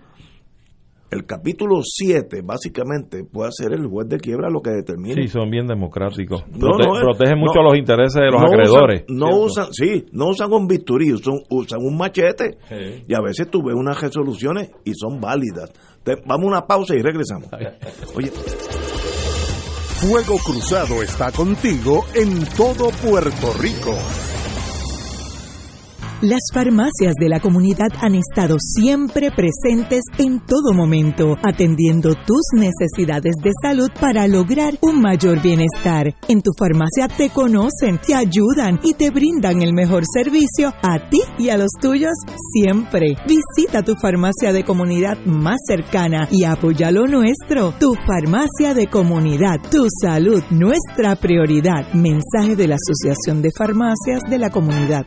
[1.10, 5.22] el capítulo 7 básicamente puede ser el juez de quiebra lo que determine.
[5.22, 6.42] Sí, son bien democráticos.
[6.42, 9.04] protegen mucho los intereses de los acreedores.
[9.08, 12.58] no usan, sí, no usan un bisturí, usan, usan un machete.
[13.06, 15.72] Y a veces tú ves unas resoluciones y son válidas.
[16.26, 17.48] vamos a una pausa y regresamos.
[18.14, 18.30] Oye.
[19.98, 23.96] Fuego Cruzado está contigo en todo Puerto Rico.
[26.22, 33.34] Las farmacias de la comunidad han estado siempre presentes en todo momento, atendiendo tus necesidades
[33.42, 36.14] de salud para lograr un mayor bienestar.
[36.26, 41.20] En tu farmacia te conocen, te ayudan y te brindan el mejor servicio a ti
[41.38, 42.14] y a los tuyos
[42.54, 43.18] siempre.
[43.28, 47.74] Visita tu farmacia de comunidad más cercana y apoya lo nuestro.
[47.78, 51.92] Tu farmacia de comunidad, tu salud, nuestra prioridad.
[51.92, 55.06] Mensaje de la Asociación de Farmacias de la Comunidad.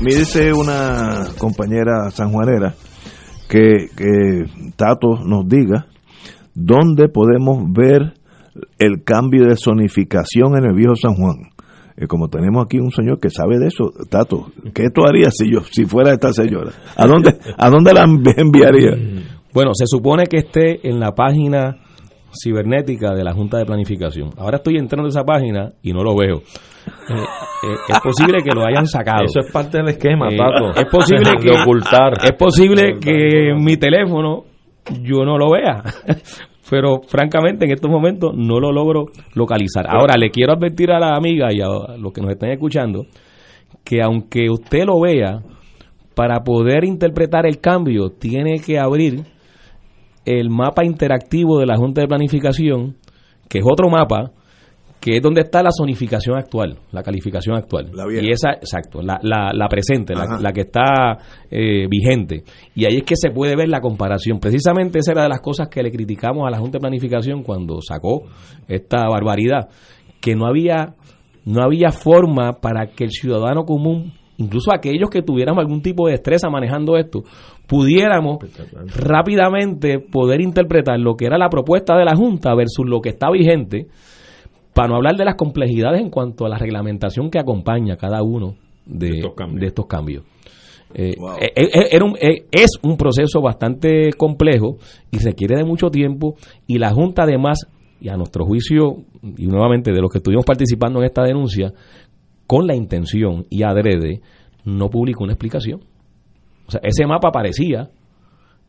[0.00, 2.74] Me dice una compañera sanjuanera
[3.48, 4.44] que, que
[4.76, 5.86] Tato nos diga
[6.54, 8.14] dónde podemos ver
[8.78, 11.50] el cambio de zonificación en el viejo San Juan.
[11.96, 15.50] Eh, como tenemos aquí un señor que sabe de eso, Tato, ¿qué tú harías si
[15.50, 16.72] yo si fuera esta señora?
[16.94, 18.02] ¿A dónde a dónde la
[18.36, 19.24] enviaría?
[19.54, 21.78] Bueno, se supone que esté en la página
[22.40, 24.30] cibernética de la Junta de Planificación.
[24.38, 26.36] Ahora estoy entrando a esa página y no lo veo.
[26.38, 29.24] Eh, eh, es posible que lo hayan sacado.
[29.24, 30.80] Eso es parte del esquema, Eh, Tato.
[30.80, 32.12] Es posible que ocultar.
[32.24, 34.44] Es posible que mi teléfono
[35.02, 35.82] yo no lo vea.
[36.70, 39.86] Pero francamente en estos momentos no lo logro localizar.
[39.88, 43.06] Ahora le quiero advertir a la amiga y a los que nos están escuchando
[43.84, 45.42] que aunque usted lo vea,
[46.16, 49.22] para poder interpretar el cambio tiene que abrir
[50.26, 52.96] el mapa interactivo de la Junta de Planificación,
[53.48, 54.32] que es otro mapa,
[55.00, 57.92] que es donde está la zonificación actual, la calificación actual.
[57.94, 61.16] La y esa, exacto, la, la, la presente, la, la que está
[61.48, 62.42] eh, vigente.
[62.74, 64.40] Y ahí es que se puede ver la comparación.
[64.40, 67.80] Precisamente esa era de las cosas que le criticamos a la Junta de Planificación cuando
[67.80, 68.24] sacó
[68.66, 69.68] esta barbaridad,
[70.20, 70.96] que no había,
[71.44, 76.12] no había forma para que el ciudadano común, incluso aquellos que tuviéramos algún tipo de
[76.12, 77.22] destreza manejando esto,
[77.66, 78.38] pudiéramos
[78.94, 83.30] rápidamente poder interpretar lo que era la propuesta de la Junta versus lo que está
[83.30, 83.86] vigente,
[84.74, 88.56] para no hablar de las complejidades en cuanto a la reglamentación que acompaña cada uno
[88.84, 89.22] de,
[89.60, 90.22] de estos cambios.
[90.94, 94.76] Eh, eh, eh, era un- eh, es un proceso bastante complejo
[95.10, 96.36] y requiere de mucho tiempo
[96.66, 97.66] y la Junta además,
[98.00, 98.98] y a nuestro juicio,
[99.36, 101.72] y nuevamente de los que estuvimos participando en esta denuncia,
[102.46, 104.20] con la intención y adrede,
[104.64, 105.80] no publicó una explicación.
[106.66, 107.90] O sea, ese mapa aparecía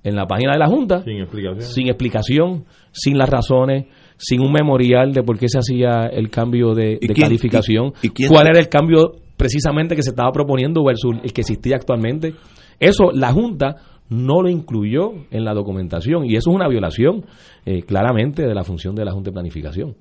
[0.04, 1.62] en la página de la Junta Sin explicación.
[1.62, 3.86] sin explicación, sin las razones,
[4.18, 7.94] sin un memorial de por qué se hacía el cambio de, ¿Y de quién- calificación,
[8.02, 11.42] y- y quién- cuál era el cambio precisamente que se estaba proponiendo versus el que
[11.42, 12.34] existía actualmente.
[12.80, 13.76] Eso la Junta
[14.10, 17.26] no lo incluyó en la documentación y eso es una violación
[17.66, 19.96] eh, claramente de la función de la Junta de Planificación.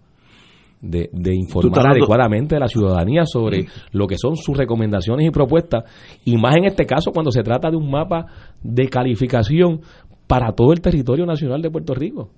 [0.80, 5.30] De, de informar hablando- adecuadamente a la ciudadanía sobre lo que son sus recomendaciones y
[5.30, 5.84] propuestas,
[6.24, 8.26] y más en este caso cuando se trata de un mapa
[8.62, 9.80] de calificación
[10.26, 12.28] para todo el territorio nacional de Puerto Rico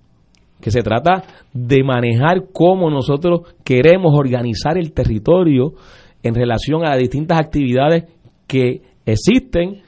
[0.60, 5.74] que se trata de manejar cómo nosotros queremos organizar el territorio
[6.22, 8.04] en relación a las distintas actividades
[8.48, 9.82] que existen,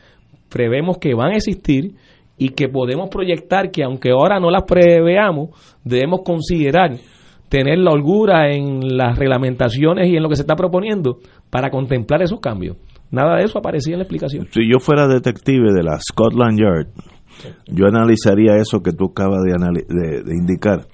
[0.48, 1.94] prevemos que van a existir
[2.38, 5.50] y que podemos proyectar que aunque ahora no las preveamos,
[5.84, 6.92] debemos considerar
[7.50, 11.18] tener la holgura en las reglamentaciones y en lo que se está proponiendo
[11.50, 12.76] para contemplar esos cambios.
[13.10, 14.46] Nada de eso aparecía en la explicación.
[14.52, 16.86] Si yo fuera detective de la Scotland Yard,
[17.66, 20.86] yo analizaría eso que tú acabas de, indicar.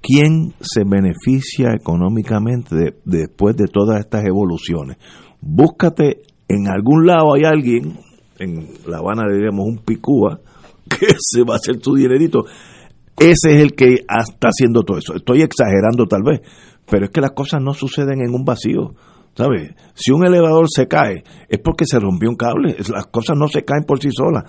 [0.00, 4.96] ¿quién se beneficia económicamente de- después de todas estas evoluciones?
[5.40, 7.98] Búscate, en algún lado hay alguien,
[8.38, 10.40] en La Habana diríamos un picúa,
[10.88, 12.44] que se va a hacer su dinerito.
[13.18, 15.14] Ese es el que está haciendo todo eso.
[15.14, 16.40] Estoy exagerando tal vez,
[16.90, 18.94] pero es que las cosas no suceden en un vacío.
[19.34, 19.74] ¿Sabes?
[19.94, 22.76] Si un elevador se cae, es porque se rompió un cable.
[22.92, 24.44] Las cosas no se caen por sí solas.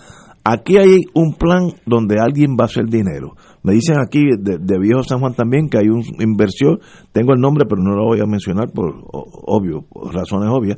[0.46, 3.34] Aquí hay un plan donde alguien va a hacer dinero.
[3.64, 6.80] Me dicen aquí de, de Viejo San Juan también que hay un inversión,
[7.14, 10.78] tengo el nombre pero no lo voy a mencionar por obvio, por razones obvias,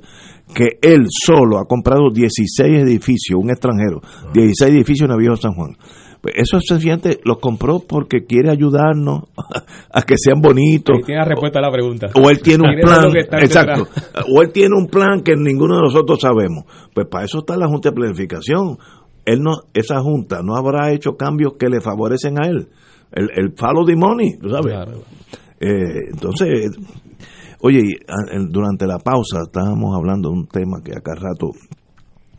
[0.54, 4.02] que él solo ha comprado 16 edificios, un extranjero,
[4.36, 5.76] 16 edificios en el Viejo San Juan.
[6.26, 9.26] Pues esos sencillamente los compró porque quiere ayudarnos
[9.94, 11.02] a que sean bonitos.
[11.06, 12.08] Tiene la respuesta a la pregunta.
[12.20, 13.88] O él tiene un ¿Quiénes son plan, exacto.
[14.34, 16.64] O él tiene un plan que ninguno de nosotros sabemos.
[16.96, 18.80] Pues para eso está la Junta de Planificación.
[19.24, 22.70] Él no, esa Junta no habrá hecho cambios que le favorecen a él.
[23.12, 24.74] El, el follow the money, ¿tú sabes?
[25.60, 26.72] Eh, entonces,
[27.62, 31.52] oye, y, a- el- durante la pausa estábamos hablando de un tema que acá rato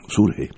[0.08, 0.50] surge.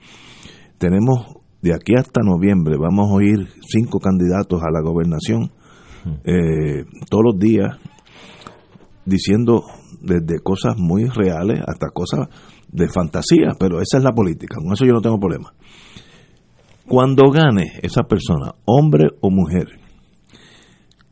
[0.79, 1.27] Tenemos
[1.63, 5.51] de aquí hasta noviembre, vamos a oír cinco candidatos a la gobernación
[6.25, 7.77] eh, todos los días
[9.05, 9.65] diciendo
[10.01, 12.29] desde cosas muy reales hasta cosas
[12.71, 15.53] de fantasía, pero esa es la política, con eso yo no tengo problema.
[16.87, 19.67] Cuando gane esa persona, hombre o mujer,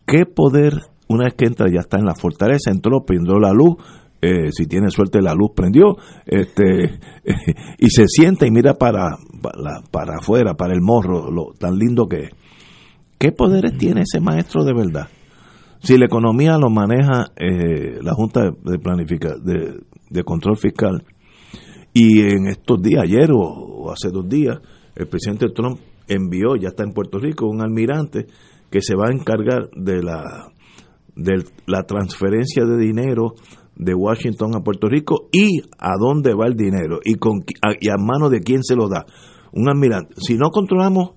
[0.07, 3.77] ¿qué poder, una vez que entra ya está en la fortaleza, entró, prendió la luz,
[4.27, 5.97] eh, si tiene suerte la luz prendió,
[6.27, 6.99] este,
[7.79, 9.17] y se sienta y mira para,
[9.93, 12.31] para, afuera, para el morro, lo tan lindo que es.
[13.19, 15.09] ¿Qué poderes tiene ese maestro de verdad?
[15.81, 19.81] Si la economía lo maneja eh, la Junta de Planifica, de,
[20.11, 21.05] de Control Fiscal,
[21.93, 24.59] y en estos días, ayer o, o hace dos días,
[24.97, 25.79] el presidente Trump
[26.09, 28.27] envió, ya está en Puerto Rico, un almirante
[28.71, 30.49] que se va a encargar de la,
[31.15, 33.35] de la transferencia de dinero
[33.77, 37.89] de Washington a Puerto Rico y a dónde va el dinero y, con, a, y
[37.89, 39.05] a mano de quién se lo da.
[39.53, 40.15] Un almirante.
[40.19, 41.11] Si no controlamos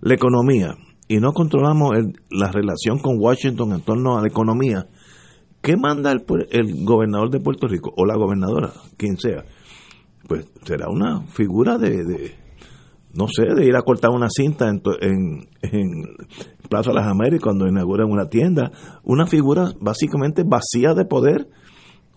[0.00, 0.76] la economía
[1.08, 4.86] y no controlamos el- la relación con Washington en torno a la economía,
[5.62, 9.44] ¿qué manda el, el gobernador de Puerto Rico o la gobernadora, quien sea?
[10.26, 12.34] Pues será una figura de, de,
[13.14, 16.02] no sé, de ir a cortar una cinta en, en, en
[16.68, 18.72] Plaza de las Américas cuando inauguran una tienda.
[19.04, 21.48] Una figura básicamente vacía de poder.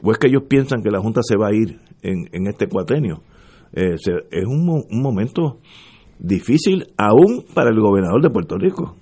[0.01, 3.21] ¿O es que ellos piensan que la Junta se va a ir en, este cuatrenio?
[3.73, 3.95] Eh,
[4.31, 5.59] es un, un momento
[6.19, 8.95] difícil aún para el gobernador de Puerto Rico.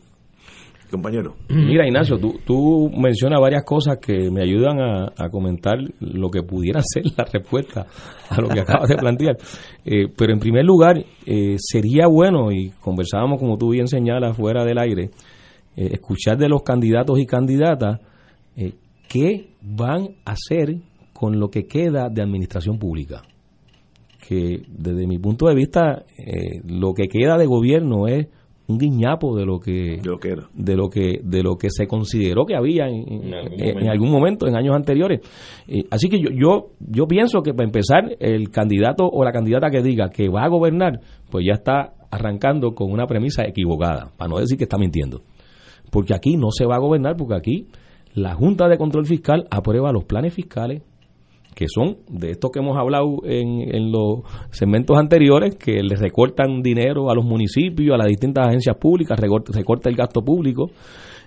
[0.89, 1.35] Compañero.
[1.49, 6.81] Mira, Ignacio, tú, tú mencionas varias cosas que me ayudan a, comentar lo que pudiera
[6.83, 7.85] ser la respuesta
[8.29, 9.37] a lo que acabas de plantear.
[9.83, 14.63] Eh, pero en primer lugar, eh, sería bueno, y conversábamos como tú bien señalas fuera
[14.63, 15.09] del aire,
[15.75, 17.99] eh, escuchar de los candidatos y candidatas
[19.09, 20.77] qué van a hacer
[21.13, 23.23] con lo que queda de administración pública.
[24.27, 28.27] Que desde mi punto de vista, eh, lo que queda de gobierno es
[28.67, 30.49] un guiñapo de lo que De lo que era.
[30.53, 33.61] de lo que de lo que se consideró que había en, en- En algún en-
[33.61, 33.91] en momento.
[33.91, 35.21] algún momento en años anteriores
[35.69, 39.69] Eh, así que yo, yo yo pienso que para empezar el candidato o la candidata
[39.69, 40.99] que diga que va a gobernar
[41.31, 45.21] pues ya está arrancando con una premisa equivocada para no decir que está mintiendo
[45.89, 47.67] porque aquí no se va a gobernar porque aquí
[48.17, 50.81] la Junta de Control Fiscal aprueba los planes fiscales
[51.53, 54.19] que son de estos que hemos hablado en, los
[54.51, 59.51] segmentos anteriores, que le recortan dinero a los municipios, a las distintas agencias públicas, recorta,
[59.53, 60.69] recorta el gasto público.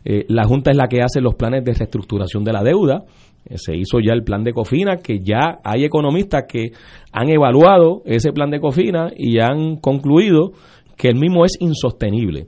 [0.05, 3.03] Eh, la Junta es la que hace los planes de reestructuración de la deuda.
[3.45, 6.71] Eh, se hizo ya el plan de Cofina, que ya hay economistas que
[7.13, 10.53] han evaluado ese plan de Cofina y han concluido
[10.97, 12.47] que el mismo es insostenible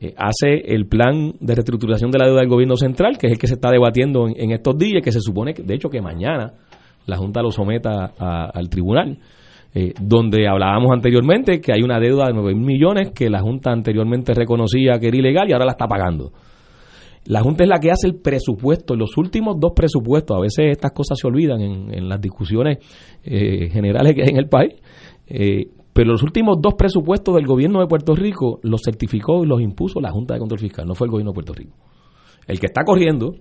[0.00, 3.38] eh, hace el plan de reestructuración de la deuda del gobierno central, que es el
[3.38, 6.52] que se está debatiendo en, estos días, que se supone, que, de hecho, que mañana
[7.06, 9.18] la Junta lo someta a- al tribunal,
[9.74, 13.70] eh, donde hablábamos anteriormente que hay una deuda de 9 mil millones que la Junta
[13.70, 16.32] anteriormente reconocía que era ilegal y ahora la está pagando.
[17.26, 20.92] La Junta es la que hace el presupuesto, los últimos dos presupuestos, a veces estas
[20.92, 22.78] cosas se olvidan en, en las discusiones
[23.24, 24.74] eh, generales que hay en el país,
[25.26, 25.66] eh,
[25.98, 30.00] pero los últimos dos presupuestos del gobierno de Puerto Rico los certificó y los impuso
[30.00, 31.74] la Junta de Control Fiscal, no fue el gobierno de Puerto Rico.
[32.46, 33.34] El que está corriendo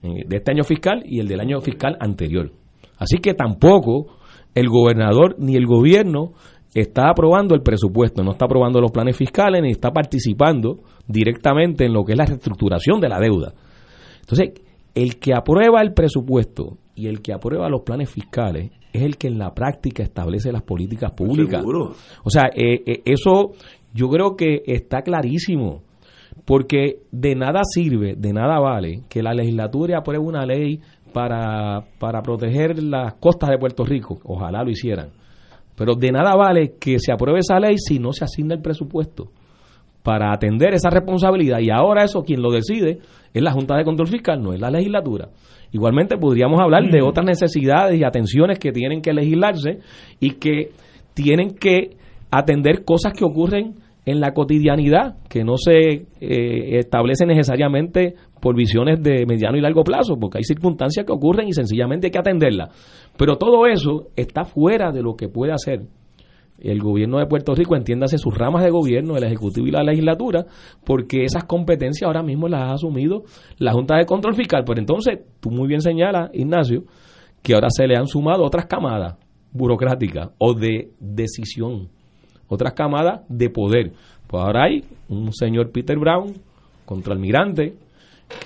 [0.00, 2.52] eh, de este año fiscal y el del año fiscal anterior.
[2.96, 4.06] Así que tampoco
[4.54, 6.34] el gobernador ni el gobierno
[6.74, 11.92] está aprobando el presupuesto, no está aprobando los planes fiscales ni está participando directamente en
[11.92, 13.52] lo que es la reestructuración de la deuda.
[14.20, 14.62] Entonces,
[14.94, 19.28] el que aprueba el presupuesto y el que aprueba los planes fiscales es el que
[19.28, 21.60] en la práctica establece las políticas públicas.
[21.60, 21.94] Seguro.
[22.24, 23.52] O sea, eh, eh, eso
[23.94, 25.82] yo creo que está clarísimo.
[26.44, 30.80] Porque de nada sirve, de nada vale que la legislatura apruebe una ley
[31.12, 34.18] para, para proteger las costas de Puerto Rico.
[34.24, 35.10] Ojalá lo hicieran.
[35.76, 39.28] Pero de nada vale que se apruebe esa ley si no se asigna el presupuesto
[40.02, 41.58] para atender esa responsabilidad.
[41.60, 42.98] Y ahora eso quien lo decide
[43.32, 45.28] es la Junta de Control Fiscal, no es la legislatura.
[45.72, 49.78] Igualmente podríamos hablar de otras necesidades y atenciones que tienen que legislarse
[50.18, 50.70] y que
[51.14, 51.96] tienen que
[52.30, 53.74] atender cosas que ocurren
[54.06, 59.84] en la cotidianidad, que no se eh, establecen necesariamente por visiones de mediano y largo
[59.84, 62.70] plazo, porque hay circunstancias que ocurren y sencillamente hay que atenderlas.
[63.16, 65.82] Pero todo eso está fuera de lo que puede hacer
[66.60, 70.44] el gobierno de Puerto Rico, entiéndase sus ramas de gobierno, el Ejecutivo y la legislatura,
[70.84, 73.22] porque esas competencias ahora mismo las ha asumido
[73.58, 74.64] la Junta de Control Fiscal.
[74.66, 76.84] Pero entonces, tú muy bien señalas, Ignacio,
[77.42, 79.16] que ahora se le han sumado otras camadas
[79.52, 81.88] burocráticas o de decisión,
[82.48, 83.92] otras camadas de poder.
[84.26, 86.34] Pues ahora hay un señor Peter Brown,
[86.84, 87.74] contraalmirante,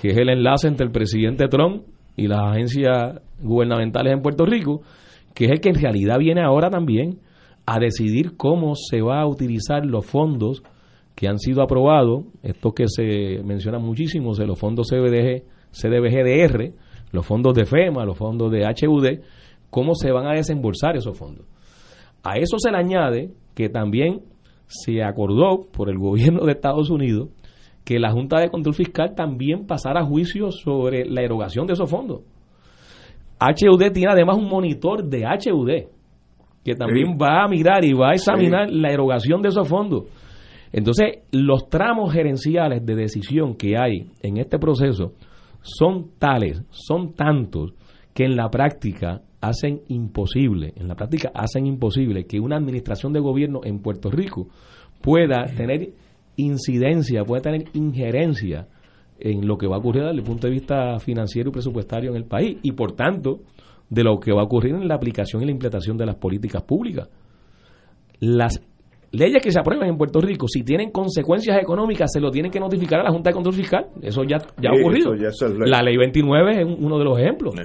[0.01, 1.83] que es el enlace entre el presidente Trump
[2.15, 4.81] y las agencias gubernamentales en Puerto Rico,
[5.33, 7.19] que es el que en realidad viene ahora también
[7.65, 10.63] a decidir cómo se va a utilizar los fondos
[11.15, 16.73] que han sido aprobados, estos que se mencionan muchísimo, los fondos CBDG, CDBGDR,
[17.11, 19.19] los fondos de FEMA, los fondos de HUD,
[19.69, 21.45] cómo se van a desembolsar esos fondos.
[22.23, 24.21] A eso se le añade que también
[24.67, 27.29] se acordó por el gobierno de Estados Unidos
[27.83, 31.89] que la Junta de Control Fiscal también pasara a juicio sobre la erogación de esos
[31.89, 32.21] fondos.
[33.39, 35.94] HUD tiene además un monitor de HUD
[36.65, 40.05] que también va a mirar y va a examinar la erogación de esos fondos.
[40.73, 45.13] Entonces, los tramos gerenciales de decisión que hay en este proceso
[45.61, 47.73] son tales, son tantos,
[48.15, 53.19] que en la práctica hacen imposible, en la práctica hacen imposible que una administración de
[53.19, 54.47] gobierno en Puerto Rico
[55.01, 55.91] pueda tener
[56.35, 58.67] incidencia, pueda tener injerencia
[59.19, 62.17] en lo que va a ocurrir desde el punto de vista financiero y presupuestario en
[62.17, 62.57] el país.
[62.63, 63.41] Y por tanto
[63.89, 66.63] de lo que va a ocurrir en la aplicación y la implementación de las políticas
[66.63, 67.09] públicas.
[68.19, 68.61] Las
[69.11, 72.59] leyes que se aprueban en Puerto Rico, si tienen consecuencias económicas, se lo tienen que
[72.59, 73.87] notificar a la Junta de Control Fiscal.
[74.01, 75.13] Eso ya, ya ha ocurrido.
[75.65, 77.55] la ley 29 es uno de los ejemplos.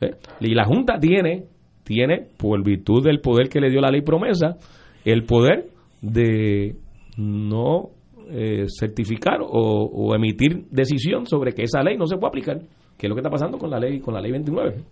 [0.00, 0.10] ¿Eh?
[0.40, 1.44] Y la Junta tiene,
[1.84, 4.56] tiene, por virtud del poder que le dio la ley promesa,
[5.04, 5.68] el poder
[6.00, 6.76] de
[7.16, 7.90] no
[8.30, 12.60] eh, certificar o, o, emitir decisión sobre que esa ley no se puede aplicar
[13.00, 14.84] que es lo que está pasando con la ley con la ley 29.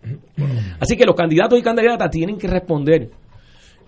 [0.81, 3.11] Así que los candidatos y candidatas tienen que responder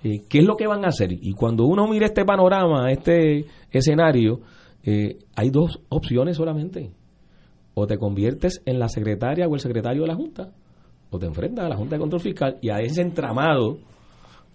[0.04, 1.10] eh, qué es lo que van a hacer.
[1.10, 4.40] Y cuando uno mira este panorama, este escenario,
[4.84, 6.90] eh, hay dos opciones solamente.
[7.72, 10.52] O te conviertes en la secretaria o el secretario de la Junta,
[11.08, 13.78] o te enfrentas a la Junta de Control Fiscal y a ese entramado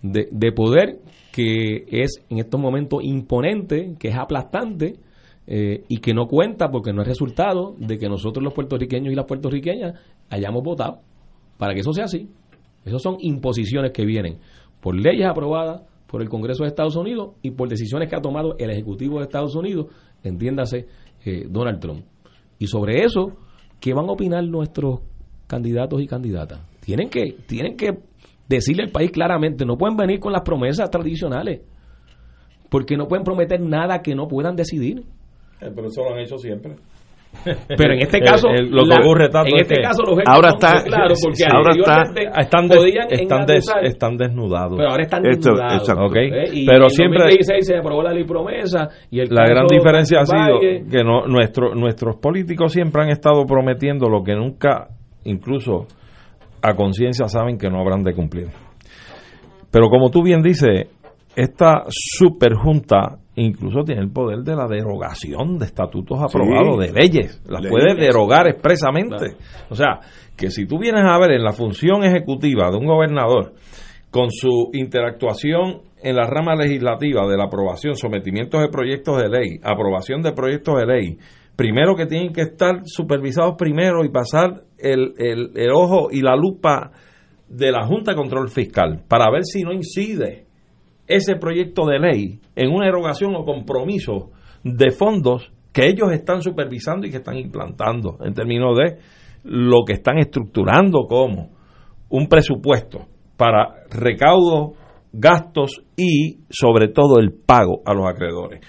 [0.03, 0.99] de, de poder
[1.31, 4.99] que es en estos momentos imponente, que es aplastante,
[5.47, 9.15] eh, y que no cuenta porque no es resultado de que nosotros los puertorriqueños y
[9.15, 9.99] las puertorriqueñas
[10.29, 11.01] hayamos votado
[11.57, 12.29] para que eso sea así.
[12.83, 14.39] Esas son imposiciones que vienen
[14.81, 18.55] por leyes aprobadas por el Congreso de Estados Unidos y por decisiones que ha tomado
[18.59, 19.87] el Ejecutivo de Estados Unidos,
[20.23, 20.87] entiéndase
[21.25, 22.05] eh, Donald Trump.
[22.59, 23.33] Y sobre eso,
[23.79, 25.01] ¿qué van a opinar nuestros
[25.47, 26.61] candidatos y candidatas?
[26.79, 27.99] Tienen que, tienen que
[28.47, 31.61] decirle al país claramente, no pueden venir con las promesas tradicionales,
[32.69, 35.03] porque no pueden prometer nada que no puedan decidir.
[35.65, 36.75] Eh, pero eso lo han hecho siempre.
[37.67, 41.13] Pero en este caso, lo que ocurre tanto en este caso los ahora está, claro,
[41.21, 44.77] porque ahora está, están, des, están, des, están, desnudados.
[44.77, 45.89] Pero ahora están desnudados.
[45.89, 46.29] Okay.
[46.29, 46.49] ¿eh?
[46.53, 50.19] Y pero en siempre 2016 se aprobó la ley promesa y el la gran diferencia
[50.21, 54.87] ha sido que no, nuestro, nuestros políticos siempre han estado prometiendo lo que nunca,
[55.25, 55.87] incluso
[56.61, 58.47] a conciencia, saben que no habrán de cumplir.
[59.71, 60.87] Pero como tú bien dices,
[61.35, 67.65] esta superjunta incluso tiene el poder de la derogación de estatutos aprobados, de leyes, las
[67.67, 69.35] puede derogar expresamente.
[69.69, 69.99] O sea,
[70.35, 73.53] que si tú vienes a ver en la función ejecutiva de un gobernador,
[74.09, 79.59] con su interactuación en la rama legislativa de la aprobación, sometimientos de proyectos de ley,
[79.61, 81.17] aprobación de proyectos de ley,
[81.55, 86.35] primero que tienen que estar supervisados primero y pasar el, el, el ojo y la
[86.35, 86.91] lupa
[87.49, 90.44] de la Junta de Control Fiscal para ver si no incide
[91.07, 94.31] ese proyecto de ley en una erogación o compromiso
[94.63, 98.97] de fondos que ellos están supervisando y que están implantando en términos de
[99.43, 101.49] lo que están estructurando como
[102.09, 103.07] un presupuesto
[103.37, 104.77] para recaudos,
[105.11, 108.61] gastos y sobre todo el pago a los acreedores.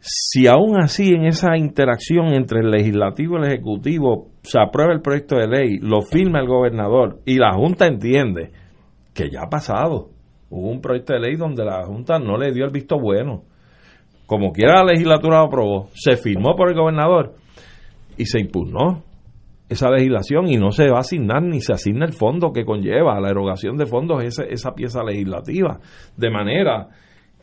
[0.00, 5.02] Si aún así en esa interacción entre el legislativo y el ejecutivo se aprueba el
[5.02, 8.50] proyecto de ley, lo firma el gobernador y la Junta entiende
[9.12, 10.08] que ya ha pasado,
[10.50, 13.44] hubo un proyecto de ley donde la Junta no le dio el visto bueno.
[14.26, 17.34] como quiera la legislatura lo aprobó, se firmó por el gobernador
[18.16, 19.02] y se impugnó
[19.68, 23.20] esa legislación y no se va a asignar ni se asigna el fondo que conlleva
[23.20, 25.78] la erogación de fondos esa, esa pieza legislativa.
[26.16, 26.88] De manera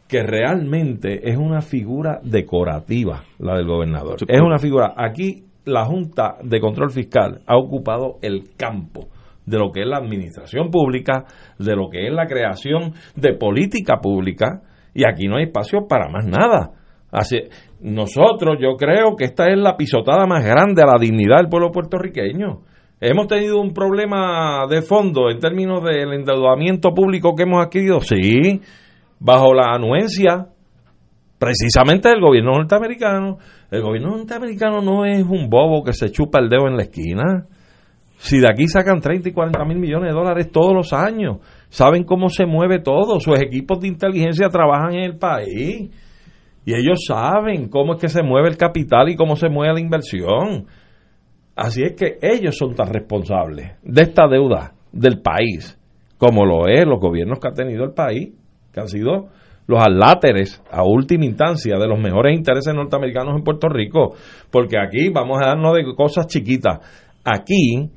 [0.08, 4.18] que realmente es una figura decorativa la del gobernador.
[4.28, 4.94] Es una figura.
[4.98, 9.08] Aquí la Junta de Control Fiscal ha ocupado el campo
[9.48, 11.26] de lo que es la administración pública,
[11.58, 14.62] de lo que es la creación de política pública,
[14.94, 16.72] y aquí no hay espacio para más nada.
[17.12, 17.38] Así,
[17.80, 21.72] nosotros, yo creo que esta es la pisotada más grande a la dignidad del pueblo
[21.72, 22.60] puertorriqueño.
[23.00, 28.02] ¿Hemos tenido un problema de fondo en términos del endeudamiento público que hemos adquirido?
[28.02, 28.60] Sí,
[29.20, 30.48] bajo la anuencia
[31.40, 33.38] precisamente del gobierno norteamericano.
[33.72, 37.46] El gobierno norteamericano no es un bobo que se chupa el dedo en la esquina.
[38.18, 41.38] Si de aquí sacan 30 y 40 mil millones de dólares todos los años,
[41.70, 45.92] saben cómo se mueve todo, sus equipos de inteligencia trabajan en el país
[46.66, 49.80] y ellos saben cómo es que se mueve el capital y cómo se mueve la
[49.80, 50.66] inversión.
[51.56, 55.78] Así es que ellos son tan responsables de esta deuda del país
[56.18, 58.34] como lo es los gobiernos que ha tenido el país,
[58.74, 59.28] que han sido
[59.68, 64.16] los aláteres a última instancia de los mejores intereses norteamericanos en Puerto Rico,
[64.50, 66.80] porque aquí vamos a darnos de cosas chiquitas.
[67.24, 67.92] Aquí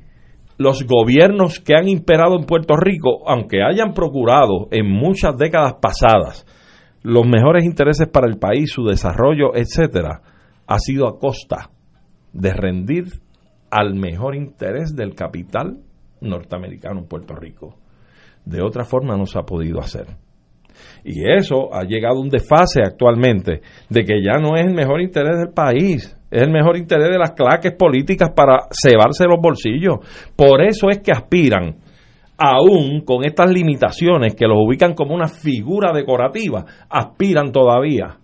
[0.61, 6.45] los gobiernos que han imperado en Puerto Rico, aunque hayan procurado en muchas décadas pasadas
[7.03, 10.21] los mejores intereses para el país, su desarrollo, etcétera,
[10.67, 11.71] ha sido a costa
[12.31, 13.05] de rendir
[13.69, 15.79] al mejor interés del capital
[16.21, 17.75] norteamericano en Puerto Rico.
[18.45, 20.07] De otra forma no se ha podido hacer.
[21.03, 25.01] Y eso ha llegado a un desfase actualmente de que ya no es el mejor
[25.01, 29.97] interés del país, es el mejor interés de las claques políticas para cebarse los bolsillos.
[30.35, 31.75] Por eso es que aspiran,
[32.37, 38.17] aún con estas limitaciones que los ubican como una figura decorativa, aspiran todavía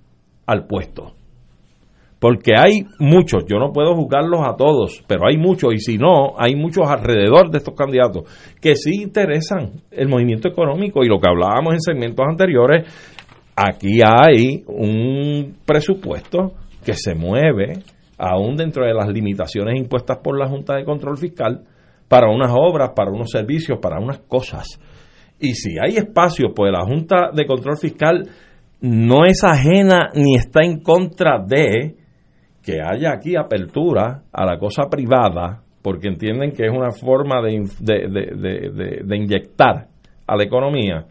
[0.45, 1.17] al puesto
[2.19, 6.33] porque hay muchos, yo no puedo juzgarlos a todos, pero hay muchos, y si no,
[6.37, 8.23] hay muchos alrededor de estos candidatos
[8.59, 12.85] que sí interesan el movimiento económico y lo que hablábamos en segmentos anteriores,
[13.55, 16.53] aquí hay un presupuesto
[16.83, 17.83] que se mueve
[18.17, 21.63] aún dentro de las limitaciones impuestas por la Junta de Control Fiscal
[22.07, 24.79] para unas obras, para unos servicios, para unas cosas.
[25.39, 28.27] Y si hay espacio, pues la Junta de Control Fiscal
[28.81, 31.95] no es ajena ni está en contra de
[32.63, 37.63] que haya aquí apertura a la cosa privada, porque entienden que es una forma de,
[37.79, 39.87] de, inyectar
[40.25, 41.05] a la economía,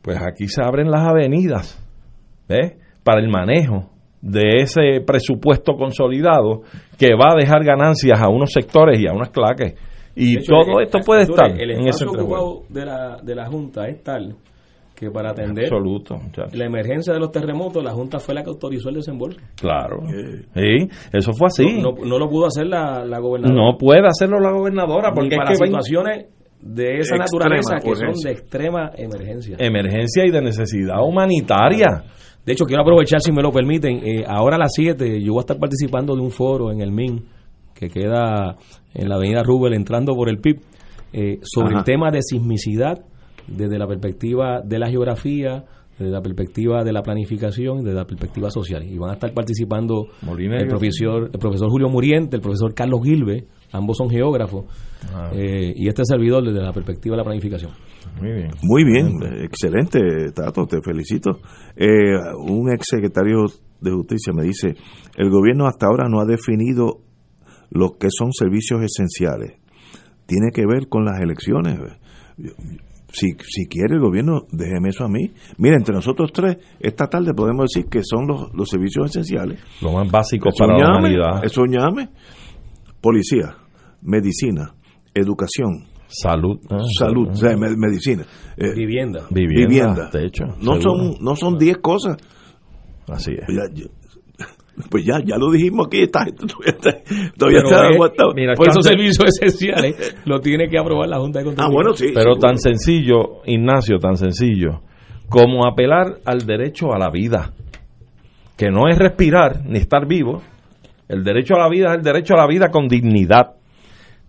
[0.00, 1.78] pues aquí se abren las avenidas
[2.48, 2.76] ¿ves?
[3.02, 3.93] para el manejo
[4.24, 6.62] de ese presupuesto consolidado
[6.98, 9.74] que va a dejar ganancias a unos sectores y a unas claques.
[10.16, 12.06] Y todo esto puede estar en ese
[12.68, 14.34] de la, de la Junta es tal
[14.94, 15.68] que para atender
[16.52, 19.40] la emergencia de los terremotos, la Junta fue la que autorizó el desembolso.
[19.60, 20.02] Claro.
[20.54, 21.82] Sí, eso fue así.
[21.82, 23.60] No, lo pudo hacer la, gobernadora.
[23.60, 26.26] No puede hacerlo la gobernadora porque para situaciones
[26.60, 29.56] de esa naturaleza que son de extrema emergencia.
[29.58, 32.04] Emergencia y de necesidad humanitaria.
[32.44, 35.40] De hecho, quiero aprovechar, si me lo permiten, eh, ahora a las 7 yo voy
[35.40, 37.24] a estar participando de un foro en el MIN
[37.74, 38.56] que queda
[38.94, 40.60] en la avenida Rubel entrando por el PIB
[41.12, 43.04] eh, sobre el tema de sismicidad
[43.46, 45.64] desde la perspectiva de la geografía,
[45.98, 48.84] desde la perspectiva de la planificación y desde la perspectiva social.
[48.84, 53.46] Y van a estar participando el profesor, el profesor Julio Muriente, el profesor Carlos Gilbe,
[53.74, 54.64] ambos son geógrafos,
[55.12, 55.30] ah.
[55.34, 57.72] eh, y este servidor desde la perspectiva de la planificación.
[58.20, 58.50] Muy bien.
[58.62, 61.40] Muy bien, excelente, Tato, te felicito.
[61.76, 63.46] Eh, un ex secretario
[63.80, 64.74] de Justicia me dice,
[65.16, 67.00] el gobierno hasta ahora no ha definido
[67.70, 69.58] lo que son servicios esenciales.
[70.26, 71.78] Tiene que ver con las elecciones
[73.14, 75.32] si, si quiere el gobierno, déjeme eso a mí.
[75.58, 79.60] Mira, entre nosotros tres, esta tarde podemos decir que son los, los servicios esenciales.
[79.80, 81.44] Lo más básico para la humanidad.
[81.44, 82.08] Eso llame.
[83.00, 83.54] Policía,
[84.04, 84.74] medicina,
[85.12, 85.86] educación.
[86.06, 86.60] Salud.
[86.70, 88.24] Ah, salud, o sea, medicina.
[88.56, 89.26] Eh, vivienda.
[89.30, 90.10] vivienda.
[90.12, 90.44] de hecho.
[90.60, 92.16] No son, no son diez cosas.
[93.08, 93.90] Así es.
[94.90, 96.24] Pues ya, ya lo dijimos aquí, está,
[97.38, 98.34] todavía está, aguantado.
[98.56, 101.66] por esos servicios esenciales lo tiene que aprobar la Junta de Control.
[101.66, 102.10] Ah, bueno, sí.
[102.14, 104.82] Pero tan sencillo, Ignacio, tan sencillo,
[105.28, 107.52] como apelar al derecho a la vida,
[108.56, 110.42] que no es respirar ni estar vivo.
[111.08, 113.56] El derecho a la vida es el derecho a la vida con dignidad,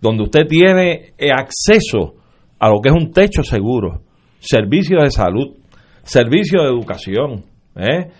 [0.02, 2.16] donde usted tiene eh, acceso
[2.60, 4.02] a lo que es un techo seguro,
[4.40, 5.56] servicios de salud,
[6.04, 7.46] servicios de educación,
[7.76, 8.12] ¿eh?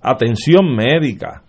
[0.00, 1.42] atención médica,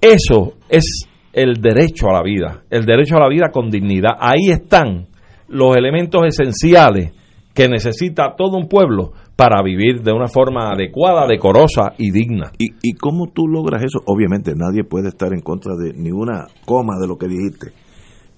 [0.00, 4.12] eso es el derecho a la vida, el derecho a la vida con dignidad.
[4.18, 5.06] Ahí están
[5.48, 7.12] los elementos esenciales
[7.54, 12.52] que necesita todo un pueblo para vivir de una forma adecuada, decorosa y digna.
[12.58, 14.00] ¿Y, ¿Y cómo tú logras eso?
[14.06, 17.72] Obviamente nadie puede estar en contra de ni una coma de lo que dijiste,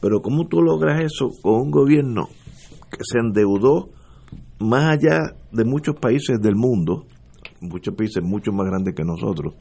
[0.07, 2.29] pero ¿cómo tú logras eso con un gobierno
[2.93, 3.89] que se endeudó
[4.61, 7.07] más allá de muchos países del mundo,
[7.61, 9.55] muchos países mucho más grandes que nosotros?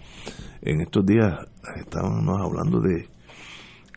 [0.62, 1.34] En estos días
[1.80, 3.08] estábamos hablando de,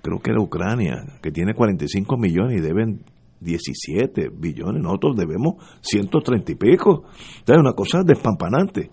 [0.01, 3.05] creo que era Ucrania, que tiene 45 millones y deben
[3.41, 7.05] 17 billones, nosotros debemos 130 y pico.
[7.47, 8.91] Es una cosa despampanante.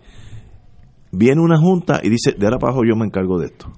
[1.14, 3.72] Viene una junta y dice, de ahora abajo yo me encargo de esto.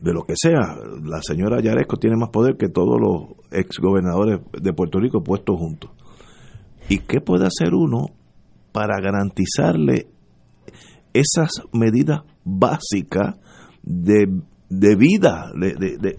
[0.00, 4.40] De lo que sea, la señora Yaresco tiene más poder que todos los ex gobernadores
[4.52, 5.90] de Puerto Rico puestos juntos.
[6.88, 8.10] ¿Y qué puede hacer uno
[8.72, 10.08] para garantizarle
[11.14, 13.36] esas medidas básicas
[13.82, 14.26] de,
[14.68, 16.16] de vida, de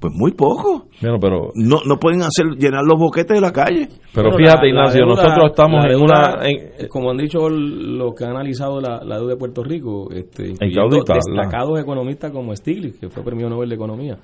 [0.00, 0.86] pues muy poco.
[1.00, 3.88] pero no, no pueden hacer llenar los boquetes de la calle.
[4.14, 6.38] Pero fíjate, Ignacio, nosotros estamos en una.
[6.42, 11.78] Eh, como han dicho los que han analizado la, deuda de Puerto Rico, este, destacados
[11.78, 14.18] economistas como Stiglitz, que fue premio Nobel de Economía,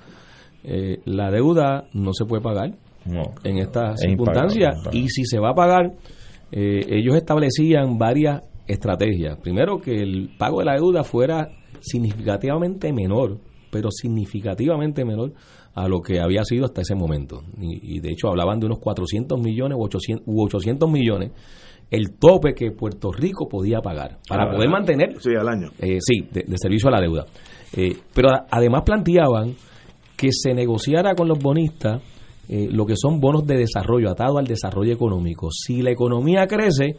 [0.63, 2.71] eh, la deuda no se puede pagar
[3.43, 4.75] en estas circunstancias.
[4.91, 5.93] Y si se va a pagar,
[6.51, 9.37] eh, ellos establecían varias estrategias.
[9.37, 11.49] Primero, que el pago de la deuda fuera
[11.79, 13.37] significativamente menor,
[13.71, 15.33] pero significativamente menor
[15.75, 17.43] a lo que había sido hasta ese momento.
[17.59, 21.31] Y, de hecho hablaban de unos 400 millones u 800, 800 millones
[21.89, 25.69] el tope que Puerto Rico podía pagar para ah, poder mantener sí al año.
[25.79, 27.25] eh, sí de, servicio a la deuda.
[27.73, 29.55] Eh, pero además planteaban
[30.17, 32.01] que se negociara con los bonistas
[32.49, 35.49] eh, lo que son bonos de desarrollo atados al desarrollo económico.
[35.51, 36.97] Si la economía crece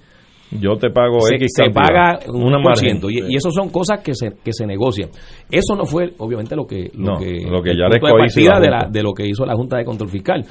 [0.50, 3.10] yo te pago se, X se paga un por ciento.
[3.10, 5.10] Y, y eso son cosas que se, que se negocian.
[5.50, 8.88] Eso no fue obviamente lo que lo que, lo que ya de partida de, la,
[8.90, 10.44] de lo que hizo la Junta de Control Fiscal.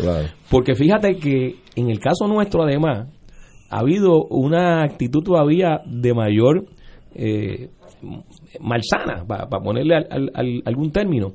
[0.49, 3.07] Porque fíjate que en el caso nuestro además
[3.69, 6.65] ha habido una actitud todavía de mayor
[7.15, 7.69] eh,
[8.59, 9.95] malsana para ponerle
[10.65, 11.33] algún término.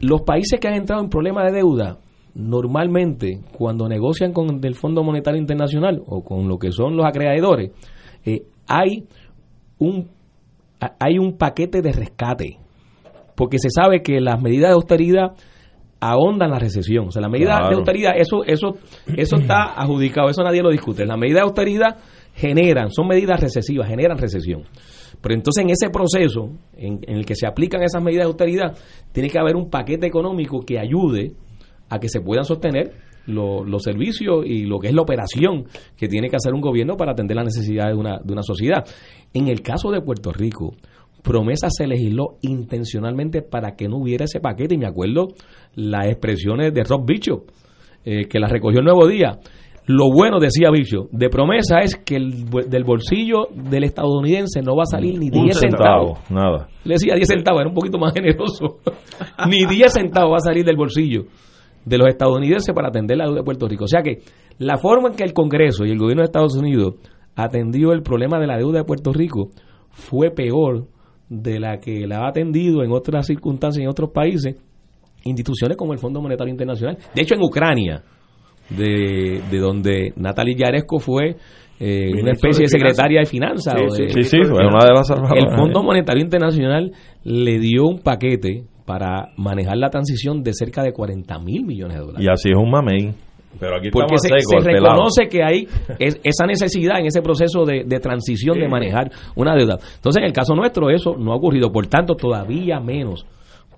[0.00, 1.98] Los países que han entrado en problemas de deuda
[2.38, 7.72] normalmente cuando negocian con el Fondo Monetario Internacional o con lo que son los acreedores,
[8.24, 9.04] eh, hay
[9.78, 10.08] un
[11.00, 12.58] hay un paquete de rescate,
[13.34, 15.32] porque se sabe que las medidas de austeridad
[15.98, 17.08] ahondan la recesión.
[17.08, 18.76] O sea, las medidas de austeridad, eso, eso,
[19.16, 21.04] eso está adjudicado, eso nadie lo discute.
[21.04, 21.96] Las medidas de austeridad
[22.34, 24.62] generan, son medidas recesivas, generan recesión.
[25.20, 28.78] Pero entonces en ese proceso en, en el que se aplican esas medidas de austeridad,
[29.10, 31.32] tiene que haber un paquete económico que ayude
[31.88, 32.92] a que se puedan sostener
[33.28, 35.66] los servicios y lo que es la operación
[35.96, 38.84] que tiene que hacer un gobierno para atender las necesidades de una, de una sociedad.
[39.34, 40.74] En el caso de Puerto Rico,
[41.22, 45.28] promesa se legisló intencionalmente para que no hubiera ese paquete y me acuerdo
[45.74, 47.44] las expresiones de Rob Bicho,
[48.04, 49.38] eh, que la recogió el Nuevo Día.
[49.86, 54.82] Lo bueno, decía Bicho, de promesa es que el, del bolsillo del estadounidense no va
[54.82, 56.18] a salir ni 10 centavos.
[56.30, 56.68] Nada.
[56.84, 58.80] Le decía 10 centavos, era un poquito más generoso.
[59.48, 61.24] ni 10 centavos va a salir del bolsillo
[61.88, 63.84] de los estadounidenses para atender la deuda de Puerto Rico.
[63.84, 64.18] O sea que
[64.58, 66.94] la forma en que el Congreso y el gobierno de Estados Unidos
[67.34, 69.50] atendió el problema de la deuda de Puerto Rico
[69.90, 70.86] fue peor
[71.28, 74.56] de la que la ha atendido en otras circunstancias en otros países
[75.24, 76.96] instituciones como el Fondo Monetario Internacional.
[77.14, 78.02] De hecho, en Ucrania,
[78.70, 81.36] de, de donde Natalia Yaresco fue
[81.80, 83.74] eh, una especie de, secretaria de finanzas.
[83.90, 86.92] Sí, sí, fue una de las El Fondo Monetario Internacional
[87.24, 92.00] le dio un paquete para manejar la transición de cerca de 40 mil millones de
[92.00, 92.26] dólares.
[92.26, 93.12] Y así es un mamey.
[93.60, 98.66] Pero aquí Porque se, reconoce que hay esa necesidad en ese proceso de, transición de
[98.66, 99.76] manejar una deuda.
[99.96, 101.70] Entonces, en el caso nuestro, eso no ha ocurrido.
[101.70, 103.26] Por tanto, todavía menos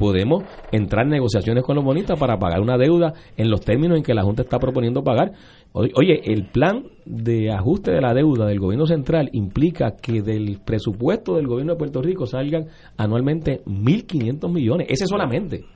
[0.00, 4.02] podemos entrar en negociaciones con los bonistas para pagar una deuda en los términos en
[4.02, 5.32] que la Junta está proponiendo pagar.
[5.72, 11.36] Oye, el plan de ajuste de la deuda del gobierno central implica que del presupuesto
[11.36, 12.64] del gobierno de Puerto Rico salgan
[12.96, 15.66] anualmente 1.500 millones, ese solamente.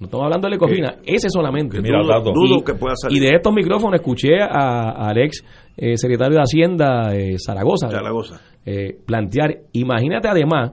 [0.00, 1.78] No estamos hablando de la Ecofina, ese solamente.
[1.78, 3.16] dudo, que pueda salir.
[3.16, 5.44] Y de estos micrófonos escuché a, al ex
[5.76, 8.40] eh, secretario de Hacienda eh, Zaragoza, Zaragoza.
[8.66, 10.72] Eh, plantear, imagínate además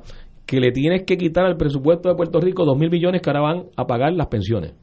[0.49, 3.41] que le tienes que quitar al presupuesto de Puerto Rico dos mil millones que ahora
[3.41, 4.73] van a pagar las pensiones.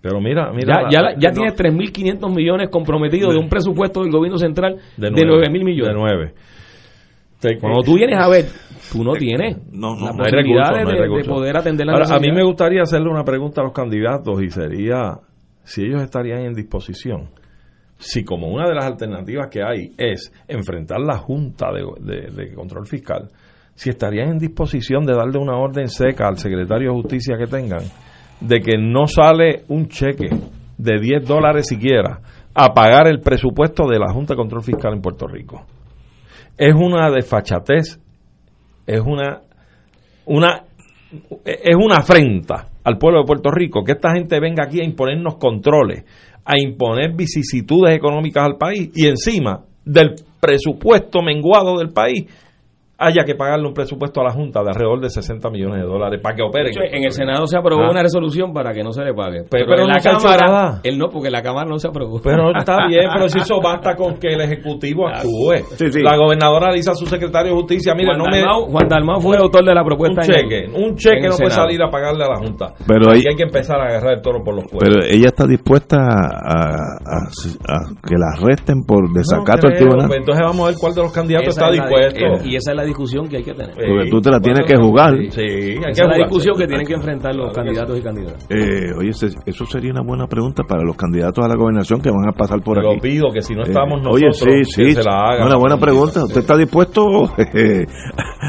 [0.00, 0.88] Pero mira, mira.
[0.88, 5.50] Ya, ya, ya tienes 3.500 millones comprometidos de, un presupuesto del gobierno central de, nueve,
[5.50, 5.92] mil millones.
[5.92, 6.34] De 9.
[7.60, 8.44] Cuando tú vienes a ver,
[8.92, 13.10] tú no tienes la posibilidad de, poder atender la Ahora, A mí me gustaría hacerle
[13.10, 15.18] una pregunta a los candidatos y sería
[15.64, 17.30] si ellos estarían en disposición,
[17.98, 23.28] si como una de las alternativas que hay es enfrentar la Junta de Control Fiscal,
[23.76, 27.84] si estarían en disposición de darle una orden seca al secretario de Justicia que tengan
[28.40, 30.28] de que no sale un cheque
[30.76, 32.20] de 10 dólares siquiera
[32.54, 35.64] a pagar el presupuesto de la Junta de Control Fiscal en Puerto Rico.
[36.56, 38.00] Es una desfachatez,
[38.86, 39.42] es una,
[40.24, 40.64] una,
[41.44, 45.36] es una afrenta al pueblo de Puerto Rico que esta gente venga aquí a imponernos
[45.36, 46.04] controles,
[46.44, 52.26] a imponer vicisitudes económicas al país y encima del presupuesto menguado del país
[52.98, 56.20] haya que pagarle un presupuesto a la Junta de alrededor de 60 millones de dólares
[56.22, 56.70] para que opere.
[56.90, 57.90] en el Senado se aprobó ah.
[57.90, 59.44] una resolución para que no se le pague.
[59.50, 62.20] Pero, en la Cámara, él no, porque la Cámara no se aprobó.
[62.22, 65.62] Pero está bien, pero si eso basta con que el Ejecutivo actúe.
[66.02, 69.36] La gobernadora dice a su secretario de Justicia, mire, Juan no Dalmau, Juan Dalmau fue
[69.36, 70.22] autor de la propuesta.
[70.22, 72.74] Un cheque, un cheque no puede salir a pagarle a la Junta.
[72.86, 75.04] Pero hay que empezar a agarrar el toro por los cuernos.
[75.04, 76.96] Pero ella está dispuesta a,
[78.06, 80.06] que la arresten por desacato al tribunal.
[80.06, 82.44] Pues entonces vamos a ver cuál de los candidatos está dispuesto.
[82.44, 83.74] y esa es la discusión que hay que tener.
[83.74, 85.14] Porque tú te la tienes que jugar.
[85.30, 88.46] Sí, hay que la discusión que tienen que enfrentar los candidatos y candidatas.
[88.48, 92.28] Eh, oye, eso sería una buena pregunta para los candidatos a la gobernación que van
[92.28, 92.94] a pasar por aquí.
[92.94, 95.46] Lo pido que si no estamos nosotros, oye, sí, sí, se la hagan.
[95.46, 96.24] Una buena pregunta.
[96.24, 97.24] ¿Usted está dispuesto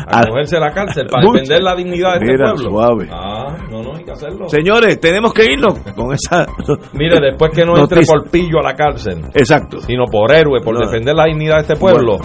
[0.07, 2.69] a, cogerse la cárcel para defender la dignidad de este pueblo?
[2.69, 3.09] suave.
[3.11, 4.47] Ah, no, no, hay que hacerlo.
[4.49, 6.45] Señores, tenemos que irnos con esa.
[6.93, 9.25] Mire, después que no entre por pillo a la cárcel.
[9.33, 9.79] Exacto.
[9.81, 12.17] Sino por héroe, por defender la dignidad de este pueblo.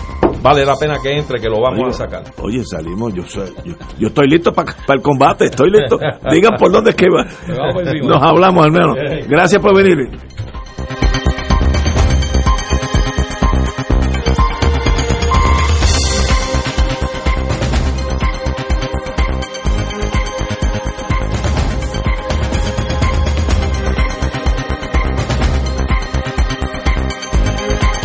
[0.43, 2.23] Vale la pena que entre, que lo vamos a sacar.
[2.43, 3.23] Oye, salimos, yo
[3.99, 5.99] yo, estoy listo para el combate, estoy listo.
[6.31, 7.25] Digan por dónde es que va.
[8.03, 8.97] Nos hablamos al menos.
[9.29, 9.99] Gracias por venir.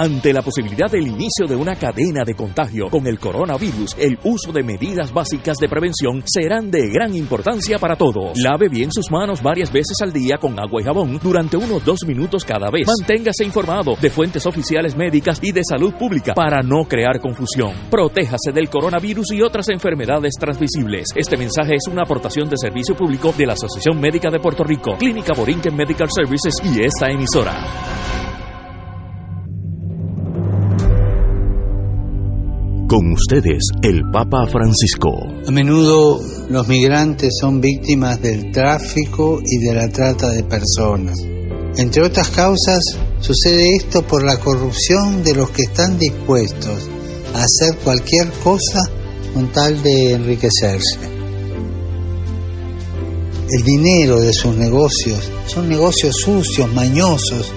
[0.00, 4.52] Ante la posibilidad del inicio de una cadena de contagio con el coronavirus, el uso
[4.52, 8.38] de medidas básicas de prevención serán de gran importancia para todos.
[8.38, 12.04] Lave bien sus manos varias veces al día con agua y jabón durante unos dos
[12.06, 12.86] minutos cada vez.
[12.86, 17.72] Manténgase informado de fuentes oficiales médicas y de salud pública para no crear confusión.
[17.90, 21.08] Protéjase del coronavirus y otras enfermedades transmisibles.
[21.16, 24.96] Este mensaje es una aportación de servicio público de la Asociación Médica de Puerto Rico,
[24.96, 27.56] Clínica Borinquen Medical Services y esta emisora.
[32.88, 35.10] Con ustedes, el Papa Francisco.
[35.46, 41.18] A menudo los migrantes son víctimas del tráfico y de la trata de personas.
[41.76, 42.82] Entre otras causas,
[43.20, 46.88] sucede esto por la corrupción de los que están dispuestos
[47.34, 48.80] a hacer cualquier cosa
[49.34, 50.98] con tal de enriquecerse.
[53.50, 57.52] El dinero de sus negocios son negocios sucios, mañosos.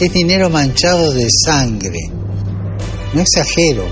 [0.00, 1.98] Es dinero manchado de sangre.
[3.12, 3.84] No exagero,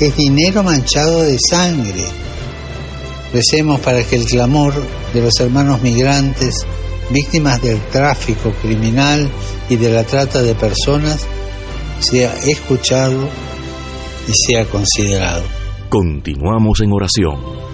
[0.00, 2.04] es dinero manchado de sangre.
[3.32, 4.74] Recemos para que el clamor
[5.12, 6.66] de los hermanos migrantes,
[7.10, 9.28] víctimas del tráfico criminal
[9.68, 11.26] y de la trata de personas,
[12.00, 13.28] sea escuchado
[14.28, 15.44] y sea considerado.
[15.88, 17.73] Continuamos en oración.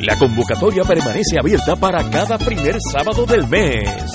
[0.00, 4.12] La convocatoria permanece abierta para cada primer sábado del mes.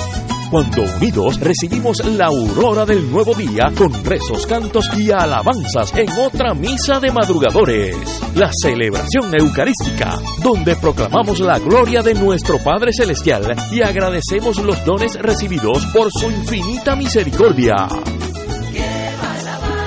[0.49, 6.53] Cuando unidos recibimos la aurora del nuevo día con rezos, cantos y alabanzas en otra
[6.53, 7.97] misa de madrugadores.
[8.35, 15.15] La celebración eucarística, donde proclamamos la gloria de nuestro Padre Celestial y agradecemos los dones
[15.15, 17.87] recibidos por su infinita misericordia.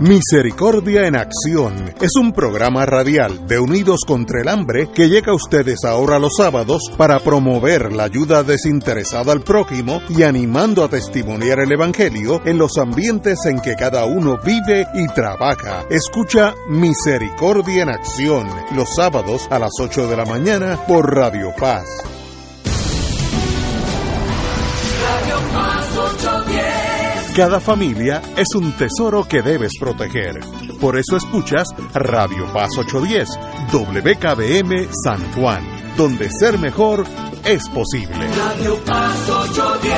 [0.00, 5.36] Misericordia en Acción es un programa radial de Unidos contra el Hambre que llega a
[5.36, 11.60] ustedes ahora los sábados para promover la ayuda desinteresada al prójimo y animando a testimoniar
[11.60, 15.84] el Evangelio en los ambientes en que cada uno vive y trabaja.
[15.88, 21.86] Escucha Misericordia en Acción los sábados a las 8 de la mañana por Radio Paz.
[25.00, 25.73] Radio Paz 810.
[27.34, 30.38] Cada familia es un tesoro que debes proteger.
[30.80, 33.28] Por eso escuchas Radio Paz 810,
[33.72, 35.66] WKBM San Juan,
[35.96, 37.04] donde ser mejor
[37.44, 38.14] es posible.
[38.36, 39.94] Radio Paz 810.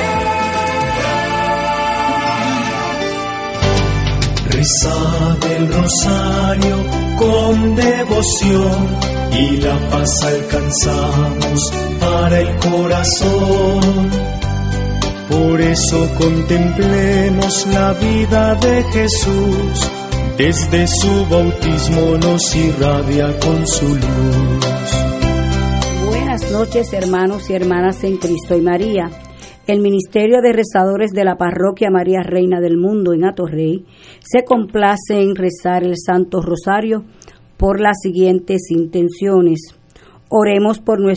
[4.49, 6.77] Reza del rosario
[7.19, 8.97] con devoción
[9.33, 14.46] y la paz alcanzamos para el corazón.
[15.29, 19.91] Por eso contemplemos la vida de Jesús,
[20.37, 24.97] desde su bautismo nos irradia con su luz.
[26.07, 29.09] Buenas noches hermanos y hermanas en Cristo y María.
[29.67, 33.83] El Ministerio de Rezadores de la Parroquia María Reina del Mundo en Atorrey
[34.21, 37.03] se complace en rezar el Santo Rosario
[37.57, 39.75] por las siguientes intenciones.
[40.29, 41.15] Oremos por nuestro